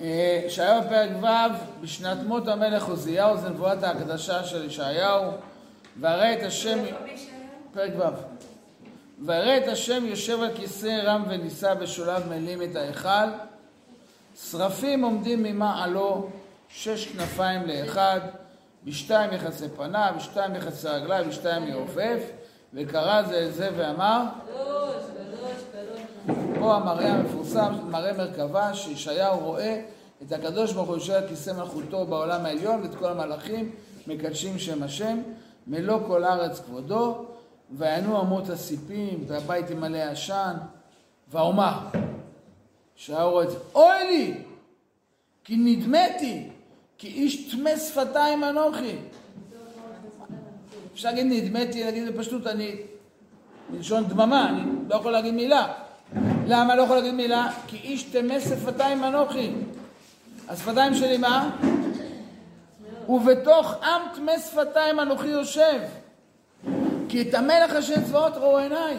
אה, 0.00 0.42
ישעיהו 0.46 0.82
פרק 0.88 1.10
ו', 1.22 1.82
בשנת 1.82 2.18
מות 2.26 2.48
המלך 2.48 2.88
עוזיהו, 2.88 3.36
זה 3.36 3.48
נבואת 3.48 3.82
ההקדשה 3.82 4.44
של 4.44 4.64
ישעיהו, 4.64 5.22
והרי 6.00 6.36
את 6.38 6.42
השם, 6.42 6.78
פרק 7.74 7.92
ו', 7.98 8.02
והרי 9.26 9.58
את 9.58 9.68
השם 9.68 10.06
יושב 10.06 10.42
על 10.42 10.56
כיסא 10.56 11.00
רם 11.04 11.24
ונישא 11.28 11.74
בשוליו 11.74 12.22
מלים 12.28 12.62
את 12.62 12.76
ההיכל, 12.76 13.28
שרפים 14.50 15.04
עומדים 15.04 15.42
ממעלו, 15.42 16.30
שש 16.68 17.06
כנפיים 17.06 17.62
לאחד, 17.66 18.20
בשתיים 18.84 19.32
יחסי 19.32 19.68
פניו, 19.76 20.14
בשתיים 20.16 20.54
יחסי 20.54 20.88
רגליו, 20.88 21.24
בשתיים 21.28 21.68
יעופף, 21.68 22.20
וקרא 22.76 23.22
זה 23.22 23.52
זה 23.52 23.70
ואמר. 23.76 24.22
פה 26.58 26.74
המראה 26.74 27.12
המפורסם, 27.12 27.74
מראה 27.90 28.12
מרכבה, 28.12 28.74
שישעיהו 28.74 29.38
רואה 29.38 29.82
את 30.22 30.32
הקדוש 30.32 30.72
ברוך 30.72 30.88
הוא 30.88 30.96
יושב 30.96 31.12
על 31.12 31.28
כיסא 31.28 31.50
מלכותו 31.50 32.06
בעולם 32.06 32.46
העליון 32.46 32.82
ואת 32.82 32.94
כל 32.94 33.06
המלאכים 33.06 33.70
מקדשים 34.06 34.58
שם 34.58 34.82
השם, 34.82 35.18
מלוא 35.66 35.98
כל 36.06 36.24
הארץ 36.24 36.60
כבודו, 36.60 37.24
ויענו 37.70 38.20
אמות 38.20 38.48
הסיפים, 38.48 39.24
והבית 39.26 39.70
ימלא 39.70 39.98
עשן, 39.98 40.54
ואומר, 41.28 41.78
ישעיהו 42.98 43.30
רואה 43.30 43.44
את 43.44 43.50
זה, 43.50 43.58
אוי 43.74 44.04
לי, 44.10 44.34
כי 45.44 45.56
נדמתי, 45.56 46.50
כי 46.98 47.06
איש 47.06 47.50
טמא 47.50 47.76
שפתיים 47.76 48.44
אנוכי. 48.44 48.96
אפשר 50.96 51.08
להגיד 51.08 51.26
נדמתי, 51.30 51.84
להגיד 51.84 52.08
בפשטות, 52.08 52.46
אני 52.46 52.76
מלשון 53.70 54.04
דממה, 54.04 54.48
אני 54.48 54.62
לא 54.88 54.94
יכול 54.94 55.12
להגיד 55.12 55.34
מילה. 55.34 55.72
למה 56.46 56.74
לא 56.74 56.82
יכול 56.82 56.96
להגיד 56.96 57.14
מילה? 57.14 57.48
כי 57.66 57.76
איש 57.76 58.02
טמא 58.02 58.40
שפתיים 58.40 59.04
אנוכי. 59.04 59.52
השפתיים 60.48 60.94
שלי 60.94 61.16
מה? 61.16 61.50
ובתוך 63.08 63.74
עם 63.82 64.02
טמא 64.14 64.38
שפתיים 64.38 65.00
אנוכי 65.00 65.26
יושב. 65.26 65.80
כי 67.08 67.22
את 67.22 67.34
המלך 67.34 67.72
השם 67.72 68.04
צבאות 68.04 68.32
ראו 68.36 68.58
עיניי. 68.58 68.96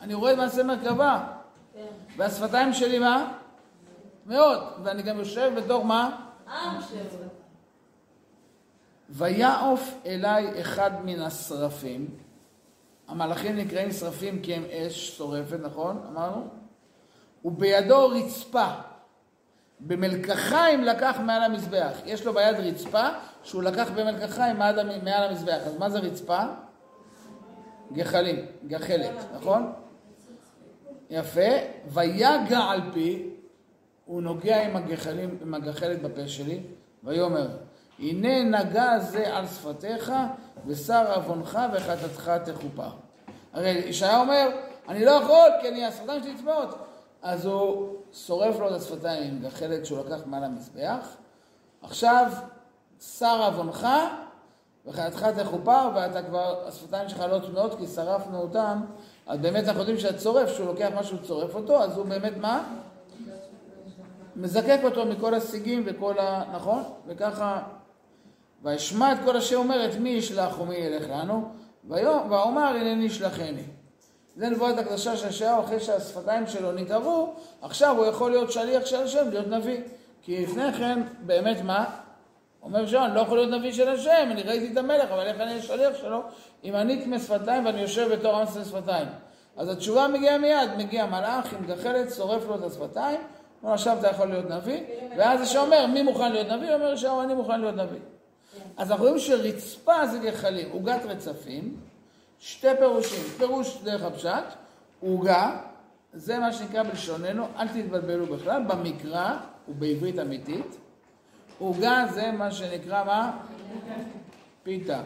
אני 0.00 0.14
רואה 0.14 0.32
את 0.32 0.36
מעשה 0.36 0.62
מרכבה. 0.62 1.24
והשפתיים 2.16 2.72
שלי 2.72 2.98
מה? 2.98 3.32
מאוד. 4.26 4.58
ואני 4.82 5.02
גם 5.02 5.18
יושב 5.18 5.52
בתוך 5.56 5.84
מה? 5.84 6.16
עם 6.46 6.80
שלו. 6.90 7.27
ויעוף 9.10 9.94
אליי 10.06 10.60
אחד 10.60 10.90
מן 11.04 11.20
השרפים, 11.20 12.06
המלאכים 13.08 13.56
נקראים 13.56 13.92
שרפים 13.92 14.42
כי 14.42 14.54
הם 14.54 14.64
אש 14.70 15.16
שורפת, 15.18 15.58
נכון? 15.62 16.02
אמרנו? 16.12 16.44
ובידו 17.44 18.08
רצפה, 18.08 18.66
במלקחיים 19.80 20.84
לקח 20.84 21.16
מעל 21.24 21.42
המזבח. 21.42 21.92
יש 22.06 22.26
לו 22.26 22.32
ביד 22.34 22.56
רצפה 22.56 23.08
שהוא 23.42 23.62
לקח 23.62 23.90
במלקחיים 23.90 24.56
מעל, 24.58 24.78
המ- 24.78 25.04
מעל 25.04 25.28
המזבח. 25.28 25.58
אז 25.66 25.76
מה 25.78 25.90
זה 25.90 25.98
רצפה? 25.98 26.40
גחלים, 27.92 28.36
גחלת, 28.66 29.14
נכון? 29.36 29.72
יפה. 31.10 31.40
ויגע 31.88 32.58
על 32.58 32.80
פי, 32.92 33.30
הוא 34.04 34.22
נוגע 34.22 34.66
עם 34.66 34.76
הגחלים, 34.76 35.38
עם 35.42 35.54
הגחלת 35.54 36.02
בפה 36.02 36.28
שלי, 36.28 36.60
ויאמר, 37.04 37.48
הנה 37.98 38.42
נגע 38.44 38.98
זה 38.98 39.36
על 39.36 39.46
שפתיך, 39.46 40.12
ושר 40.66 41.12
עוונך 41.14 41.58
וחטאתך 41.72 42.30
תכופר. 42.44 42.90
הרי 43.52 43.70
ישעיה 43.70 44.20
אומר, 44.20 44.48
אני 44.88 45.04
לא 45.04 45.10
יכול, 45.10 45.50
כי 45.60 45.68
אני, 45.68 45.84
השפתיים 45.84 46.22
שלי 46.22 46.36
צמאות. 46.36 46.78
אז 47.22 47.46
הוא 47.46 47.94
שורף 48.12 48.58
לו 48.58 48.68
את 48.68 48.72
השפתיים 48.72 49.40
גחלת 49.42 49.86
שהוא 49.86 49.98
לקח 50.04 50.26
מעל 50.26 50.44
המזבח. 50.44 51.16
עכשיו, 51.82 52.32
שר 53.00 53.42
עוונך 53.42 53.86
וחטאתך 54.86 55.24
תכופר, 55.24 55.90
ואתה 55.94 56.22
כבר, 56.22 56.66
השפתיים 56.66 57.08
שלך 57.08 57.20
לא 57.30 57.38
צמאות 57.46 57.78
כי 57.78 57.86
שרפנו 57.86 58.40
אותם. 58.40 58.80
אז 59.26 59.38
באמת 59.38 59.64
אנחנו 59.64 59.80
יודעים 59.80 59.98
שהצורף, 59.98 60.48
שהוא 60.56 60.66
לוקח 60.66 60.88
משהו 60.98 61.22
צורף 61.22 61.54
אותו, 61.54 61.82
אז 61.82 61.96
הוא 61.96 62.06
באמת 62.06 62.32
מה? 62.36 62.64
מזקק 64.36 64.80
אותו 64.84 65.06
מכל 65.06 65.34
השיגים 65.34 65.82
וכל 65.86 66.18
ה... 66.18 66.44
נכון? 66.52 66.82
וככה... 67.06 67.62
ואשמע 68.62 69.12
את 69.12 69.18
כל 69.24 69.36
אשר 69.36 69.56
אומרת 69.56 69.94
מי 69.94 70.10
ישלח 70.10 70.60
ומי 70.60 70.74
ילך 70.74 71.04
לנו, 71.10 71.48
ואומר 71.88 72.62
הנני 72.62 73.04
ישלחני. 73.04 73.62
זה 74.36 74.48
נבואת 74.48 74.78
הקדשה 74.78 75.16
של 75.16 75.28
ישעיהו 75.28 75.64
אחרי 75.64 75.80
שהשפתיים 75.80 76.46
שלו 76.46 76.72
נתעברו, 76.72 77.34
עכשיו 77.62 77.96
הוא 77.96 78.06
יכול 78.06 78.30
להיות 78.30 78.52
שליח 78.52 78.86
של 78.86 79.02
השם, 79.02 79.30
להיות 79.30 79.46
נביא. 79.46 79.80
כי 80.22 80.42
לפני 80.42 80.72
כן, 80.72 81.02
באמת 81.20 81.56
מה? 81.64 81.84
אומר 82.62 82.86
שם, 82.86 83.02
אני 83.04 83.14
לא 83.14 83.20
יכול 83.20 83.38
להיות 83.38 83.50
נביא 83.50 83.72
של 83.72 83.88
השם, 83.88 84.28
אני 84.30 84.42
ראיתי 84.42 84.72
את 84.72 84.76
המלך, 84.76 85.10
אבל 85.10 85.26
איך 85.26 85.40
אני 85.40 85.50
אהיה 85.50 85.62
שליח 85.62 85.96
שלו 85.96 86.22
אם 86.64 86.74
אני 86.74 87.04
טמא 87.04 87.18
שפתיים 87.18 87.66
ואני 87.66 87.80
יושב 87.80 88.08
בתור 88.12 88.36
עם 88.36 88.46
טמא 88.46 88.64
שפתיים? 88.64 89.08
אז 89.56 89.68
התשובה 89.68 90.08
מגיעה 90.08 90.38
מיד, 90.38 90.70
מגיע 90.76 91.06
מלאך 91.06 91.52
עם 91.52 91.66
גחלת, 91.66 92.14
שורף 92.14 92.46
לו 92.48 92.54
את 92.54 92.62
השפתיים, 92.62 93.20
אומר 93.62 93.74
עכשיו 93.74 93.98
אתה 93.98 94.08
יכול 94.08 94.26
להיות 94.26 94.50
נביא, 94.50 94.80
ואז 95.16 95.40
ישעיהו 95.40 95.64
אומר 95.64 95.86
מי 95.86 96.02
מוכן 96.02 96.32
להיות 96.32 96.48
נביא? 96.48 96.74
אומר 96.74 96.92
ישעיהו 96.92 97.22
אני 97.22 97.34
מוכן 97.34 97.60
להיות 97.60 97.74
נביא. 97.74 97.98
אז 98.78 98.90
אנחנו 98.90 99.04
רואים 99.04 99.18
שרצפה 99.18 100.06
זה 100.06 100.18
גחלים, 100.18 100.68
עוגת 100.70 101.00
רצפים, 101.04 101.76
שתי 102.38 102.68
פירושים. 102.78 103.22
פירוש 103.38 103.78
דרך 103.82 104.02
הפשט, 104.02 104.44
עוגה, 105.00 105.60
זה 106.12 106.38
מה 106.38 106.52
שנקרא 106.52 106.82
בלשוננו, 106.82 107.46
אל 107.56 107.68
תתבלבלו 107.68 108.26
בכלל, 108.26 108.62
במקרא 108.62 109.36
ובעברית 109.68 110.18
אמיתית. 110.18 110.76
עוגה 111.58 112.04
זה 112.14 112.30
מה 112.32 112.50
שנקרא 112.50 113.04
מה? 113.04 113.38
פיתה. 114.62 115.00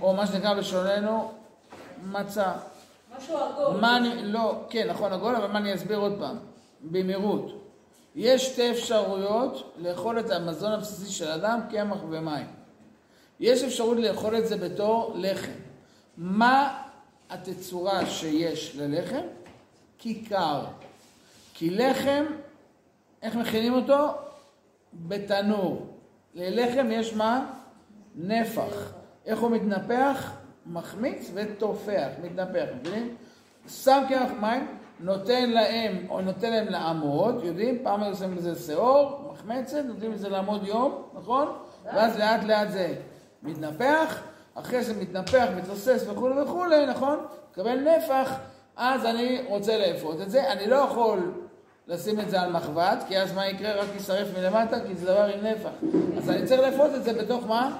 או 0.00 0.14
מה 0.14 0.26
שנקרא 0.26 0.54
בלשוננו 0.54 1.32
מצה. 2.04 2.52
משהו 3.16 3.36
עגול. 3.36 3.80
לא, 4.22 4.64
כן, 4.70 4.88
נכון, 4.90 5.12
עגול, 5.12 5.36
אבל 5.36 5.52
מה 5.52 5.58
אני 5.58 5.74
אסביר 5.74 5.98
עוד 5.98 6.16
פעם, 6.18 6.36
במהירות. 6.82 7.65
יש 8.16 8.46
שתי 8.46 8.70
אפשרויות 8.70 9.74
לאכול 9.78 10.20
את 10.20 10.30
המזון 10.30 10.72
הבסיסי 10.72 11.12
של 11.12 11.28
אדם, 11.28 11.60
קמח 11.70 11.98
ומים. 12.10 12.46
יש 13.40 13.62
אפשרות 13.62 13.98
לאכול 13.98 14.38
את 14.38 14.48
זה 14.48 14.56
בתור 14.56 15.12
לחם. 15.16 15.52
מה 16.16 16.82
התצורה 17.30 18.06
שיש 18.06 18.76
ללחם? 18.76 19.22
כיכר. 19.98 20.64
כי 21.54 21.70
לחם, 21.70 22.24
איך 23.22 23.36
מכינים 23.36 23.74
אותו? 23.74 24.06
בתנור. 24.92 25.86
ללחם 26.34 26.88
יש 26.90 27.14
מה? 27.14 27.52
נפח. 28.14 28.92
איך 29.26 29.38
הוא 29.38 29.50
מתנפח? 29.50 30.32
מחמיץ 30.66 31.30
וטופח, 31.34 32.08
מתנפח, 32.22 32.66
מבינים? 32.80 33.16
שם 33.68 34.04
קמח 34.08 34.30
מים, 34.40 34.66
נותן 35.00 35.50
להם, 35.50 36.06
או 36.10 36.20
נותן 36.20 36.50
להם 36.50 36.68
לעמוד, 36.68 37.44
יודעים? 37.44 37.78
פעם 37.82 38.02
היו 38.02 38.16
שמים 38.16 38.36
לזה 38.36 38.54
שעור, 38.66 39.30
מחמצת, 39.32 39.82
נותנים 39.84 40.12
לזה 40.12 40.28
לעמוד 40.28 40.66
יום, 40.66 41.02
נכון? 41.14 41.48
ואז 41.84 42.18
לאט 42.18 42.44
לאט 42.44 42.70
זה 42.70 42.94
מתנפח, 43.42 44.20
אחרי 44.54 44.84
זה 44.84 44.94
מתנפח, 45.00 45.46
מתרוסס 45.56 46.04
וכולי 46.08 46.40
וכולי, 46.40 46.86
נכון? 46.86 47.18
מקבל 47.52 47.78
נפח, 47.78 48.32
אז 48.76 49.04
אני 49.04 49.40
רוצה 49.48 49.78
לאפות 49.78 50.20
את 50.20 50.30
זה. 50.30 50.52
אני 50.52 50.66
לא 50.66 50.76
יכול 50.76 51.32
לשים 51.88 52.20
את 52.20 52.30
זה 52.30 52.40
על 52.40 52.52
מחבת, 52.52 53.04
כי 53.08 53.18
אז 53.18 53.32
מה 53.32 53.46
יקרה? 53.46 53.74
רק 53.74 53.86
יישרף 53.94 54.28
מלמטה, 54.38 54.76
כי 54.86 54.94
זה 54.94 55.06
דבר 55.06 55.24
עם 55.24 55.46
נפח. 55.46 55.70
אז 56.18 56.30
אני 56.30 56.46
צריך 56.46 56.60
לאפות 56.60 56.94
את 56.94 57.04
זה 57.04 57.12
בתוך 57.12 57.46
מה? 57.46 57.76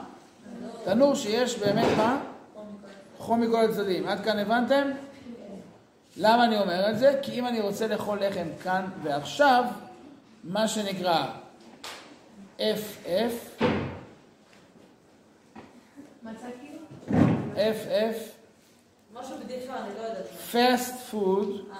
תנור 0.85 1.14
שיש 1.14 1.59
באמת 1.59 1.87
מה? 1.97 2.21
חום 3.19 3.41
מכל 3.41 3.64
הצדדים. 3.64 4.09
עד 4.09 4.25
כאן 4.25 4.39
הבנתם? 4.39 4.91
למה 6.17 6.45
אני 6.45 6.59
אומר 6.59 6.91
את 6.91 6.99
זה? 6.99 7.19
כי 7.23 7.33
אם 7.33 7.47
אני 7.47 7.61
רוצה 7.61 7.87
לאכול 7.87 8.25
לחם 8.25 8.47
כאן 8.62 8.87
ועכשיו, 9.03 9.64
מה 10.45 10.69
שנקרא 10.69 11.27
FF? 12.59 13.62
FF, 17.55 18.17
fast 20.53 21.12
food, 21.12 21.73
אה. 21.73 21.77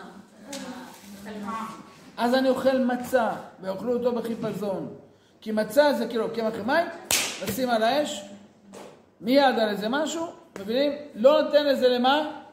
אז 2.16 2.34
אני 2.34 2.49
אוכל 2.49 2.78
מצה, 2.78 3.30
ואוכלו 3.61 3.93
אותו 3.93 4.12
בחיפזון. 4.12 4.95
כי 5.41 5.53
מצה 5.53 5.93
זה 5.93 6.07
כאילו 6.09 6.34
קמח 6.34 6.55
עם 6.55 6.66
מים, 6.66 6.87
לשים 7.43 7.70
על 7.70 7.82
האש, 7.82 8.24
מיד 9.20 9.59
על 9.59 9.68
איזה 9.68 9.89
משהו, 9.89 10.26
מבינים? 10.59 10.93
לא 11.14 11.43
נותן 11.43 11.66
לזה 11.66 11.89
למה? 11.89 12.45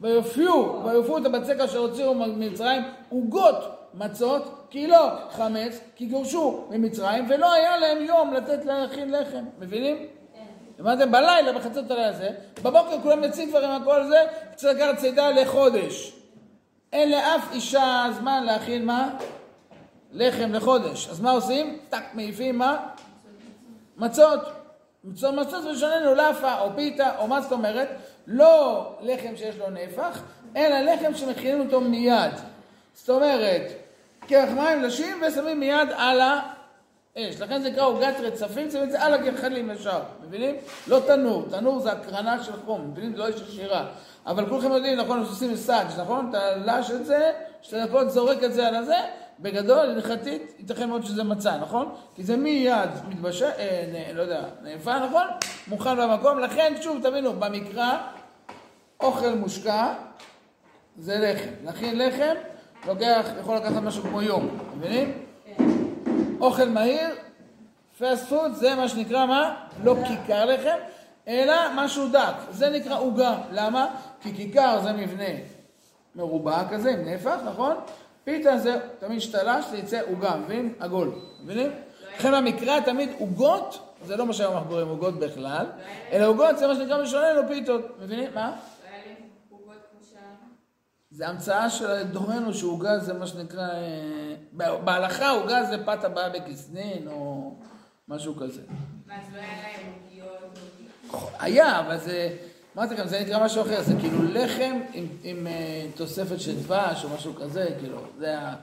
ויופיעו, 0.00 0.82
ויופיעו 0.84 1.18
את 1.18 1.26
הבצק 1.26 1.60
אשר 1.60 1.78
הוציאו 1.78 2.14
ממצרים 2.14 2.82
עוגות 3.08 3.56
מצות, 3.94 4.66
כי 4.70 4.86
לא 4.86 5.10
חמץ, 5.30 5.80
כי 5.96 6.06
גורשו 6.06 6.64
ממצרים, 6.70 7.26
ולא 7.28 7.52
היה 7.52 7.76
להם 7.76 8.02
יום 8.02 8.32
לתת 8.32 8.64
להכין 8.64 9.10
לחם, 9.10 9.44
מבינים? 9.58 10.06
הבנתם? 10.78 11.10
בלילה, 11.10 11.52
בחצות 11.52 11.90
הלילה 11.90 12.08
הזה, 12.08 12.30
בבוקר 12.62 13.00
כולם 13.02 13.24
יוצאים 13.24 13.50
כבר 13.50 13.64
עם 13.64 13.82
הכל 13.82 14.06
זה, 14.08 14.16
צריך 14.54 14.78
לקחת 14.78 14.96
צידה 14.96 15.30
לחודש. 15.30 16.12
אין 16.92 17.10
לאף 17.10 17.52
אישה 17.52 18.06
זמן 18.18 18.44
להכין 18.44 18.84
מה? 18.84 19.08
לחם 20.12 20.52
לחודש. 20.52 21.08
אז 21.08 21.20
מה 21.20 21.30
עושים? 21.30 21.78
טק, 21.88 22.04
מעיפים 22.14 22.58
מה? 22.58 22.86
מצות. 23.96 24.40
מצות, 25.04 25.34
מצות 25.34 25.62
זה 25.62 25.72
משנה 25.72 26.00
לו 26.00 26.14
לאפה 26.14 26.60
או 26.60 26.70
פיתה 26.76 27.18
או 27.18 27.26
מה 27.26 27.40
זאת 27.40 27.52
אומרת? 27.52 27.88
לא 28.30 28.92
לחם 29.00 29.36
שיש 29.36 29.56
לו 29.58 29.70
נפח, 29.70 30.22
אלא 30.56 30.80
לחם 30.80 31.14
שמכינים 31.14 31.60
אותו 31.60 31.80
מיד. 31.80 32.32
זאת 32.94 33.10
אומרת, 33.10 33.62
קרח 34.20 34.48
מים 34.48 34.82
לשים 34.82 35.22
ושמים 35.26 35.60
מיד 35.60 35.88
על 35.96 36.20
האש. 36.20 37.40
לכן 37.40 37.62
זה 37.62 37.70
נקרא 37.70 37.84
עוגת 37.84 38.14
רצפים, 38.20 38.70
שמים 38.70 38.84
את 38.84 38.90
זה 38.90 39.02
על 39.02 39.14
הגחלים 39.14 39.70
ישר, 39.70 40.00
מבינים? 40.26 40.54
לא 40.86 41.00
תנור, 41.06 41.44
תנור 41.50 41.80
זה 41.80 41.92
הקרנה 41.92 42.42
של 42.42 42.52
חום, 42.66 42.90
מבינים? 42.90 43.12
זה 43.12 43.18
לא 43.18 43.28
יש 43.28 43.40
ישירה. 43.48 43.86
אבל 44.26 44.48
כולכם 44.48 44.72
יודעים, 44.72 44.98
נכון, 44.98 45.18
עושים 45.18 45.56
סאג', 45.56 45.86
נכון? 45.98 46.30
אתה 46.30 46.56
לש 46.56 46.90
את 46.90 47.06
זה, 47.06 47.32
שתי 47.62 47.76
דקות 47.84 48.10
זורק 48.10 48.44
את 48.44 48.54
זה 48.54 48.68
על 48.68 48.74
הזה, 48.74 48.96
בגדול, 49.40 49.78
הלכתית, 49.78 50.54
ייתכן 50.58 50.88
מאוד 50.88 51.04
שזה 51.04 51.24
מצה, 51.24 51.56
נכון? 51.56 51.94
כי 52.16 52.22
זה 52.22 52.36
מיד 52.36 52.90
מתבשל, 53.08 53.50
אה, 53.58 54.10
לא 54.14 54.22
יודע, 54.22 54.42
נאפה, 54.62 54.98
נכון? 54.98 55.26
מוכן 55.68 55.96
במקום, 55.96 56.38
לכן, 56.38 56.74
שוב, 56.80 57.02
תבינו, 57.02 57.32
במקרא, 57.32 57.98
אוכל 59.00 59.34
מושקע 59.34 59.94
זה 60.98 61.18
לחם. 61.18 61.50
להכין 61.64 61.98
לחם, 61.98 62.34
לוקח, 62.86 63.26
יכול 63.40 63.56
לקחת 63.56 63.82
משהו 63.82 64.02
כמו 64.02 64.22
יום, 64.22 64.48
מבינים? 64.76 65.24
אוכל 66.40 66.68
מהיר, 66.68 67.08
פסט 67.98 68.28
פוד, 68.28 68.54
זה 68.54 68.74
מה 68.74 68.88
שנקרא 68.88 69.26
מה? 69.26 69.54
לא 69.84 69.96
כיכר 70.08 70.44
לחם, 70.44 70.76
אלא 71.28 71.54
משהו 71.74 72.08
דק. 72.08 72.34
זה 72.50 72.70
נקרא 72.70 72.98
עוגה. 72.98 73.38
למה? 73.52 73.86
כי 74.20 74.34
כיכר 74.34 74.80
זה 74.82 74.92
מבנה 74.92 75.24
מרובע 76.14 76.68
כזה, 76.70 76.90
עם 76.90 77.08
נפח, 77.08 77.36
נכון? 77.46 77.76
פיתה 78.24 78.58
זה 78.58 78.76
תמיד 78.98 79.20
שתלש, 79.20 79.64
זה 79.70 79.78
יצא 79.78 80.00
עוגה, 80.10 80.36
מבין? 80.36 80.74
עגול, 80.80 81.12
מבינים? 81.42 81.70
לכן 82.18 82.32
במקרא 82.32 82.80
תמיד 82.80 83.10
עוגות, 83.18 83.78
זה 84.04 84.16
לא 84.16 84.26
מה 84.26 84.32
שהיום 84.32 84.54
אנחנו 84.54 84.68
קוראים 84.68 84.88
עוגות 84.88 85.18
בכלל, 85.18 85.66
אלא 86.12 86.26
עוגות 86.26 86.58
זה 86.58 86.66
מה 86.66 86.74
שנקרא 86.74 87.02
משוננו 87.02 87.48
פיתות, 87.48 87.82
מבינים? 88.02 88.30
מה? 88.34 88.52
זה 91.10 91.28
המצאה 91.28 91.70
של 91.70 92.02
דורנו 92.02 92.54
שעוגה 92.54 92.98
זה 92.98 93.14
מה 93.14 93.26
שנקרא, 93.26 93.68
אה, 93.68 94.78
בהלכה 94.84 95.30
עוגה 95.30 95.64
זה 95.64 95.84
פת 95.84 96.04
הבאה 96.04 96.28
בכסנין 96.28 97.08
או 97.08 97.54
משהו 98.08 98.36
כזה. 98.36 98.62
מה, 99.06 99.14
אז 99.14 99.34
לא 99.34 99.38
היה 99.40 99.62
להם 99.62 99.92
עוגיות? 100.02 100.58
היה, 101.38 101.80
אבל 101.80 101.98
זה, 101.98 102.36
אמרתי 102.76 102.94
לכם, 102.94 103.06
זה 103.06 103.20
נקרא 103.20 103.44
משהו 103.44 103.62
אחר, 103.62 103.82
זה 103.82 103.94
כאילו 104.00 104.22
לחם 104.22 104.78
עם, 104.92 105.06
עם 105.22 105.46
אה, 105.46 105.86
תוספת 105.94 106.40
של 106.40 106.56
דבש 106.60 107.04
או 107.04 107.08
משהו 107.08 107.34
כזה, 107.34 107.68
כאילו, 107.80 107.98
זה 108.18 108.38
ה... 108.38 108.56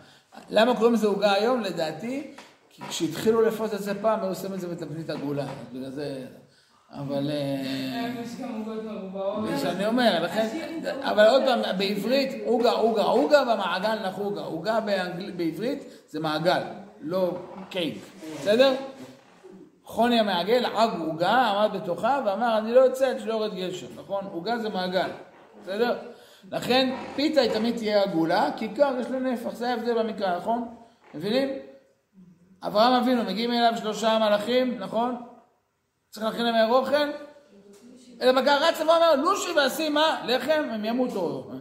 למה 0.50 0.76
קוראים 0.76 0.94
לזה 0.94 1.08
עוגה 1.08 1.34
היום? 1.34 1.62
לדעתי, 1.62 2.32
כי 2.70 2.82
כשהתחילו 2.90 3.42
לפרוס 3.42 3.74
את 3.74 3.84
זה 3.84 4.02
פעם, 4.02 4.20
היו 4.20 4.30
עושים 4.30 4.54
את 4.54 4.60
זה 4.60 4.68
בתבנית 4.68 5.10
עגולה, 5.10 5.48
בגלל 5.74 5.92
זה... 5.92 6.26
אבל... 6.92 7.30
אה, 7.32 8.12
יש 8.24 8.42
גם 8.42 8.50
עוגות 8.52 8.84
מרובעות. 8.84 9.50
אומר, 9.86 10.24
לכן, 10.24 10.48
אבל 11.02 11.28
עוד 11.28 11.44
פעם, 11.46 11.78
בעברית, 11.78 12.44
עוגה, 12.46 12.72
עוגה, 12.72 13.04
עוגה 13.04 13.44
במעגל 13.46 14.08
נחוגה. 14.08 14.42
עוגה 14.42 14.80
בעברית 15.36 15.84
זה 16.08 16.20
מעגל, 16.20 16.62
לא 17.02 17.38
קייק, 17.70 17.98
בסדר? 18.40 18.74
חוני 19.84 20.20
המעגל 20.20 20.66
עג 20.66 20.90
עוגה, 21.00 21.36
עמד 21.36 21.82
בתוכה 21.82 22.22
ואמר, 22.26 22.58
אני 22.58 22.74
לא 22.74 22.80
יוצא 22.80 23.10
עד 23.10 23.20
שלא 23.20 23.34
יורד 23.34 23.56
גשם, 23.56 23.88
נכון? 23.96 24.26
עוגה 24.32 24.58
זה 24.58 24.70
מעגל, 24.70 25.10
בסדר? 25.62 25.98
לכן 26.52 26.96
פיתה 27.16 27.42
היא 27.42 27.52
תמיד 27.52 27.78
תהיה 27.78 28.04
עגולה, 28.04 28.50
כיכר 28.58 28.96
יש 29.00 29.08
לו 29.10 29.20
נפח, 29.20 29.56
זה 29.56 29.70
ההבדל 29.70 30.04
במקרא, 30.04 30.38
נכון? 30.38 30.76
מבינים? 31.14 31.50
אברהם 32.64 32.94
אבינו, 32.94 33.24
מגיעים 33.24 33.52
אליו 33.52 33.74
שלושה 33.78 34.20
מלאכים, 34.20 34.78
נכון? 34.80 35.16
צריך 36.16 36.26
להכין 36.26 36.46
להם 36.46 36.72
אוכל, 36.72 37.12
אלא 38.22 38.42
בקר 38.42 38.58
רץ 38.64 38.80
ואומר, 38.80 39.16
לושי 39.16 39.52
ועשי 39.52 39.90
מה? 39.90 40.26
לחם, 40.28 40.64
הם 40.72 40.86
ימותו. 40.86 41.52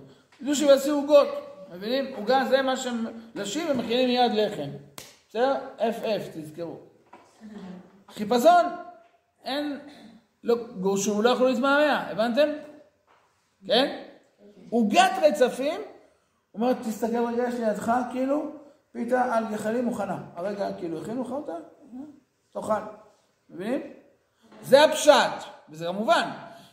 לושי 0.40 0.66
ועשי 0.66 0.90
עוגות, 0.90 1.28
מבינים? 1.72 2.14
עוגה 2.16 2.44
זה 2.48 2.62
מה 2.62 2.76
שהם 2.76 3.06
לשים 3.34 3.66
ומכינים 3.70 4.08
מיד 4.08 4.32
לחם. 4.34 4.70
בסדר? 5.28 5.54
FF, 5.78 6.22
תזכרו. 6.32 6.76
חיפזון, 8.08 8.64
אין, 9.44 9.78
לא, 10.44 10.56
גורשו, 10.80 11.22
לא 11.22 11.30
יכלו 11.30 11.48
להתמהמה, 11.48 12.10
הבנתם? 12.10 12.48
כן? 13.66 14.02
עוגת 14.70 15.12
רצפים, 15.22 15.80
הוא 16.50 16.60
אומר, 16.60 16.72
תסתכל 16.72 17.26
רגע, 17.26 17.48
יש 17.48 17.54
לידך, 17.54 17.92
כאילו, 18.12 18.50
פיתה 18.92 19.36
על 19.36 19.44
גחלים 19.52 19.84
מוכנה. 19.84 20.18
הרגע, 20.34 20.72
כאילו, 20.78 21.02
הכינו 21.02 21.22
לך 21.22 21.30
אותה? 21.30 21.56
תאכל. 22.52 22.80
מבינים? 23.50 23.93
זה 24.64 24.84
הפשט, 24.84 25.44
וזה 25.68 25.86
כמובן. 25.86 26.30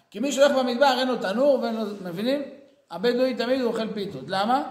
כי 0.10 0.20
מי 0.20 0.32
שהולך 0.32 0.52
במדבר 0.52 0.96
אין 1.00 1.08
לו 1.08 1.16
תנור 1.18 1.60
ואין 1.60 1.76
לו, 1.76 1.82
מבינים? 2.04 2.42
הבדואי 2.92 3.36
תמיד 3.36 3.62
הוא 3.62 3.72
אוכל 3.72 3.94
פיתות. 3.94 4.24
למה? 4.28 4.64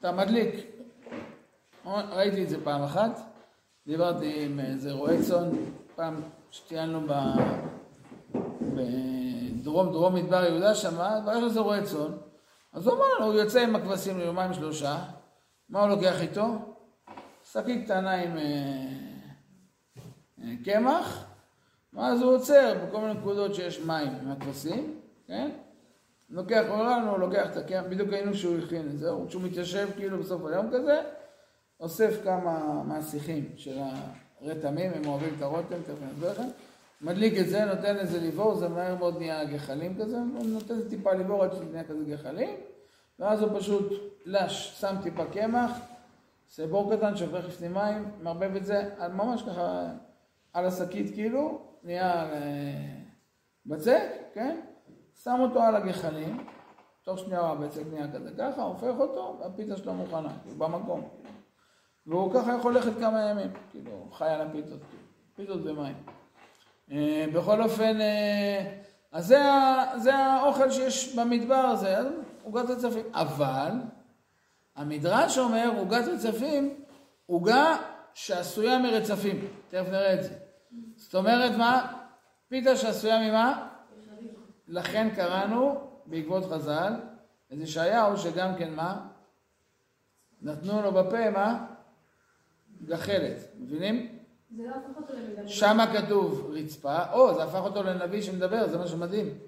אתה 0.00 0.12
מדליק. 0.12 0.54
ראיתי 1.86 2.44
את 2.44 2.48
זה 2.48 2.64
פעם 2.64 2.82
אחת. 2.82 3.20
דיברתי 3.86 4.44
עם 4.44 4.60
איזה 4.60 4.92
רועה 4.92 5.22
צאן, 5.22 5.50
פעם 5.94 6.22
שטיילנו 6.50 7.00
ב... 7.08 7.12
בדרום, 8.60 9.92
דרום 9.92 10.14
מדבר 10.14 10.44
יהודה 10.44 10.74
שמה, 10.74 11.20
ויש 11.26 11.44
איזה 11.44 11.60
רועה 11.60 11.84
צאן. 11.84 12.12
אז 12.72 12.86
הוא 12.86 12.94
אמר 12.96 13.04
לנו, 13.16 13.26
הוא 13.26 13.34
יוצא 13.34 13.60
עם 13.60 13.76
הכבשים 13.76 14.18
ליומיים 14.18 14.54
שלושה, 14.54 14.98
מה 15.68 15.80
הוא 15.80 15.88
לוקח 15.88 16.20
איתו? 16.20 16.46
שקית 17.52 17.84
קטנה 17.84 18.14
עם 18.14 18.36
אה, 18.36 18.42
אה, 20.42 20.52
קמח, 20.64 21.24
ואז 21.96 22.22
הוא 22.22 22.34
עוצר 22.34 22.74
בכל 22.86 23.00
מיני 23.00 23.14
נקודות 23.14 23.54
שיש 23.54 23.80
מים 23.80 24.12
עם 24.22 24.30
הכבשים, 24.30 25.00
כן? 25.26 25.50
לוקח, 26.30 26.64
הוא 26.68 26.74
אמר 26.74 26.98
לנו, 26.98 27.10
הוא 27.10 27.18
לוקח 27.18 27.50
את 27.52 27.56
הקמח, 27.56 27.84
בדיוק 27.88 28.12
היינו 28.12 28.34
שהוא 28.34 28.58
הכין 28.58 28.88
את 28.88 28.98
זה, 28.98 29.10
כשהוא 29.28 29.42
מתיישב 29.42 29.88
כאילו 29.96 30.18
בסוף 30.18 30.44
היום 30.44 30.70
כזה, 30.72 31.00
אוסף 31.80 32.24
כמה 32.24 32.82
מהשיחים 32.82 33.48
של 33.56 33.78
הרתמים, 34.40 34.92
הם 34.94 35.06
אוהבים 35.06 35.34
את 35.36 35.42
הרותם, 35.42 35.82
תכף 35.82 36.02
אני 36.02 36.10
אסביר 36.12 36.30
לכם, 36.30 36.48
מדליק 37.00 37.38
את 37.40 37.48
זה, 37.48 37.64
נותן 37.64 37.96
לזה 37.96 38.20
לבעור, 38.20 38.54
זה 38.54 38.68
מהר 38.68 38.96
מאוד 38.96 39.18
נהיה 39.18 39.44
גחלים 39.44 39.96
כזה, 40.00 40.18
נותן 40.44 40.88
טיפה 40.88 41.12
לבעור 41.12 41.44
עד 41.44 41.52
שזה 41.52 41.64
נהיה 41.72 41.84
כזה 41.84 42.04
גחלים, 42.04 42.50
ואז 43.18 43.42
הוא 43.42 43.60
פשוט 43.60 43.92
לש, 44.24 44.80
שם 44.80 44.96
טיפה 45.02 45.24
קמח, 45.24 45.70
עושה 46.48 46.66
בור 46.66 46.96
קטן, 46.96 47.16
שופך 47.16 47.46
לפני 47.48 47.68
מים, 47.68 48.10
מערבב 48.22 48.56
את 48.56 48.64
זה, 48.64 48.90
ממש 49.12 49.42
ככה 49.42 49.86
על 50.52 50.66
השקית 50.66 51.14
כאילו, 51.14 51.65
נהיה 51.86 52.32
אה, 52.32 52.96
בצק, 53.66 54.02
כן? 54.34 54.60
שם 55.22 55.36
אותו 55.40 55.62
על 55.62 55.76
הגחלים, 55.76 56.46
תוך 57.02 57.18
שנייה 57.18 57.40
הבצק 57.40 57.82
נהיה 57.92 58.12
כזה 58.12 58.30
ככה, 58.38 58.62
הופך 58.62 58.92
אותו, 58.98 59.38
והפיתה 59.40 59.76
שלו 59.76 59.94
מוכנה, 59.94 60.28
כאילו, 60.42 60.56
במקום. 60.56 61.08
והוא 62.06 62.34
ככה 62.34 62.54
יכול 62.54 62.74
ללכת 62.74 62.98
כמה 63.00 63.30
ימים, 63.30 63.50
כאילו, 63.70 64.08
חי 64.12 64.28
על 64.28 64.40
הפיתות, 64.40 64.80
כאילו, 64.90 65.02
פיתות 65.34 65.64
במים. 65.64 65.96
אה, 66.90 67.26
בכל 67.34 67.62
אופן, 67.62 68.00
אה, 68.00 68.78
אז 69.12 69.26
זה, 69.26 69.42
זה 69.96 70.16
האוכל 70.16 70.70
שיש 70.70 71.16
במדבר 71.16 71.54
הזה, 71.54 71.96
עוגת 72.42 72.70
רצפים. 72.70 73.04
אבל 73.12 73.70
המדרש 74.76 75.38
אומר 75.38 75.70
עוגת 75.78 76.04
רצפים, 76.08 76.74
עוגה 77.26 77.76
שעשויה 78.14 78.78
מרצפים. 78.78 79.48
תכף 79.68 79.88
נראה 79.88 80.14
את 80.14 80.22
זה. 80.22 80.45
זאת 80.96 81.14
אומרת 81.14 81.56
מה? 81.58 82.02
פיתה 82.48 82.76
שעשויה 82.76 83.30
ממה? 83.30 83.68
לכן 84.68 85.08
קראנו, 85.14 85.80
בעקבות 86.06 86.44
חז"ל, 86.44 86.92
את 87.52 87.58
ישעיהו 87.58 88.16
שגם 88.16 88.56
כן 88.58 88.74
מה? 88.74 89.06
נתנו 90.42 90.82
לו 90.82 90.92
בפה 90.92 91.30
מה? 91.30 91.66
גחלת, 92.84 93.36
מבינים? 93.58 94.18
לא. 94.56 94.72
שמה 95.46 95.86
כתוב 95.92 96.50
רצפה, 96.54 96.98
או, 97.12 97.34
זה 97.34 97.44
הפך 97.44 97.60
אותו 97.60 97.82
לנביא 97.82 98.22
שמדבר, 98.22 98.68
זה 98.68 98.78
מה 98.78 98.86
שמדהים. 98.86 99.38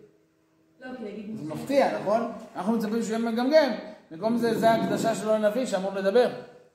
לא. 0.80 0.88
זה 1.34 1.54
מפתיע, 1.54 2.00
נכון? 2.00 2.32
אנחנו 2.56 2.72
מצפים 2.72 3.02
שהוא 3.02 3.16
יהיה 3.16 3.32
מגמגם. 3.32 3.72
במקום 4.10 4.36
זה, 4.36 4.58
זה 4.58 4.70
ההקדשה 4.70 5.14
שלו 5.14 5.32
לנביא 5.32 5.66
שאמור 5.66 5.92
לדבר. 5.94 6.30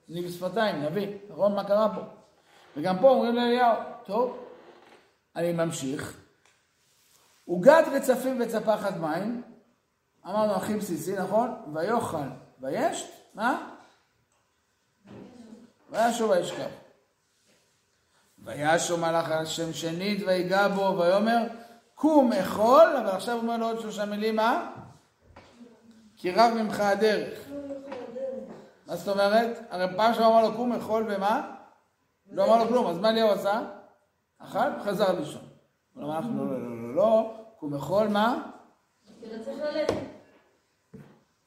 ניב 0.10 0.32
שפתיים, 0.32 0.84
נביא. 0.84 1.08
נכון? 1.30 1.56
מה 1.56 1.64
קרה 1.64 1.96
פה? 1.96 2.02
וגם 2.78 2.98
פה 3.02 3.10
אומרים 3.10 3.36
לאליהו, 3.36 3.76
טוב, 4.06 4.38
אני 5.36 5.52
ממשיך. 5.52 6.18
עוגת 7.46 7.86
רצפים 7.92 8.42
וצפחת 8.42 8.98
מים, 8.98 9.42
אמרנו 10.26 10.56
הכי 10.56 10.74
בסיסי, 10.74 11.16
נכון? 11.16 11.56
ויאכל 11.74 12.28
וישת, 12.62 13.10
מה? 13.34 13.70
וישוב 15.90 16.30
וישכב. 16.30 16.70
וישוב 18.44 19.00
מלאך 19.00 19.32
השם 19.32 19.74
שנית 19.74 20.24
ויגע 20.28 20.68
בו 20.68 20.98
ויאמר 20.98 21.48
קום 21.96 22.34
אכול, 22.34 22.96
אבל 22.98 23.10
עכשיו 23.10 23.34
הוא 23.34 23.42
אומר 23.42 23.58
לו 23.58 23.68
עוד 23.68 23.80
שלושה 23.80 24.06
מילים, 24.06 24.36
מה? 24.36 24.72
כי 26.18 26.32
רב 26.32 26.52
ממך 26.56 26.80
הדרך. 26.80 27.40
מה 28.88 28.96
זאת 28.96 29.08
אומרת? 29.08 29.60
הרי 29.70 29.96
פעם 29.96 30.14
שעברה 30.14 30.28
אמר 30.28 30.50
לו 30.50 30.56
קום 30.56 30.72
אכול 30.74 31.06
ומה? 31.10 31.56
לא 32.34 32.46
אמר 32.46 32.64
לו 32.64 32.70
כלום, 32.70 32.88
אז 32.88 33.00
מה 33.00 33.10
אליהו 33.10 33.30
עשה? 33.30 33.62
אכל 34.40 34.60
וחזר 34.80 35.20
לישון. 35.20 35.42
הוא 35.94 36.04
אמר 36.04 36.18
אנחנו 36.18 36.46
לא, 36.46 36.52
לא, 36.52 36.70
לא, 36.70 36.88
לא, 36.88 36.96
לא, 36.96 37.34
קום 37.60 37.74
אכול, 37.74 38.08
מה? 38.08 38.52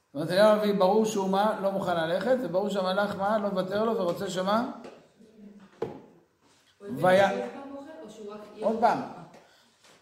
זאת 0.06 0.14
אומרת, 0.14 0.30
אליהו 0.30 0.52
הנביא 0.52 0.74
ברור 0.74 1.04
שהוא 1.04 1.28
מה? 1.28 1.60
לא 1.62 1.72
מוכן 1.72 1.96
ללכת, 1.96 2.36
וברור 2.42 2.68
שהמלאך 2.68 3.16
מה? 3.16 3.38
לא 3.38 3.48
מוותר 3.48 3.84
לו 3.84 3.96
ורוצה 3.96 4.30
שמה? 4.30 4.70
עוד 8.60 8.76
פעם. 8.80 8.98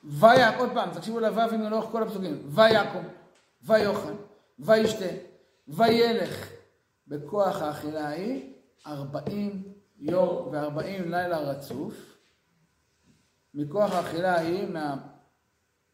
ויה, 0.05 0.59
עוד 0.59 0.71
פעם, 0.75 0.91
תקשיבו 0.91 1.21
לו"ים 1.21 1.63
לאורך 1.63 1.85
כל 1.93 2.03
הפסוקים. 2.03 2.43
ויקום, 2.49 3.05
ויאכל, 3.63 4.13
וישתה, 4.59 5.05
וילך. 5.69 6.49
בכוח 7.07 7.63
האכילה 7.63 8.09
ההיא, 8.09 8.53
ארבעים 8.87 9.74
יום 10.05 10.49
וארבעים 10.53 11.11
לילה 11.11 11.39
רצוף. 11.39 11.95
מכוח 13.55 13.93
האכילה 13.93 14.35
ההיא, 14.35 14.67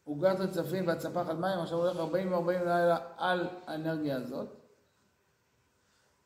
מהעוגת 0.05 0.39
רצפים 0.39 0.87
והצפחת 0.87 1.35
מים, 1.35 1.59
עכשיו 1.59 1.77
הוא 1.77 1.85
הולך 1.85 1.97
ארבעים 1.97 2.31
וארבעים 2.31 2.59
לילה 2.59 2.97
על 3.17 3.47
האנרגיה 3.67 4.17
הזאת. 4.17 4.47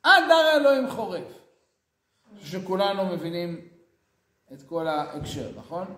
עד 0.02 0.24
הר 0.30 0.56
אלוהים 0.56 0.90
חורף. 0.90 1.38
שכולנו 2.40 3.06
מבינים 3.06 3.68
את 4.52 4.62
כל 4.62 4.88
ההקשר, 4.88 5.50
נכון? 5.56 5.94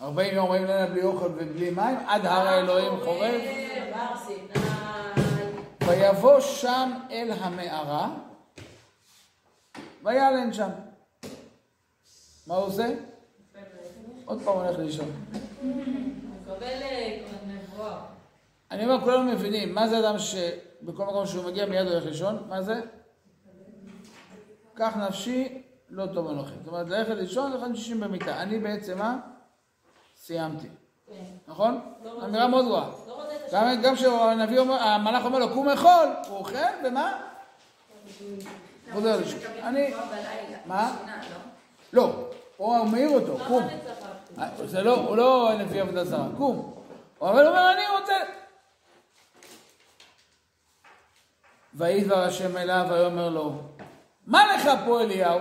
40 0.00 0.34
יום, 0.34 0.46
40 0.46 0.64
לילה 0.64 0.86
בלי 0.86 1.02
אוכל 1.02 1.26
ובלי 1.26 1.70
מים, 1.70 1.96
עד 2.06 2.26
הר 2.26 2.48
האלוהים 2.48 3.00
חורף. 3.04 3.42
ויבוא 5.86 6.40
שם 6.40 6.90
אל 7.10 7.30
המערה, 7.40 8.29
ויעלן 10.02 10.52
שם. 10.52 10.68
מה 12.46 12.54
הוא 12.54 12.66
עושה? 12.66 12.94
עוד 14.24 14.40
פעם 14.44 14.56
הולך 14.56 14.78
לישון. 14.78 15.10
מקבל 16.42 16.62
אה, 16.62 17.22
נבואה. 17.46 18.00
אני 18.70 18.84
אומר, 18.84 19.00
כולנו 19.04 19.32
מבינים, 19.32 19.74
מה 19.74 19.88
זה 19.88 19.98
אדם 19.98 20.18
שבכל 20.18 21.04
מקום 21.04 21.26
שהוא 21.26 21.44
מגיע 21.44 21.66
מיד 21.66 21.86
הולך 21.86 22.06
לישון? 22.06 22.42
מה 22.48 22.62
זה? 22.62 22.80
כך 24.76 24.96
נפשי, 24.96 25.62
לא 25.88 26.06
טוב 26.06 26.28
אנוכי. 26.28 26.54
זאת 26.64 26.68
אומרת, 26.68 26.88
ללכת 26.88 27.14
לישון, 27.14 27.52
ללכת 27.52 27.76
שישים 27.76 28.00
במיטה. 28.00 28.42
אני 28.42 28.58
בעצם 28.58 28.98
מה? 28.98 29.18
סיימתי. 30.16 30.68
כן. 31.06 31.14
נכון? 31.48 31.80
לא. 32.04 32.24
אמירה 32.24 32.48
מאוד 32.48 32.64
גרועה. 32.64 32.90
לא 33.06 33.24
גם, 33.52 33.82
גם 33.82 33.94
כשהנביא 33.94 34.58
אומר, 34.58 34.74
המלאך 34.74 35.24
אומר 35.24 35.38
לו, 35.38 35.54
קום 35.54 35.68
אכול, 35.68 36.08
הוא 36.28 36.36
אוכל, 36.36 36.56
ומה? 36.84 37.22
חוזר 38.92 39.16
לישון. 39.16 39.38
אני... 39.62 39.94
מה? 40.66 40.96
לא, 41.92 42.30
הוא 42.56 42.84
מעיר 42.84 43.10
אותו. 43.10 43.36
קום. 43.48 43.62
זה 44.64 44.82
לא, 44.82 44.96
הוא 44.96 45.16
לא 45.16 45.50
נביא 45.58 45.82
עבודה 45.82 46.04
זרה, 46.04 46.28
קום. 46.36 46.74
הוא 47.18 47.28
אבל 47.28 47.46
אומר, 47.46 47.72
אני 47.72 47.82
רוצה... 48.00 48.14
ויהי 51.74 52.04
דבר 52.04 52.18
השם 52.18 52.56
אליו, 52.56 52.86
ויאמר 52.90 53.28
לו, 53.28 53.62
מה 54.26 54.56
לך 54.56 54.70
פה 54.86 55.00
אליהו? 55.00 55.40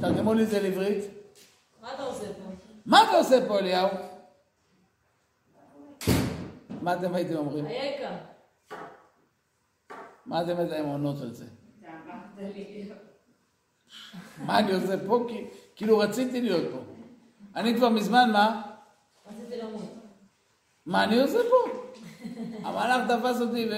תרגמו 0.00 0.34
לי 0.34 0.42
את 0.42 0.48
זה 0.48 0.62
לעברית. 0.62 1.04
מה 1.82 1.94
אתה 1.94 2.02
עושה 2.02 2.26
פה? 2.26 2.50
מה 2.86 3.02
אתה 3.02 3.16
עושה 3.16 3.48
פה 3.48 3.58
אליהו? 3.58 3.88
מה 6.82 6.94
אתם 6.94 7.14
הייתם 7.14 7.36
אומרים? 7.36 7.66
אייכה. 7.66 8.16
מה 10.26 10.42
אתם 10.42 10.58
הייתם 10.58 10.84
עונות 10.84 11.22
על 11.22 11.32
זה? 11.34 11.44
מה 14.38 14.58
אני 14.58 14.72
עושה 14.72 14.94
פה? 15.06 15.24
כי- 15.28 15.44
כאילו 15.76 15.98
רציתי 15.98 16.40
להיות 16.40 16.72
פה. 16.72 16.78
אני 17.56 17.76
כבר 17.76 17.88
מזמן, 17.88 18.30
מה? 18.32 18.62
רציתי 19.26 19.56
למות. 19.56 19.82
מה 20.86 21.04
אני 21.04 21.20
עושה 21.20 21.38
פה? 21.38 21.70
המלאך 22.64 23.10
תפס 23.10 23.40
אותי 23.40 23.68
ו... 23.70 23.74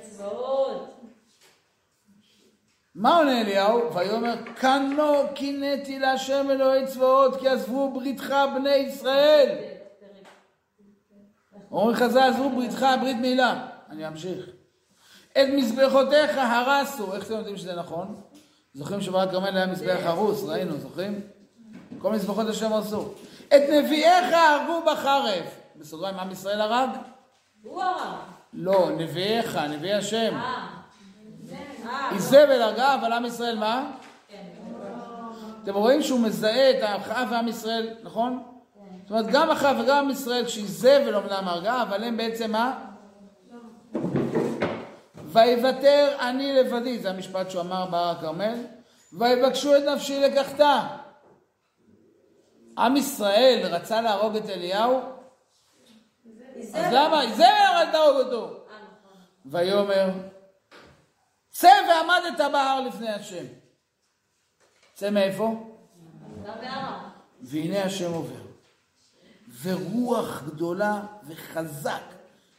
צבאות. 0.00 1.00
מה 2.94 3.16
עונה 3.16 3.40
אליהו? 3.40 3.94
ויאמר, 3.94 4.34
כנו 4.56 5.12
קינאתי 5.34 5.98
להשם 5.98 6.46
אלוהי 6.50 6.86
צבאות, 6.86 7.40
כי 7.40 7.48
עזבו 7.48 7.90
בריתך 7.90 8.34
בני 8.54 8.74
ישראל. 8.74 9.58
אומרים 11.70 11.96
חז"ל, 11.96 12.18
עזבו 12.18 12.50
בריתך, 12.50 12.86
ברית 13.00 13.16
מילה. 13.16 13.68
אני 13.90 14.08
אמשיך. 14.08 14.55
את 15.42 15.48
מזבחותיך 15.54 16.30
הרסו. 16.36 17.14
איך 17.14 17.24
אתם 17.24 17.34
יודעים 17.34 17.56
שזה 17.56 17.74
נכון? 17.74 18.14
זוכרים 18.74 19.00
שבהר 19.00 19.28
הכרמל 19.28 19.56
היה 19.56 19.66
מזבח 19.66 19.98
הרוס, 20.02 20.44
ראינו, 20.44 20.78
זוכרים? 20.78 21.20
כל 21.98 22.12
מזבחות 22.12 22.48
השם 22.48 22.72
הרסו. 22.72 23.08
את 23.48 23.62
נביאיך 23.72 24.26
הרגו 24.32 24.82
בחרב. 24.86 25.44
בסוגריים, 25.76 26.16
עם 26.18 26.30
ישראל 26.30 26.60
הרג? 26.60 26.88
הוא 27.62 27.82
הרע. 27.82 28.16
לא, 28.52 28.90
נביאיך, 28.96 29.56
נביאי 29.56 29.94
השם. 29.94 30.34
אה. 30.34 30.66
אה. 31.86 32.10
איזבל 32.14 32.62
הרגה, 32.62 32.94
אבל 32.94 33.12
עם 33.12 33.24
ישראל 33.24 33.58
מה? 33.58 33.90
אתם 35.62 35.74
רואים 35.74 36.02
שהוא 36.02 36.20
מזהה 36.20 36.70
את 36.70 36.82
האחאב 36.82 37.28
ועם 37.30 37.48
ישראל, 37.48 37.88
נכון? 38.02 38.42
זאת 39.02 39.10
אומרת, 39.10 39.26
גם 39.26 39.50
אחאב 39.50 39.76
וגם 39.80 40.04
עם 40.04 40.10
ישראל, 40.10 40.44
כשאיזבל 40.44 41.14
אומנם 41.14 41.48
הרגה, 41.48 41.82
אבל 41.82 42.04
הם 42.04 42.16
בעצם 42.16 42.52
מה? 42.52 42.78
ויוותר 45.36 46.16
אני 46.20 46.52
לבדי, 46.52 46.98
זה 46.98 47.10
המשפט 47.10 47.50
שהוא 47.50 47.60
אמר 47.60 47.86
בהר 47.86 48.10
הכרמל, 48.10 48.66
ויבקשו 49.12 49.76
את 49.76 49.82
נפשי 49.82 50.20
לקחתה. 50.20 50.96
עם 52.78 52.96
ישראל 52.96 53.68
רצה 53.74 54.00
להרוג 54.00 54.36
את 54.36 54.48
אליהו, 54.48 55.00
אז 56.74 56.92
למה? 56.92 57.22
איזבל 57.22 57.44
אמרה 57.44 57.92
תהרוג 57.92 58.16
אותו. 58.16 58.46
אה, 58.46 58.76
נכון. 58.76 59.20
ויאמר, 59.44 60.10
צא 61.50 61.72
ועמדת 61.88 62.52
בהר 62.52 62.80
לפני 62.80 63.10
השם. 63.10 63.44
צא 64.94 65.10
מאיפה? 65.10 65.74
והנה 67.42 67.84
השם 67.84 68.12
עובר. 68.12 68.46
ורוח 69.62 70.42
גדולה 70.42 71.02
וחזק 71.26 72.15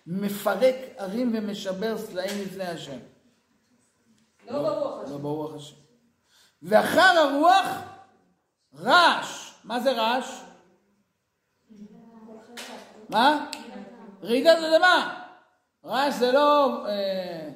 מפרק 0.07 0.75
ערים 0.97 1.31
ומשבר 1.35 1.97
סלעים 1.97 2.41
לפני 2.45 2.63
השם. 2.63 2.97
לא 4.47 4.61
ברוח 4.63 5.03
השם. 5.03 5.11
לא 5.11 5.17
ברוח 5.17 5.55
השם. 5.55 5.75
ואחר 6.61 7.01
הרוח 7.01 7.67
רעש. 8.75 9.53
מה 9.63 9.79
זה 9.79 9.91
רעש? 9.91 10.41
מה? 13.09 13.45
רעידת 14.23 14.57
אדמה. 14.57 15.23
רעש 15.85 16.13
זה 16.13 16.31
לא 16.31 16.85
אה, 16.87 17.49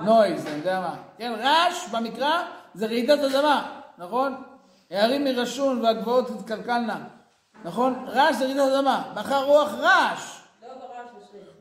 נויז, 0.00 0.46
אני 0.46 0.56
יודע 0.56 0.80
מה. 0.80 0.96
כן, 1.18 1.32
רעש 1.38 1.88
במקרא 1.88 2.42
זה 2.74 2.86
רעידת 2.86 3.18
אדמה, 3.18 3.80
נכון? 3.98 4.42
הערים 4.90 5.24
מרשון 5.24 5.84
והגבעות 5.84 6.28
תתקלקלנה, 6.28 7.08
נכון? 7.64 8.04
רעש 8.08 8.36
זה 8.36 8.44
רעידת 8.44 8.72
אדמה. 8.72 9.12
ואחר 9.16 9.44
רוח 9.44 9.70
רעש. 9.72 10.35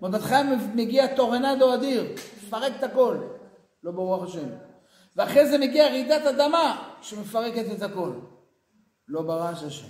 לא. 0.01 0.07
ובהתחלה 0.07 0.43
מגיע 0.76 1.15
טורנדו 1.15 1.73
אדיר, 1.73 2.15
מפרק 2.38 2.73
את 2.80 2.84
הכל, 2.84 3.17
לא 3.84 3.91
ברוח 3.91 4.23
השם. 4.23 4.47
ואחרי 5.15 5.47
זה 5.47 5.57
מגיע 5.57 5.88
רעידת 5.88 6.26
אדמה 6.26 6.93
שמפרקת 7.01 7.65
את 7.78 7.82
הכל, 7.82 8.11
לא 9.07 9.21
ברעש 9.21 9.63
השם. 9.63 9.88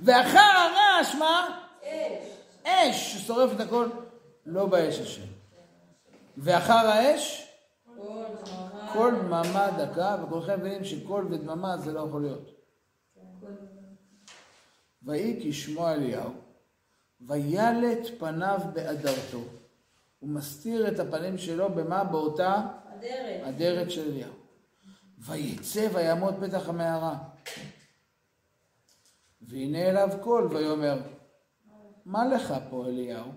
ואחר 0.00 0.38
הרעש, 0.38 1.14
מה? 1.14 1.58
אש. 1.82 2.42
אש 2.64 3.14
ששורף 3.14 3.50
את 3.56 3.60
הכל, 3.60 3.86
לא 4.46 4.66
באש 4.66 5.00
השם. 5.00 5.22
ואחר 6.36 6.72
האש, 6.72 7.48
כל 8.92 9.12
דממה 9.22 9.68
דקה, 9.78 10.16
וכולכם 10.22 10.60
מבינים 10.60 10.84
שקול 10.84 11.26
ודממה 11.30 11.76
זה 11.76 11.92
לא 11.92 12.00
יכול 12.00 12.22
להיות. 12.22 12.50
ויהי 15.02 15.50
כשמוע 15.50 15.92
אליהו, 15.92 16.30
וילט 17.28 18.18
פניו 18.18 18.60
באדרתו. 18.72 19.44
הוא 20.18 20.30
מסתיר 20.30 20.88
את 20.88 20.98
הפנים 20.98 21.38
שלו 21.38 21.68
במה? 21.68 22.04
באותה 22.04 22.60
אדרת. 22.98 23.48
אדרת 23.48 23.90
של 23.90 24.10
אליהו. 24.10 24.32
ויצא 25.18 25.88
ויעמוד 25.92 26.34
פתח 26.40 26.68
המערה. 26.68 27.14
והנה 29.42 29.88
אליו 29.88 30.08
קול 30.20 30.46
ויאמר, 30.46 30.98
מה 32.04 32.24
לך 32.24 32.54
פה 32.70 32.86
אליהו? 32.86 33.32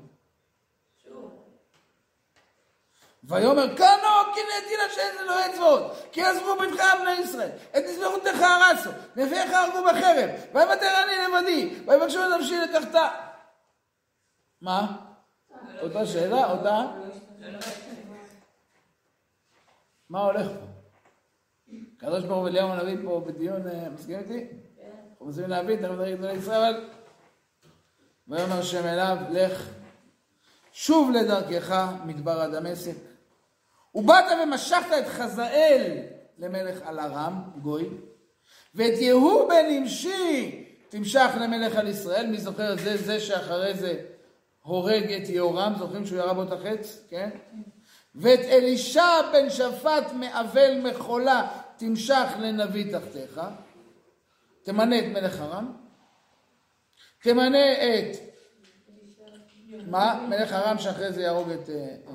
ויאמר 3.28 3.76
קנו 3.76 4.34
כי 4.34 4.40
נהייתי 4.50 4.74
לשם 4.88 5.20
אלוהי 5.24 5.54
צבאות 5.54 5.92
כי 6.12 6.22
עזבו 6.24 6.56
ביתך 6.60 6.84
בני 7.02 7.12
ישראל 7.12 7.50
את 7.78 7.84
מזבחותיך 7.90 8.42
הרסו 8.42 8.90
נביאיך 9.16 9.52
הרגו 9.54 9.84
בחרב 9.84 10.30
ויוותר 10.54 10.90
אני 11.04 11.14
לבדי 11.28 11.76
ויבקשו 11.88 12.20
את 12.20 12.40
נפשי 12.40 12.58
לקחתה 12.58 13.08
מה? 14.66 14.97
אותה 15.82 16.05
שאלה? 16.05 16.51
אותה? 16.51 16.86
מה 20.09 20.20
הולך 20.20 20.47
פה? 20.47 20.66
הקדוש 21.97 22.24
ברוך 22.24 22.39
הוא 22.39 22.47
אליהו 22.47 22.70
הנביא 22.70 22.97
פה 23.05 23.24
בדיון, 23.28 23.68
אה, 23.68 23.89
מסכים 23.89 24.20
איתי? 24.20 24.47
אנחנו 25.11 25.26
מנסים 25.26 25.49
להבין, 25.49 25.80
אנחנו 25.80 25.95
מדברים 25.95 26.18
גדולי 26.18 26.34
ישראל. 26.34 26.89
ויאמר 28.28 28.59
השם 28.59 28.86
אליו, 28.86 29.18
לך 29.32 29.70
שוב 30.72 31.11
לדרכך 31.11 31.91
מדבר 32.05 32.41
הדמשק. 32.41 32.95
ובאת 33.95 34.26
ומשכת 34.43 34.91
את 34.99 35.07
חזאל 35.07 36.01
למלך 36.38 36.82
על 36.86 36.99
ארם, 36.99 37.41
גוי, 37.61 37.89
ואת 38.76 39.01
יהוא 39.01 39.49
בן 39.49 39.66
נמשי 39.70 40.66
תמשך 40.89 41.30
למלך 41.41 41.76
על 41.76 41.88
ישראל. 41.88 42.28
מי 42.28 42.38
זוכר 42.38 42.76
זה? 42.76 42.97
זה 42.97 43.20
שאחרי 43.20 43.74
זה 43.74 44.14
הורג 44.66 45.11
את 45.11 45.30
יהורם, 45.30 45.74
זוכרים 45.80 46.05
שהוא 46.05 46.18
ירה 46.20 46.34
בו 46.34 46.43
את 46.43 46.51
החץ? 46.51 47.05
כן? 47.09 47.30
ואת 48.16 48.39
אלישע 48.39 49.32
בן 49.34 49.49
שפט 49.49 50.13
מאבל 50.20 50.82
מחולה 50.84 51.47
תמשך 51.78 52.28
לנביא 52.39 52.99
תחתיך. 52.99 53.41
תמנה 54.63 54.99
את 54.99 55.05
מלך 55.05 55.41
ארם. 55.41 55.74
תמנה 57.22 57.74
את 57.74 58.18
מה? 59.88 60.26
מלך 60.30 60.53
ארם 60.53 60.78
שאחרי 60.78 61.13
זה 61.13 61.22
יהרוג 61.22 61.49
את... 61.49 61.70
אה, 61.70 61.76
אה, 61.76 62.13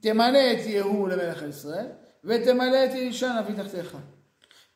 תמנה 0.00 0.52
את 0.52 0.66
יהוא 0.66 1.08
למלך 1.08 1.42
ישראל, 1.42 1.86
ותמלא 2.24 2.84
את 2.84 2.90
אלישע 2.90 3.40
נביא 3.40 3.62
תחתיך. 3.62 3.96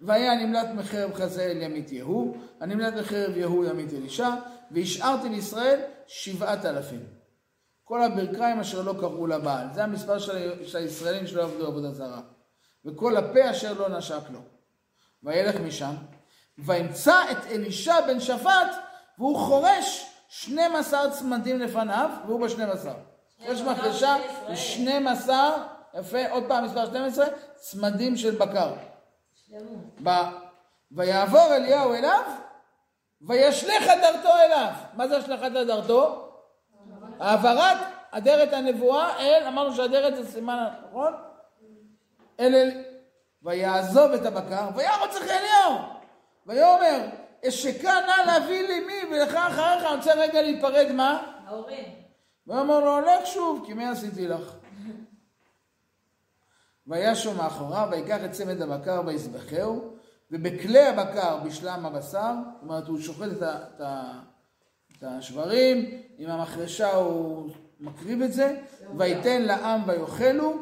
והיה 0.01 0.34
נמלט 0.34 0.68
מחרב 0.74 1.14
חזאל 1.14 1.62
ימית 1.62 1.92
יהוא, 1.92 2.36
הנמלט 2.61 2.95
מחרב 2.95 3.36
יהוא 3.36 3.64
ימית 3.64 3.92
אלישע, 3.92 4.28
והשארתי 4.70 5.28
לישראל 5.28 5.80
שבעת 6.07 6.64
אלפים. 6.64 7.07
כל 7.84 8.03
הברכיים 8.03 8.61
אשר 8.61 8.82
לא 8.82 8.95
קראו 9.01 9.26
לבעל. 9.26 9.66
זה 9.74 9.84
המספר 9.84 10.18
של, 10.18 10.64
של 10.64 10.78
הישראלים 10.78 11.26
שלא 11.26 11.42
עבדו 11.42 11.66
עבודה 11.66 11.92
זרה. 11.92 12.20
וכל 12.84 13.16
הפה 13.16 13.51
אשר 13.51 13.72
לא 13.72 13.99
נשק 13.99 14.30
לו. 14.32 14.40
וילך 15.22 15.57
משם, 15.61 15.95
וימצא 16.59 17.30
את 17.30 17.47
אלישע 17.51 18.01
בן 18.07 18.20
שפט, 18.20 18.70
והוא 19.18 19.38
חורש 19.38 20.07
12 20.28 21.11
צמדים 21.11 21.61
לפניו, 21.61 22.11
והוא 22.26 22.40
בשנים 22.40 22.70
עשר. 22.70 22.95
יש 23.40 23.61
מחרשה 23.61 24.16
ב-12, 24.49 25.30
יפה, 25.99 26.30
עוד 26.30 26.45
פעם 26.49 26.64
מספר 26.64 26.86
12, 26.86 27.26
צמדים 27.55 28.16
של 28.16 28.34
בקר. 28.34 28.72
ב- 30.03 30.11
ויעבור 30.92 31.55
אליהו 31.55 31.95
אליו, 31.95 32.22
וישלך 33.22 33.88
אדרתו 33.88 34.36
אליו. 34.47 34.70
מה 34.95 35.09
זה 35.09 35.16
השלכת 35.16 35.57
אדרתו? 35.57 36.30
העברת 37.20 37.76
אדרת 38.11 38.53
הנבואה 38.53 39.18
אל, 39.18 39.45
אמרנו 39.49 39.74
שאדרת 39.74 40.16
זה 40.16 40.32
סימן, 40.32 40.68
נכון? 40.88 41.12
אל 42.40 42.55
אל... 42.55 42.70
ויעזוב 43.42 44.12
את 44.12 44.26
הבקר, 44.26 44.68
וירוץ 44.76 45.16
אחרי 45.16 45.38
אליהו. 45.38 45.78
ויאמר, 46.47 47.07
אשקע 47.49 47.92
נא 47.92 48.26
להביא 48.26 48.68
לי 48.68 48.80
מי, 48.80 49.14
ולך 49.14 49.34
אחריך 49.34 49.84
אני 49.84 49.97
רוצה 49.97 50.14
רגע 50.14 50.42
להיפרד, 50.42 50.92
מה? 50.92 51.22
ההורים. 51.47 51.95
ואמר 52.47 52.80
לו, 52.80 52.95
הולך 52.95 53.26
שוב, 53.26 53.62
כי 53.66 53.72
מה 53.74 53.90
עשיתי 53.90 54.28
לך? 54.28 54.55
וישו 56.87 57.35
מאחוריו, 57.35 57.89
ויקח 57.91 58.24
את 58.24 58.30
צמד 58.32 58.62
הבקר 58.62 59.03
ויזבחהו, 59.07 59.95
ובכלי 60.30 60.80
הבקר 60.80 61.37
בשלם 61.37 61.87
הבשר, 61.87 62.32
זאת 62.55 62.62
אומרת, 62.62 62.89
הוא 62.89 63.01
שוחט 63.01 63.28
את, 63.32 63.43
את, 63.43 63.80
את 64.99 65.03
השברים, 65.03 65.91
עם 66.18 66.30
המחרשה 66.30 66.95
הוא 66.95 67.51
מקריב 67.80 68.22
את 68.22 68.32
זה, 68.32 68.57
ויתן 68.97 69.43
לעם 69.43 69.80
ויאכלו, 69.87 70.53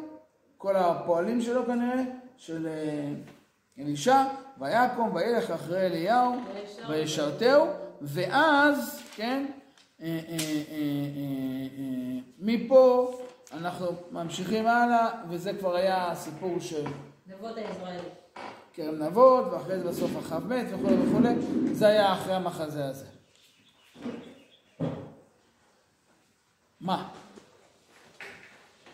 כל 0.57 0.75
הפועלים 0.75 1.41
שלו 1.41 1.65
כנראה, 1.65 2.03
של 2.37 2.67
אה, 2.67 3.13
אלישע, 3.79 4.23
ויקום 4.59 5.15
וילך 5.15 5.51
אחרי 5.51 5.85
אליהו, 5.85 6.35
וישרתהו, 6.89 7.65
ואז, 8.01 9.01
כן, 9.15 9.45
אה, 10.01 10.19
אה, 10.29 10.43
מפה 12.39 13.11
אנחנו 13.53 13.87
ממשיכים 14.11 14.67
הלאה, 14.67 15.09
וזה 15.29 15.53
כבר 15.59 15.75
היה 15.75 16.11
הסיפור 16.11 16.59
של 16.59 16.85
נבות 17.27 17.57
הישראלי. 17.57 18.09
כרם 18.73 18.95
נבות, 18.95 19.45
ואחרי 19.51 19.79
זה 19.79 19.89
בסוף 19.89 20.11
אחאב 20.19 20.47
מת 20.47 20.65
וכולי 20.71 20.95
וכולי, 21.07 21.35
זה 21.73 21.87
היה 21.87 22.13
אחרי 22.13 22.33
המחזה 22.33 22.85
הזה. 22.85 23.05
מה? 26.81 27.09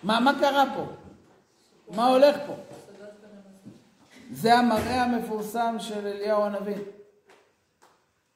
מה, 0.03 0.19
מה 0.19 0.39
קרה 0.39 0.63
פה? 0.75 0.85
מה 1.95 2.07
הולך 2.07 2.37
פה? 2.47 2.53
זה 4.31 4.53
המראה 4.53 5.03
המפורסם 5.03 5.75
של 5.79 6.07
אליהו 6.07 6.43
הנביא. 6.43 6.77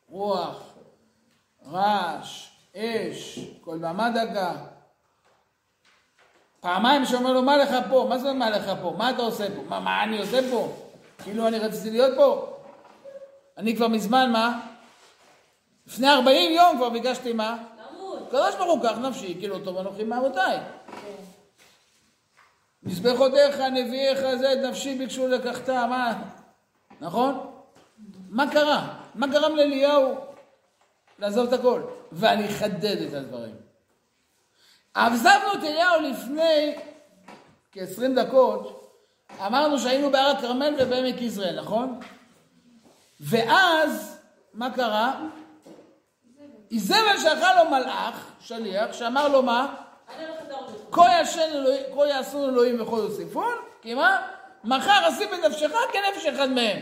רוח, 0.10 0.74
רעש, 1.66 2.52
אש, 2.76 3.40
כל 3.62 3.78
במה 3.78 4.10
דגה. 4.10 4.73
פעמיים 6.64 7.06
שאומר 7.06 7.34
לו, 7.34 7.42
מה 7.42 7.58
לך 7.58 7.76
פה? 7.90 8.06
מה 8.10 8.18
זה 8.18 8.34
מה 8.34 8.50
לך 8.50 8.72
פה? 8.82 8.94
מה 8.98 9.10
אתה 9.10 9.22
עושה 9.22 9.48
פה? 9.56 9.62
מה, 9.70 9.80
מה 9.80 10.04
אני 10.04 10.20
עושה 10.20 10.40
פה? 10.52 10.74
כאילו 11.24 11.48
אני 11.48 11.60
רציתי 11.60 11.92
להיות 11.92 12.12
פה? 12.16 12.58
אני 13.58 13.76
כבר 13.76 13.88
מזמן, 13.88 14.32
מה? 14.32 14.60
לפני 15.88 16.10
40 16.10 16.52
יום 16.52 16.78
כבר 16.78 16.90
ביקשתי 16.90 17.34
מה? 17.34 17.58
למות. 17.78 18.28
הקדוש 18.28 18.56
ברוך 18.56 18.72
הוא 18.72 18.84
קח 18.84 18.98
נפשי, 18.98 19.36
כאילו 19.40 19.60
טוב 19.60 19.78
אנוכי 19.78 20.04
מאבותיי. 20.04 20.60
מזבחותיך, 22.84 23.60
נביאיך, 23.60 24.20
זה, 24.20 24.54
את 24.54 24.58
נפשי 24.58 24.98
ביקשו 24.98 25.28
לקחתה, 25.28 25.86
מה? 25.90 26.24
נכון? 27.02 27.52
מה 28.30 28.52
קרה? 28.52 28.98
מה 29.16 29.28
גרם 29.28 29.56
לאליהו 29.56 30.16
לעזוב 31.20 31.48
את 31.48 31.60
הכל? 31.60 31.82
ואני 32.12 32.46
אחדד 32.46 32.98
את 33.08 33.14
הדברים. 33.14 33.73
עזבנו 34.94 35.54
את 35.54 35.64
אליהו 35.64 36.02
לפני 36.02 36.76
כ-20 37.72 38.16
דקות, 38.16 38.94
אמרנו 39.46 39.80
שהיינו 39.80 40.12
בהר 40.12 40.38
הכרמל 40.38 40.76
ובעמק 40.80 41.22
יזרעאל, 41.22 41.62
נכון? 41.62 42.00
ואז, 43.20 44.20
מה 44.54 44.74
קרה? 44.74 45.20
איזבל 46.72 47.18
שלחה 47.22 47.64
לו 47.64 47.70
מלאך, 47.70 48.32
שליח, 48.40 48.94
שאמר 48.94 49.28
לו 49.28 49.44
מה? 49.44 49.76
כה 51.96 52.06
יעשו 52.08 52.50
אלוהים 52.50 52.82
וכה 52.82 52.96
יוסיפון, 52.96 53.56
כי 53.82 53.94
מה? 53.94 54.28
מחר 54.64 55.10
אשים 55.10 55.30
בנפשך 55.32 55.72
כנפש 55.94 56.26
אחד 56.26 56.50
מהם. 56.50 56.80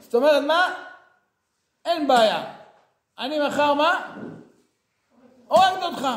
זאת 0.00 0.14
אומרת 0.14 0.42
מה? 0.42 0.74
אין 1.84 2.08
בעיה. 2.08 2.54
אני 3.18 3.48
מחר 3.48 3.74
מה? 3.74 4.16
הורגת 5.48 5.82
אותך. 5.82 6.08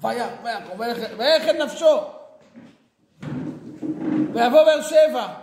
וילך 0.00 1.48
את 1.50 1.54
נפשו. 1.54 2.00
ויבוא 4.32 4.64
באר 4.64 4.82
שבע. 4.82 5.34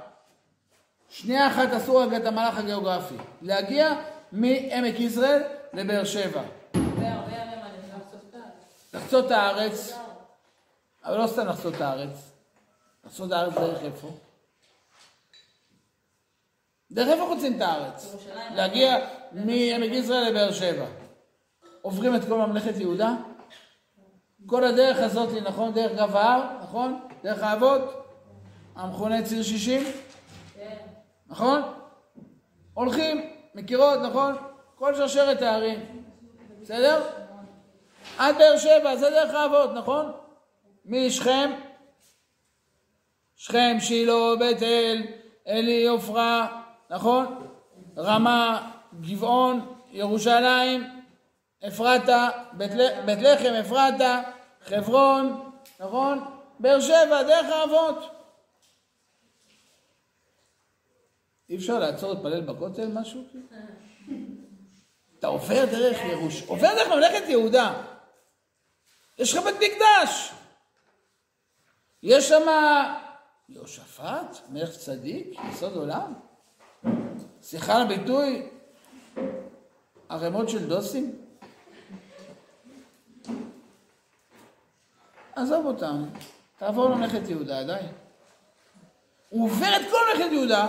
שנייה 1.10 1.48
אחת 1.48 1.74
עשו 1.74 1.98
רגע 1.98 2.18
את 2.18 2.26
המהלך 2.26 2.58
הגיאוגרפי. 2.58 3.16
להגיע 3.42 3.94
מעמק 4.32 5.00
יזרעאל 5.00 5.42
לבאר 5.74 6.04
שבע. 6.04 6.42
לחצות 8.94 9.26
את 9.26 9.32
הארץ, 9.32 9.94
אבל 11.06 11.18
לא 11.18 11.28
סתם 11.28 11.48
לחצות 11.48 11.76
את 11.76 11.82
הארץ. 11.82 12.32
לחצות 13.06 13.28
את 13.28 13.34
הארץ 13.34 13.54
דרך 13.54 13.84
איפה? 13.84 14.10
דרך 16.92 17.08
איפה 17.08 17.26
חוצים 17.36 17.56
את 17.56 17.62
הארץ? 17.62 18.16
להגיע 18.56 18.98
מעמק 19.32 19.92
יזרעאל 19.92 20.30
לבאר 20.30 20.52
שבע. 20.52 20.86
עוברים 21.82 22.16
את 22.16 22.22
כל 22.28 22.38
ממלכת 22.38 22.78
יהודה? 22.78 23.14
כל 24.46 24.64
הדרך 24.64 24.98
הזאת, 24.98 25.30
נכון? 25.44 25.74
דרך 25.74 25.92
גב 25.92 26.16
ההר, 26.16 26.42
נכון? 26.64 27.00
דרך 27.24 27.44
האבות, 27.44 27.82
המכונה 28.76 29.24
ציר 29.24 29.44
60, 29.44 29.84
כן. 30.56 30.76
נכון? 31.28 31.62
הולכים, 32.74 33.30
מכירות, 33.56 34.00
נכון? 34.00 34.36
כל 34.76 34.96
שרשרת 34.96 35.42
הערים, 35.42 35.80
בסדר? 36.62 37.04
עד 38.18 38.38
באר 38.38 38.58
שבע, 38.58 38.96
זה 38.96 39.10
דרך 39.10 39.34
האבות, 39.34 39.74
נכון? 39.74 40.12
משכם, 40.86 41.52
שכם, 43.36 43.78
שילה, 43.80 44.36
בית 44.40 44.64
אל, 44.64 45.04
אלי, 45.48 45.88
עופרה, 45.88 46.62
נכון? 46.90 47.48
רמה, 47.98 48.72
גבעון, 49.02 49.76
ירושלים, 49.92 50.84
אפרתה, 51.68 52.30
בית 53.06 53.22
לחם, 53.22 53.54
אפרתה, 53.54 54.22
חברון, 54.66 55.52
נכון? 55.80 56.20
באר 56.60 56.80
שבע, 56.80 57.24
דרך 57.24 57.46
האבות. 57.46 58.12
אי 61.50 61.56
אפשר 61.56 61.80
לעצור 61.80 62.14
להתפלל 62.14 62.42
בכותל 62.42 62.88
משהו? 62.88 63.22
אתה 65.20 65.28
עובר 65.28 65.66
דרך 65.66 65.98
ירוש... 66.12 66.44
עובר 66.48 66.68
דרך 66.76 66.88
ממלכת 66.88 67.30
יהודה. 67.30 67.84
יש 69.18 69.36
לך 69.36 69.44
בית 69.44 69.56
מקדש. 69.56 70.32
יש 72.04 72.30
שם 72.30 72.48
יהושפט, 73.50 74.38
מלך 74.50 74.78
צדיק, 74.78 75.40
יסוד 75.50 75.76
עולם. 75.76 76.14
סליחה 77.42 77.76
על 77.76 77.82
הביטוי, 77.82 78.50
ערימות 80.10 80.50
של 80.50 80.68
דוסים. 80.68 81.25
עזוב 85.36 85.66
אותם, 85.66 86.06
תעבור 86.58 86.90
למלכת 86.90 87.30
יהודה, 87.30 87.64
די. 87.64 87.74
הוא 89.30 89.46
עובר 89.46 89.76
את 89.76 89.82
כל 89.92 89.98
מלכת 90.14 90.32
יהודה, 90.32 90.68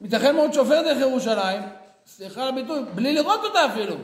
ייתכן 0.00 0.36
מאוד 0.36 0.52
שעובר 0.52 0.82
דרך 0.82 1.00
ירושלים, 1.00 1.62
סליחה 2.06 2.42
על 2.42 2.48
הביטוי, 2.48 2.84
בלי 2.94 3.14
לראות 3.14 3.40
אותה 3.44 3.66
אפילו. 3.66 3.94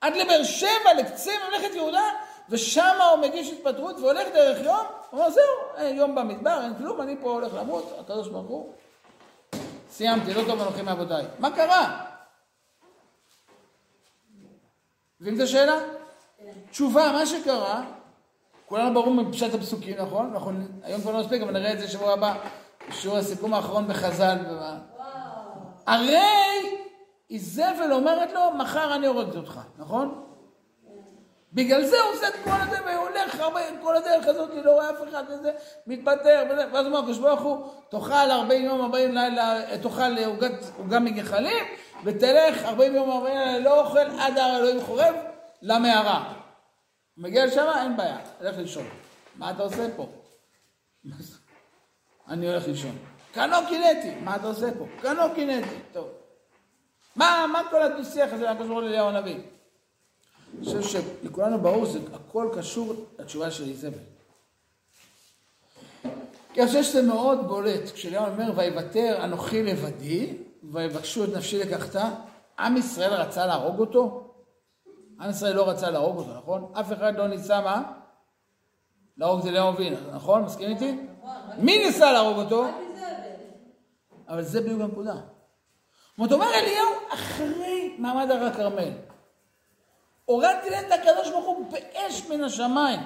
עד 0.00 0.16
לבאר 0.16 0.42
שבע, 0.42 0.94
לקצה 0.98 1.30
ממלכת 1.48 1.74
יהודה, 1.74 2.02
ושם 2.48 2.96
הוא 3.10 3.20
מגיש 3.20 3.52
התפטרות 3.52 3.96
והולך 3.98 4.28
דרך 4.34 4.64
יום, 4.64 4.86
הוא 5.10 5.20
אומר, 5.20 5.30
זהו, 5.30 5.44
אין 5.76 5.96
יום 5.96 6.14
במדבר, 6.14 6.62
אין 6.62 6.74
כלום, 6.78 7.00
אני 7.00 7.16
פה 7.20 7.30
הולך 7.30 7.54
למות, 7.54 7.96
הקדוש 8.00 8.28
ברוך 8.28 8.48
הוא. 8.48 8.72
סיימתי, 9.90 10.34
לא 10.34 10.42
טוב 10.46 10.60
אנוכי 10.60 10.82
מאבותיי. 10.82 11.24
מה 11.38 11.50
קרה? 11.50 12.06
מבין 15.20 15.36
את 15.36 15.40
השאלה? 15.40 15.78
תשובה, 16.70 17.12
מה 17.12 17.26
שקרה, 17.26 17.82
כולנו 18.70 18.94
ברור 18.94 19.14
מפשט 19.14 19.54
הפסוקים, 19.54 19.96
נכון? 19.98 20.30
אנחנו 20.34 20.50
היום 20.82 21.00
כבר 21.00 21.12
לא 21.12 21.20
נספיק, 21.20 21.42
אבל 21.42 21.52
נראה 21.52 21.72
את 21.72 21.78
זה 21.80 21.88
שבוע 21.88 22.12
הבא, 22.12 22.34
בשיעור 22.88 23.16
הסיכום 23.18 23.54
האחרון 23.54 23.88
בחז"ל. 23.88 24.38
ומה- 24.50 24.78
הרי 25.86 26.18
איזבל 27.30 27.92
אומרת 27.92 28.32
לו, 28.32 28.40
מחר 28.58 28.94
אני 28.94 29.06
הורגת 29.06 29.36
אותך, 29.36 29.60
נכון? 29.78 30.24
בגלל 31.52 31.84
זה 31.84 31.96
הוא 32.00 32.14
עושה 32.14 32.28
את 32.28 32.34
כל 32.44 32.50
הזה, 32.60 32.76
והוא 32.86 33.08
הולך 33.08 33.40
הרבה, 33.40 33.60
כל 33.82 33.96
הדרך 33.96 34.26
הזאת, 34.26 34.50
לא 34.64 34.70
רואה 34.72 34.90
אף 34.90 34.96
אחד, 35.10 35.22
וזה, 35.28 35.50
מתפטר, 35.86 36.42
וזה, 36.50 36.64
ואז 36.72 36.86
הוא 36.86 36.94
אומר, 36.94 36.98
הקדוש 36.98 37.18
ברוך 37.18 37.40
הוא, 37.40 37.56
תאכל 37.88 38.30
40 38.30 38.64
יום, 38.64 38.80
40 38.80 39.14
לילה, 39.14 39.54
תאכל 39.82 40.16
עוגה 40.78 40.98
מגחלים, 41.00 41.64
ותלך 42.04 42.64
40 42.64 42.94
יום, 42.94 43.10
40 43.10 43.34
לילה, 43.38 43.58
לא 43.58 43.80
אוכל 43.80 43.98
עד 44.20 44.38
הר 44.38 44.56
אלוהים 44.56 44.80
חורב, 44.80 45.14
למערה. 45.62 46.32
מגיע 47.20 47.46
לשם, 47.46 47.66
אין 47.80 47.96
בעיה, 47.96 48.18
הולך 48.40 48.58
לישון. 48.58 48.86
מה 49.36 49.50
אתה 49.50 49.62
עושה 49.62 49.86
פה? 49.96 50.06
אני 52.28 52.48
הולך 52.48 52.68
לישון. 52.68 52.98
כאן 53.32 53.50
לא 53.50 53.58
קינאתי, 53.68 54.14
מה 54.20 54.36
אתה 54.36 54.46
עושה 54.46 54.66
פה? 54.78 54.86
כאן 55.02 55.16
לא 55.16 55.34
קינאתי, 55.34 55.76
טוב. 55.92 56.08
מה, 57.16 57.46
מה 57.52 57.62
כל 57.70 57.82
הדו-שיח 57.82 58.32
הזה 58.32 58.54
ברוך 58.54 58.70
הוא 58.70 58.82
לאליהו 58.82 59.08
הנביא? 59.08 59.38
אני 60.58 60.64
חושב 60.64 60.82
שלכולנו 60.82 61.58
ברור 61.58 61.86
שהכל 61.86 62.48
קשור 62.56 62.94
לתשובה 63.18 63.50
של 63.50 63.68
איזבל. 63.68 63.98
כי 66.52 66.60
אני 66.60 66.66
חושב 66.66 66.82
שזה 66.82 67.02
מאוד 67.02 67.48
בולט, 67.48 67.90
כשאליהו 67.94 68.26
אומר, 68.26 68.52
ויוותר 68.56 69.24
אנוכי 69.24 69.62
לבדי, 69.62 70.36
ויבקשו 70.72 71.24
את 71.24 71.28
נפשי 71.36 71.58
לקחתה, 71.58 72.10
עם 72.58 72.76
ישראל 72.76 73.12
רצה 73.12 73.46
להרוג 73.46 73.80
אותו? 73.80 74.29
עם 75.20 75.30
ישראל 75.30 75.56
לא 75.56 75.68
רצה 75.68 75.90
להרוג 75.90 76.18
אותו, 76.18 76.34
נכון? 76.34 76.72
אף 76.80 76.92
אחד 76.92 77.16
לא 77.16 77.28
ניסה 77.28 77.60
מה? 77.60 77.82
להרוג 79.16 79.40
את 79.40 79.46
אליהו 79.46 79.68
אבינו, 79.68 79.96
נכון? 80.14 80.42
מסכים 80.42 80.70
איתי? 80.70 80.92
נכון, 80.92 81.32
מי 81.58 81.78
ניסה 81.78 82.12
להרוג 82.12 82.38
אותו? 82.38 82.66
אבל 84.28 84.42
זה 84.42 84.60
בדיוק 84.60 84.80
הנקודה. 84.80 85.14
זאת 85.14 85.22
אומרת, 86.18 86.32
אומר 86.32 86.54
אליהו, 86.54 86.88
אחרי 87.14 87.96
מעמד 87.98 88.30
הר 88.30 88.44
הכרמל, 88.44 88.90
הורדתי 90.24 90.70
להם 90.70 90.84
את 90.86 90.92
הקדוש 90.92 91.30
ברוך 91.30 91.46
הוא 91.46 91.66
באש 91.70 92.26
מן 92.30 92.44
השמיים. 92.44 93.00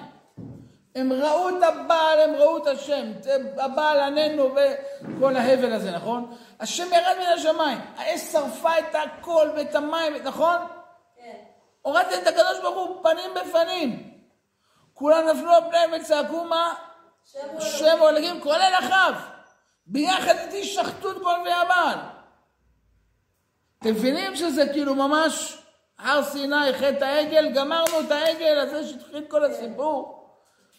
הם 0.94 1.12
ראו 1.12 1.48
את 1.48 1.62
הבעל, 1.62 2.20
הם 2.20 2.34
ראו 2.34 2.58
את 2.58 2.66
השם, 2.66 3.12
הבעל 3.56 4.00
עננו 4.00 4.54
וכל 4.54 5.36
ההבל 5.36 5.72
הזה, 5.72 5.90
נכון? 5.90 6.34
השם 6.60 6.86
ירד 6.92 7.16
מן 7.18 7.32
השמיים, 7.38 7.78
האש 7.96 8.20
שרפה 8.20 8.78
את 8.78 8.94
הכל 8.94 9.48
ואת 9.56 9.74
המים, 9.74 10.12
נכון? 10.24 10.56
הורדתי 11.84 12.14
את 12.14 12.26
הקדוש 12.26 12.60
ברוך 12.62 12.88
הוא 12.88 13.02
פנים 13.02 13.30
בפנים. 13.34 14.10
כולם 14.94 15.26
נפלו 15.28 15.52
על 15.52 15.62
פניהם 15.68 15.90
וצעקו 15.92 16.44
מה? 16.44 16.74
שם 17.60 17.96
אלוהים, 18.08 18.40
כולל 18.40 18.72
אחאב. 18.78 19.14
ביחד 19.86 20.34
איתי 20.38 20.64
שחטו 20.64 21.10
את 21.10 21.16
כל 21.22 21.36
נביאי 21.40 21.54
הבעל. 21.54 21.98
אתם 23.78 23.90
מבינים 23.90 24.36
שזה 24.36 24.68
כאילו 24.72 24.94
ממש 24.94 25.58
הר 25.98 26.22
סיני, 26.22 26.72
חטא 26.72 27.04
העגל, 27.04 27.52
גמרנו 27.54 28.00
את 28.00 28.10
העגל 28.10 28.58
הזה 28.58 28.88
שהתחיל 28.88 29.24
כל 29.28 29.44
הסיפור. 29.44 30.28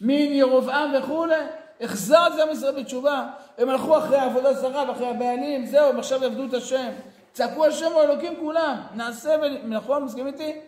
מין 0.00 0.32
ירבעם 0.32 0.92
וכולי. 0.98 1.44
החזר 1.80 2.26
את 2.26 2.32
זה 2.34 2.42
עם 2.42 2.50
ישראל 2.50 2.82
בתשובה. 2.82 3.26
הם 3.58 3.68
הלכו 3.68 3.98
אחרי 3.98 4.18
העבודה 4.18 4.54
זרה 4.54 4.84
ואחרי 4.88 5.08
הבעלים, 5.08 5.66
זהו, 5.66 5.88
הם 5.88 5.98
עכשיו 5.98 6.22
יעבדו 6.22 6.44
את 6.44 6.54
השם. 6.54 6.90
צעקו 7.32 7.66
השם 7.66 7.92
הוא 7.92 8.02
אלוקים 8.02 8.36
כולם. 8.40 8.82
נעשה. 8.94 9.36
נכון, 9.64 10.04
מסכים 10.04 10.26
איתי? 10.26 10.60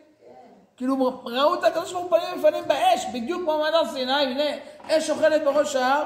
כאילו 0.78 1.20
ראו 1.24 1.54
את 1.54 1.64
הקדוש 1.64 1.92
ברוך 1.92 2.04
הוא 2.04 2.18
פנים 2.18 2.38
בפנים 2.38 2.68
באש, 2.68 3.06
בדיוק 3.14 3.42
כמו 3.42 3.58
מעמד 3.58 3.74
הר 3.74 3.88
סיני, 3.88 4.12
הנה 4.12 4.44
אש 4.88 5.10
אוכלת 5.10 5.44
בראש 5.44 5.76
ההר, 5.76 6.04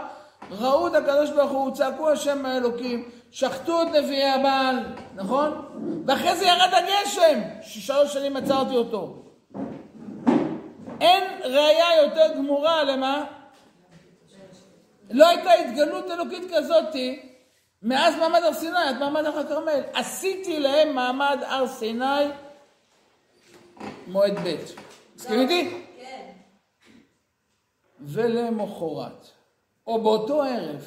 ראו 0.51 0.87
את 0.87 0.95
הקדוש 0.95 1.31
ברוך 1.31 1.51
הוא, 1.51 1.75
צעקו 1.75 2.11
השם 2.11 2.47
האלוקים, 2.47 3.11
שחטו 3.31 3.83
את 3.83 3.87
נביאי 3.89 4.31
הבעל, 4.31 4.77
נכון? 5.14 5.66
ואחרי 6.07 6.37
זה 6.37 6.47
ירד 6.47 6.70
הגשם, 6.73 7.41
ששלוש 7.62 8.12
שנים 8.12 8.37
עצרתי 8.37 8.77
אותו. 8.77 9.23
אין 11.01 11.25
ראייה 11.45 12.03
יותר 12.03 12.35
גמורה 12.37 12.85
למה? 12.85 13.25
לא 15.11 15.29
הייתה 15.29 15.53
התגלות 15.53 16.11
אלוקית 16.11 16.51
כזאתי 16.55 17.33
מאז 17.83 18.16
מעמד 18.16 18.43
הר 18.43 18.53
סיני 18.53 18.79
עד 18.79 18.99
מעמד 18.99 19.25
הר 19.25 19.39
הכרמל. 19.39 19.81
עשיתי 19.95 20.61
להם 20.61 20.95
מעמד 20.95 21.39
הר 21.47 21.66
סיני 21.66 22.25
מועד 24.07 24.38
ב'. 24.44 24.57
מסכים 25.16 25.40
איתי? 25.40 25.84
כן. 26.00 26.32
ולמחרת, 28.00 29.26
או 29.86 30.03
באותו 30.03 30.42
ערב, 30.42 30.84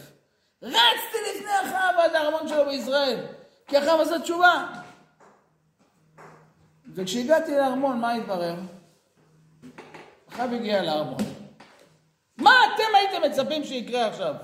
רצתי 0.61 1.17
לפני 1.35 1.51
אחאב 1.63 1.95
עד 1.97 2.15
הארמון 2.15 2.47
שלו 2.47 2.65
בישראל, 2.65 3.25
כי 3.67 3.79
אחאב 3.79 3.99
עשה 4.01 4.19
תשובה. 4.19 4.67
וכשהגעתי 6.93 7.55
לארמון, 7.55 7.99
מה 7.99 8.13
התברר? 8.13 8.55
אחאב 10.29 10.53
הגיע 10.53 10.83
לארמון. 10.83 11.21
מה 12.37 12.51
אתם 12.75 12.95
הייתם 12.95 13.29
מצפים 13.31 13.63
שיקרה 13.63 14.07
עכשיו? 14.07 14.35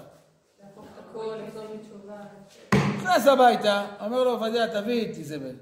נכנס 2.74 3.28
הביתה, 3.28 3.86
אומר 4.00 4.24
לו 4.24 4.32
עובדיה, 4.32 4.82
תביא 4.82 5.12
את 5.12 5.18
איזבל. 5.18 5.56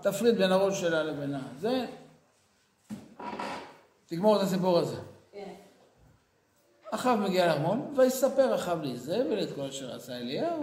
תפריד 0.00 0.34
בין 0.38 0.52
הראש 0.52 0.80
שלה 0.80 1.02
לבינה. 1.02 1.40
זה... 1.58 1.86
תגמור 4.06 4.36
את 4.36 4.42
הסיפור 4.42 4.78
הזה. 4.78 4.96
כן. 5.32 5.54
אחאב 6.90 7.18
מגיע 7.18 7.46
לארמון, 7.46 7.92
ויספר 7.96 8.54
אחאב 8.54 8.82
לאיזבל 8.82 9.42
את 9.42 9.48
כל 9.54 9.62
אשר 9.62 9.94
עשה 9.94 10.16
אליהו. 10.16 10.62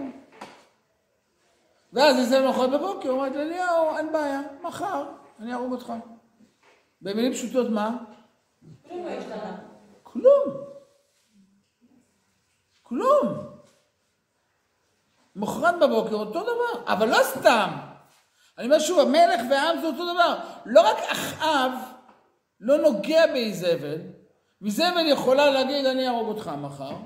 ואז 1.92 2.18
איזבל 2.18 2.48
מחרת 2.48 2.70
בבוקר 2.70 3.10
אומרת 3.10 3.32
לאליהו, 3.32 3.96
אין 3.96 4.12
בעיה, 4.12 4.40
מחר 4.62 5.04
אני 5.40 5.52
אהרוג 5.52 5.72
אותך. 5.72 5.92
במילים 7.02 7.32
פשוטות 7.32 7.70
מה? 7.70 7.96
כלום 10.02 10.24
לא. 10.24 10.52
כלום. 12.82 13.38
מחרת 15.36 15.74
בבוקר 15.80 16.14
אותו 16.14 16.42
דבר, 16.42 16.92
אבל 16.92 17.08
לא 17.08 17.18
סתם. 17.22 17.87
אני 18.58 18.66
אומר 18.66 18.78
שוב, 18.78 18.98
המלך 18.98 19.40
והעם 19.50 19.80
זה 19.80 19.86
אותו 19.86 20.14
דבר. 20.14 20.38
לא 20.66 20.80
רק 20.80 20.96
אחאב 20.98 21.72
לא 22.60 22.76
נוגע 22.76 23.26
באיזבל, 23.26 23.98
ואיזבל 24.62 25.06
יכולה 25.06 25.50
להגיד 25.50 25.86
אני 25.86 26.06
אהרוג 26.06 26.28
אותך 26.28 26.50
מחר. 26.60 26.96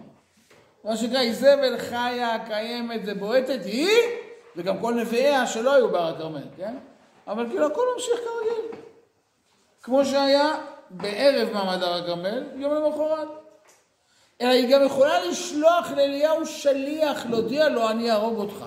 מה 0.85 0.97
שנקרא 0.97 1.21
איזבל 1.21 1.79
חיה, 1.79 2.39
קיימת 2.47 3.01
ובועטת, 3.07 3.65
היא, 3.65 3.89
וגם 4.57 4.81
כל 4.81 4.95
נביאיה 4.95 5.47
שלא 5.47 5.75
היו 5.75 5.91
בהר 5.91 6.15
הכרמל, 6.15 6.45
כן? 6.57 6.75
אבל 7.27 7.49
כאילו 7.49 7.67
הכל 7.67 7.83
ממשיך 7.95 8.15
כרגיל. 8.15 8.81
כמו 9.83 10.05
שהיה 10.05 10.55
בערב 10.91 11.53
מעמד 11.53 11.83
הר 11.83 11.95
הכרמל, 11.95 12.45
יום 12.57 12.75
למחרת. 12.75 13.29
אלא 14.41 14.49
היא 14.49 14.69
גם 14.75 14.85
יכולה 14.85 15.25
לשלוח 15.25 15.91
לאליהו 15.91 16.47
שליח 16.47 17.27
להודיע 17.27 17.69
לו, 17.69 17.91
אני 17.91 18.11
אהרוג 18.11 18.39
אותך. 18.39 18.67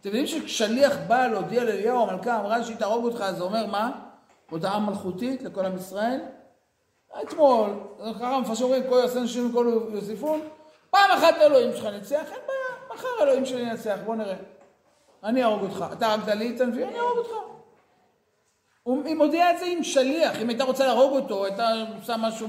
אתם 0.00 0.08
יודעים 0.08 0.26
שכשליח 0.26 0.96
בא 1.06 1.26
להודיע 1.26 1.64
לאליהו, 1.64 2.08
המלכה 2.08 2.40
אמרה 2.40 2.64
שהיא 2.64 2.76
תהרוג 2.76 3.04
אותך, 3.04 3.24
זה 3.36 3.42
אומר 3.42 3.66
מה? 3.66 3.90
הודעה 4.50 4.78
מלכותית 4.78 5.42
לכל 5.42 5.66
עם 5.66 5.76
ישראל? 5.76 6.20
אתמול, 7.22 7.70
ככה 8.14 8.40
מפרשים 8.40 8.66
אומרים, 8.66 8.82
כל 8.88 8.98
יעשה 9.02 9.20
נשים 9.20 9.50
וכל 9.50 9.80
יוסיפון, 9.92 10.40
פעם 10.90 11.10
אחת 11.10 11.34
אלוהים 11.40 11.76
שלך 11.76 11.84
ניצח, 11.84 12.32
אין 12.32 12.40
בעיה, 12.46 12.94
מחר 12.94 13.22
אלוהים 13.22 13.46
שלי 13.46 13.60
ינצח, 13.60 13.96
בוא 14.04 14.14
נראה. 14.14 14.36
אני 15.24 15.42
אהרוג 15.42 15.62
אותך. 15.62 15.84
אתה 15.92 16.06
הרגת 16.06 16.28
לי 16.28 16.56
את 16.56 16.60
הנביא, 16.60 16.84
אני 16.84 16.98
אהרוג 16.98 17.18
אותך. 17.18 17.30
היא 19.06 19.16
מודיעה 19.16 19.50
את 19.50 19.58
זה 19.58 19.64
עם 19.66 19.84
שליח, 19.84 20.36
אם 20.40 20.48
הייתה 20.48 20.64
רוצה 20.64 20.86
להרוג 20.86 21.12
אותו, 21.12 21.44
הייתה 21.44 21.68
עושה 22.00 22.16
משהו... 22.16 22.48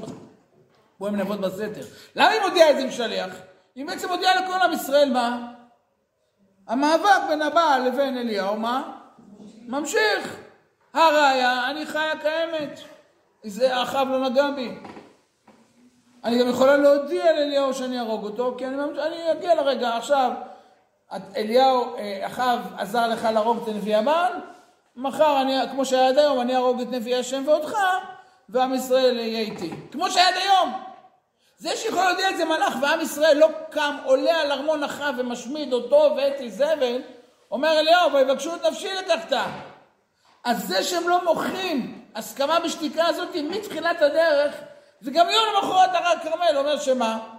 בואי 0.99 1.11
נעבוד 1.11 1.41
בסתר. 1.41 1.81
למה 2.15 2.29
היא 2.29 2.41
מודיעה 2.41 2.69
את 2.69 2.75
זה 2.75 2.81
עם 2.81 2.91
שליח? 2.91 3.35
היא 3.75 3.85
בעצם 3.85 4.09
מודיעה 4.09 4.41
לכל 4.41 4.61
עם 4.63 4.73
ישראל 4.73 5.13
מה? 5.13 5.53
המאבק 6.71 7.21
בין 7.27 7.41
הבעל 7.41 7.87
לבין 7.87 8.17
אליהו, 8.17 8.57
מה? 8.57 8.83
ממשיך. 9.67 10.37
הראיה, 10.93 11.69
אני 11.69 11.85
חיה 11.85 12.17
קיימת. 12.21 12.79
זה 13.43 13.83
אחאב 13.83 14.07
לא 14.07 14.29
נגע 14.29 14.51
בי. 14.51 14.77
אני 16.23 16.39
גם 16.39 16.49
יכולה 16.49 16.77
להודיע 16.77 17.33
לאליהו 17.33 17.73
שאני 17.73 17.99
אהרוג 17.99 18.23
אותו, 18.23 18.55
כי 18.57 18.65
אני, 18.67 18.83
אני 18.83 19.31
אגיע 19.31 19.55
לרגע 19.55 19.97
עכשיו. 19.97 20.31
אליהו, 21.35 21.95
אה, 21.97 22.27
אחאב 22.27 22.59
עזר 22.77 23.07
לך 23.07 23.27
להרוג 23.33 23.57
את 23.63 23.75
נביא 23.75 23.97
הבעל, 23.97 24.33
מחר, 24.95 25.41
אני, 25.41 25.55
כמו 25.71 25.85
שהיה 25.85 26.07
עד 26.07 26.17
היום, 26.17 26.41
אני 26.41 26.55
אהרוג 26.55 26.81
את 26.81 26.91
נביא 26.91 27.15
השם 27.15 27.43
ואותך, 27.45 27.77
ועם 28.49 28.73
ישראל 28.73 29.19
יהיה 29.19 29.39
איתי. 29.39 29.73
כמו 29.91 30.11
שהיה 30.11 30.27
עד 30.27 30.35
היום. 30.35 30.90
זה 31.61 31.75
שיכול 31.75 32.03
להודיע 32.03 32.29
את 32.29 32.37
זה 32.37 32.45
מלאך 32.45 32.73
ועם 32.81 33.01
ישראל 33.01 33.37
לא 33.37 33.47
קם, 33.69 33.97
עולה 34.05 34.41
על 34.41 34.51
ארמון 34.51 34.83
אחאב 34.83 35.15
ומשמיד 35.17 35.73
אותו 35.73 36.13
ואת 36.17 36.33
איזבל, 36.33 37.01
אומר 37.51 37.79
אליהו, 37.79 38.13
ויבקשו 38.13 38.55
את 38.55 38.65
נפשי 38.65 38.93
לקחת. 38.93 39.33
אז 40.43 40.67
זה 40.67 40.83
שהם 40.83 41.09
לא 41.09 41.23
מוחים 41.23 42.05
הסכמה 42.15 42.59
בשתיקה 42.59 43.05
הזאת 43.05 43.35
מתחילת 43.35 44.01
הדרך, 44.01 44.55
וגם 45.01 45.25
יום 45.29 45.45
למחרת 45.55 45.89
הר 45.93 46.07
הכרמל 46.07 46.57
אומר 46.57 46.79
שמה? 46.79 47.35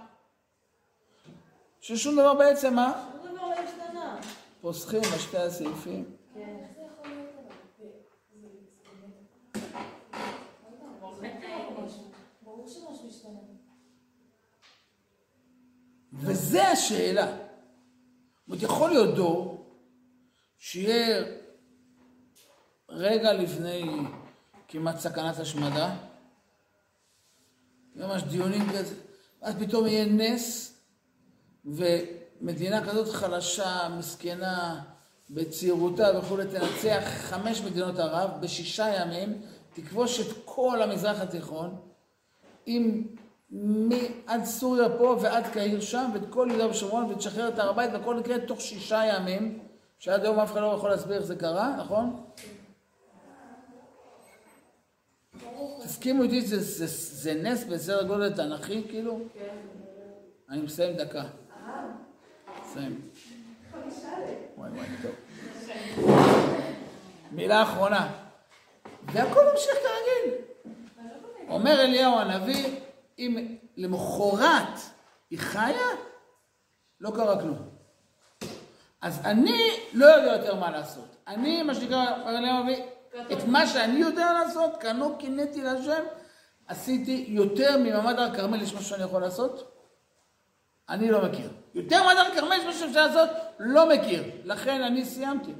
ששום 1.81 2.15
דבר 2.15 2.33
בעצם, 2.33 2.73
מה? 2.73 2.91
שום 3.23 3.35
דבר 3.35 3.47
לא 3.47 3.53
השתנה. 3.53 4.15
פוסחים 4.61 5.01
על 5.13 5.19
שתי 5.19 5.37
הסעיפים. 5.37 6.05
כן. 6.33 6.63
וזה 16.25 16.67
השאלה. 16.67 17.25
זאת 17.27 18.47
אומרת, 18.47 18.63
יכול 18.63 18.89
להיות 18.89 19.15
דור 19.15 19.65
שיהיה 20.57 21.25
רגע 22.89 23.33
לפני 23.33 23.83
כמעט 24.67 24.99
סכנת 24.99 25.39
השמדה, 25.39 25.95
ממש 27.95 28.23
דיונים 28.23 28.69
כזה, 28.69 28.95
ואז 29.41 29.55
פתאום 29.59 29.87
יהיה 29.87 30.05
נס, 30.05 30.77
ומדינה 31.65 32.85
כזאת 32.89 33.09
חלשה, 33.09 33.89
מסכנה, 33.97 34.83
בצעירותה 35.29 36.19
וכולי, 36.19 36.43
תנצח 36.45 37.03
חמש 37.05 37.61
מדינות 37.61 37.99
ערב 37.99 38.41
בשישה 38.41 38.87
ימים, 38.87 39.41
תכבוש 39.73 40.19
את 40.19 40.37
כל 40.45 40.81
המזרח 40.81 41.21
התיכון, 41.21 41.81
עם 42.65 43.07
מעד 43.53 44.45
סוריה 44.45 44.89
פה 44.97 45.17
ועד 45.21 45.47
קהיר 45.47 45.81
שם, 45.81 46.09
ואת 46.13 46.21
כל 46.29 46.47
יהודה 46.49 46.69
ושומרון, 46.69 47.11
ותשחרר 47.11 47.47
את 47.47 47.59
הר 47.59 47.69
הבית, 47.69 47.93
והכל 47.93 48.17
יקרה 48.19 48.39
תוך 48.39 48.61
שישה 48.61 49.01
ימים, 49.05 49.59
שעד 49.99 50.23
היום 50.23 50.39
אף 50.39 50.51
אחד 50.51 50.61
לא 50.61 50.73
יכול 50.77 50.89
להסביר 50.89 51.17
איך 51.17 51.25
זה 51.25 51.35
קרה, 51.35 51.75
נכון? 51.77 52.23
תסכימו 55.83 56.23
איתי, 56.23 56.41
זה, 56.41 56.59
זה, 56.59 56.87
זה 56.87 57.33
נס 57.33 57.63
בסדר 57.63 58.03
גודל 58.03 58.33
תנכי, 58.33 58.83
כאילו? 58.89 59.19
אני 60.49 60.61
מסיים 60.61 60.97
דקה. 60.97 61.23
מסיים. 62.65 63.01
וואי 64.57 64.69
וואי, 64.69 64.87
טוב. 65.01 65.11
מילה 67.31 67.63
אחרונה. 67.63 68.11
והכל 69.05 69.39
ממשיך 69.51 69.73
כרגיל. 69.73 70.35
אומר 71.49 71.81
אליהו 71.81 72.19
הנביא, 72.19 72.82
אם 73.19 73.57
למחרת 73.77 74.79
היא 75.29 75.39
חיה, 75.39 75.87
לא 77.01 77.11
קרה 77.15 77.41
כלום. 77.41 77.57
אז 79.01 79.19
אני 79.25 79.69
לא 79.93 80.05
יודע 80.05 80.31
יותר 80.31 80.55
מה 80.55 80.71
לעשות. 80.71 81.15
אני, 81.27 81.63
מה 81.63 81.75
שנקרא, 81.75 82.05
את 83.31 83.47
מה 83.47 83.67
שאני 83.67 83.99
יודע 83.99 84.33
לעשות, 84.33 84.71
כנו 84.79 85.17
קינאתי 85.17 85.61
להשם, 85.61 86.03
עשיתי 86.67 87.25
יותר 87.27 87.77
ממעמד 87.77 88.19
הר 88.19 88.35
כרמל, 88.35 88.61
יש 88.61 88.73
משהו 88.73 88.85
שאני 88.85 89.03
יכול 89.03 89.21
לעשות? 89.21 89.77
אני 90.89 91.11
לא 91.11 91.25
מכיר. 91.25 91.49
יותר 91.73 92.03
ממעמד 92.03 92.17
הר 92.17 92.35
כרמל 92.35 92.55
יש 92.55 92.65
משהו 92.65 92.79
שאפשר 92.79 93.07
לעשות? 93.07 93.29
לא 93.59 93.89
מכיר. 93.89 94.23
לכן 94.43 94.83
אני 94.83 95.05
סיימתי. 95.05 95.51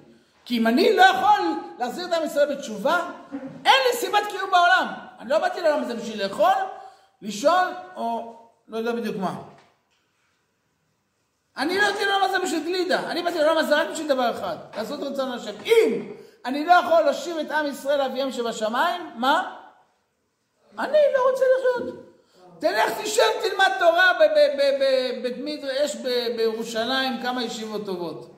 כי 0.45 0.57
אם 0.57 0.67
אני 0.67 0.95
לא 0.95 1.01
יכול 1.01 1.41
להחזיר 1.79 2.05
את 2.05 2.13
עם 2.13 2.25
ישראל 2.25 2.55
בתשובה, 2.55 3.09
אין 3.65 3.81
לי 3.87 3.97
סיבת 3.99 4.23
קיום 4.29 4.51
בעולם. 4.51 4.87
אני 5.19 5.29
לא 5.29 5.39
באתי 5.39 5.61
לעולם 5.61 5.83
הזה 5.83 5.95
בשביל 5.95 6.23
לאכול, 6.23 6.53
לישון, 7.23 7.73
או 7.95 8.35
לא 8.67 8.77
יודע 8.77 8.91
בדיוק 8.91 9.17
מה. 9.17 9.41
אני 11.57 11.77
לא 11.77 11.91
באתי 11.91 12.05
לעולם 12.05 12.23
הזה 12.23 12.39
בשביל 12.39 12.63
גלידה, 12.63 13.11
אני 13.11 13.23
באתי 13.23 13.37
לעולם 13.37 13.57
הזה 13.57 13.75
רק 13.75 13.87
בשביל 13.91 14.07
דבר 14.07 14.31
אחד, 14.31 14.57
לעשות 14.77 14.99
רצון 14.99 15.31
השם. 15.31 15.53
אם 15.65 16.11
אני 16.45 16.65
לא 16.65 16.73
יכול 16.73 17.01
להשיב 17.01 17.37
את 17.37 17.51
עם 17.51 17.65
ישראל 17.65 17.97
לאביהם 17.97 18.31
שבשמיים, 18.31 19.01
מה? 19.15 19.55
אני 20.79 20.97
לא 21.15 21.29
רוצה 21.29 21.45
לחיות. 21.57 22.05
תלך 22.59 23.01
תשב, 23.01 23.23
תלמד 23.41 23.71
תורה 23.79 24.11
בבית 24.19 25.37
מדרש 25.37 25.95
בירושלים, 26.35 27.21
כמה 27.21 27.43
ישיבות 27.43 27.85
טובות. 27.85 28.29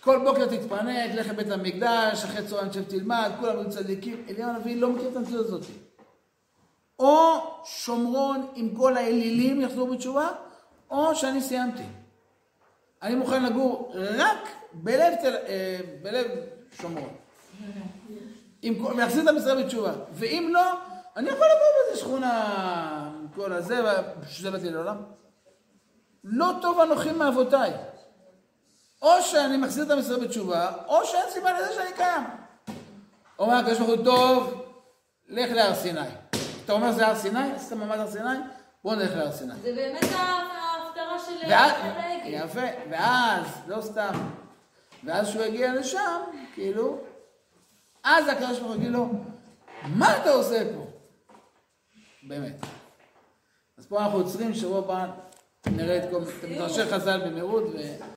כל 0.00 0.18
בוקר 0.24 0.46
תתפנק, 0.46 1.14
לך 1.14 1.28
לבית 1.28 1.50
המקדש, 1.50 2.24
אחרי 2.24 2.46
צהריים 2.46 2.68
תשב 2.68 2.84
תלמד, 2.84 3.30
כולם 3.40 3.58
היו 3.58 3.70
צדיקים. 3.70 4.26
אליהו 4.28 4.50
הנביא 4.50 4.80
לא 4.80 4.88
מכיר 4.88 5.08
את 5.08 5.16
המציאות 5.16 5.46
הזאת. 5.46 5.64
או 6.98 7.36
שומרון 7.64 8.46
עם 8.54 8.76
כל 8.76 8.96
האלילים 8.96 9.60
יחזרו 9.60 9.86
בתשובה, 9.86 10.28
או 10.90 11.14
שאני 11.14 11.40
סיימתי. 11.40 11.84
אני 13.02 13.14
מוכן 13.14 13.44
לגור 13.44 13.92
רק 14.16 14.48
בלב, 14.72 15.14
תל, 15.14 15.36
אה, 15.36 15.80
בלב 16.02 16.26
שומרון. 16.80 17.14
ויחזיר 18.62 19.22
את 19.22 19.28
המשרד 19.28 19.64
בתשובה. 19.64 19.92
ואם 20.12 20.50
לא, 20.52 20.72
אני 21.16 21.28
יכול 21.28 21.46
לבוא 21.46 21.86
באיזה 21.86 22.00
שכונה 22.00 23.10
עם 23.20 23.28
כל 23.34 23.52
הזה, 23.52 23.80
ובשביל 23.80 24.50
זה 24.50 24.58
באתי 24.58 24.70
לעולם. 24.70 24.96
לא 26.24 26.52
טוב 26.62 26.80
אנוכי 26.80 27.12
מאבותיי. 27.12 27.72
או 29.02 29.22
שאני 29.22 29.56
מחזיר 29.56 29.84
את 29.84 29.90
המשרד 29.90 30.20
בתשובה, 30.20 30.72
או 30.86 31.04
שאין 31.04 31.30
סיבה 31.30 31.60
לזה 31.60 31.72
שאני 31.74 31.92
קיים. 31.96 32.22
אומר 33.38 33.54
הקדוש 33.54 33.78
ברוך 33.78 33.90
הוא, 33.90 34.04
טוב, 34.04 34.64
לך 35.28 35.50
להר 35.50 35.74
סיני. 35.74 36.00
אתה 36.64 36.72
אומר 36.72 36.92
זה 36.92 37.06
הר 37.06 37.14
סיני? 37.14 37.52
עשית 37.52 37.72
מעמד 37.72 37.98
הר 37.98 38.10
סיני? 38.10 38.38
בוא 38.84 38.94
נלך 38.94 39.16
להר 39.16 39.32
סיני. 39.32 39.54
זה 39.62 39.72
באמת 39.74 40.02
ההפטרה 40.02 41.18
של 41.26 41.50
ואז, 41.50 41.72
העגל. 41.82 42.44
יפה, 42.44 42.66
ואז, 42.90 43.46
לא 43.66 43.80
סתם, 43.80 44.12
ואז 45.04 45.28
שהוא 45.28 45.44
יגיע 45.44 45.74
לשם, 45.74 46.20
כאילו, 46.54 46.98
אז 48.04 48.28
הקדוש 48.28 48.58
ברוך 48.58 48.72
הוא 48.72 48.76
יגיד 48.76 48.90
לו, 48.90 49.08
מה 49.82 50.16
אתה 50.16 50.30
עושה 50.30 50.62
פה? 50.74 50.86
באמת. 52.22 52.66
אז 53.78 53.86
פה 53.86 54.04
אנחנו 54.04 54.18
עוצרים, 54.18 54.54
שבוע 54.54 54.78
הבא 54.78 55.06
נראה 55.66 56.04
את 56.04 56.10
כל 56.10 56.20
מדרשי 56.48 56.84
חז"ל 56.84 57.20
במהירות. 57.26 57.64
ו... 57.64 58.04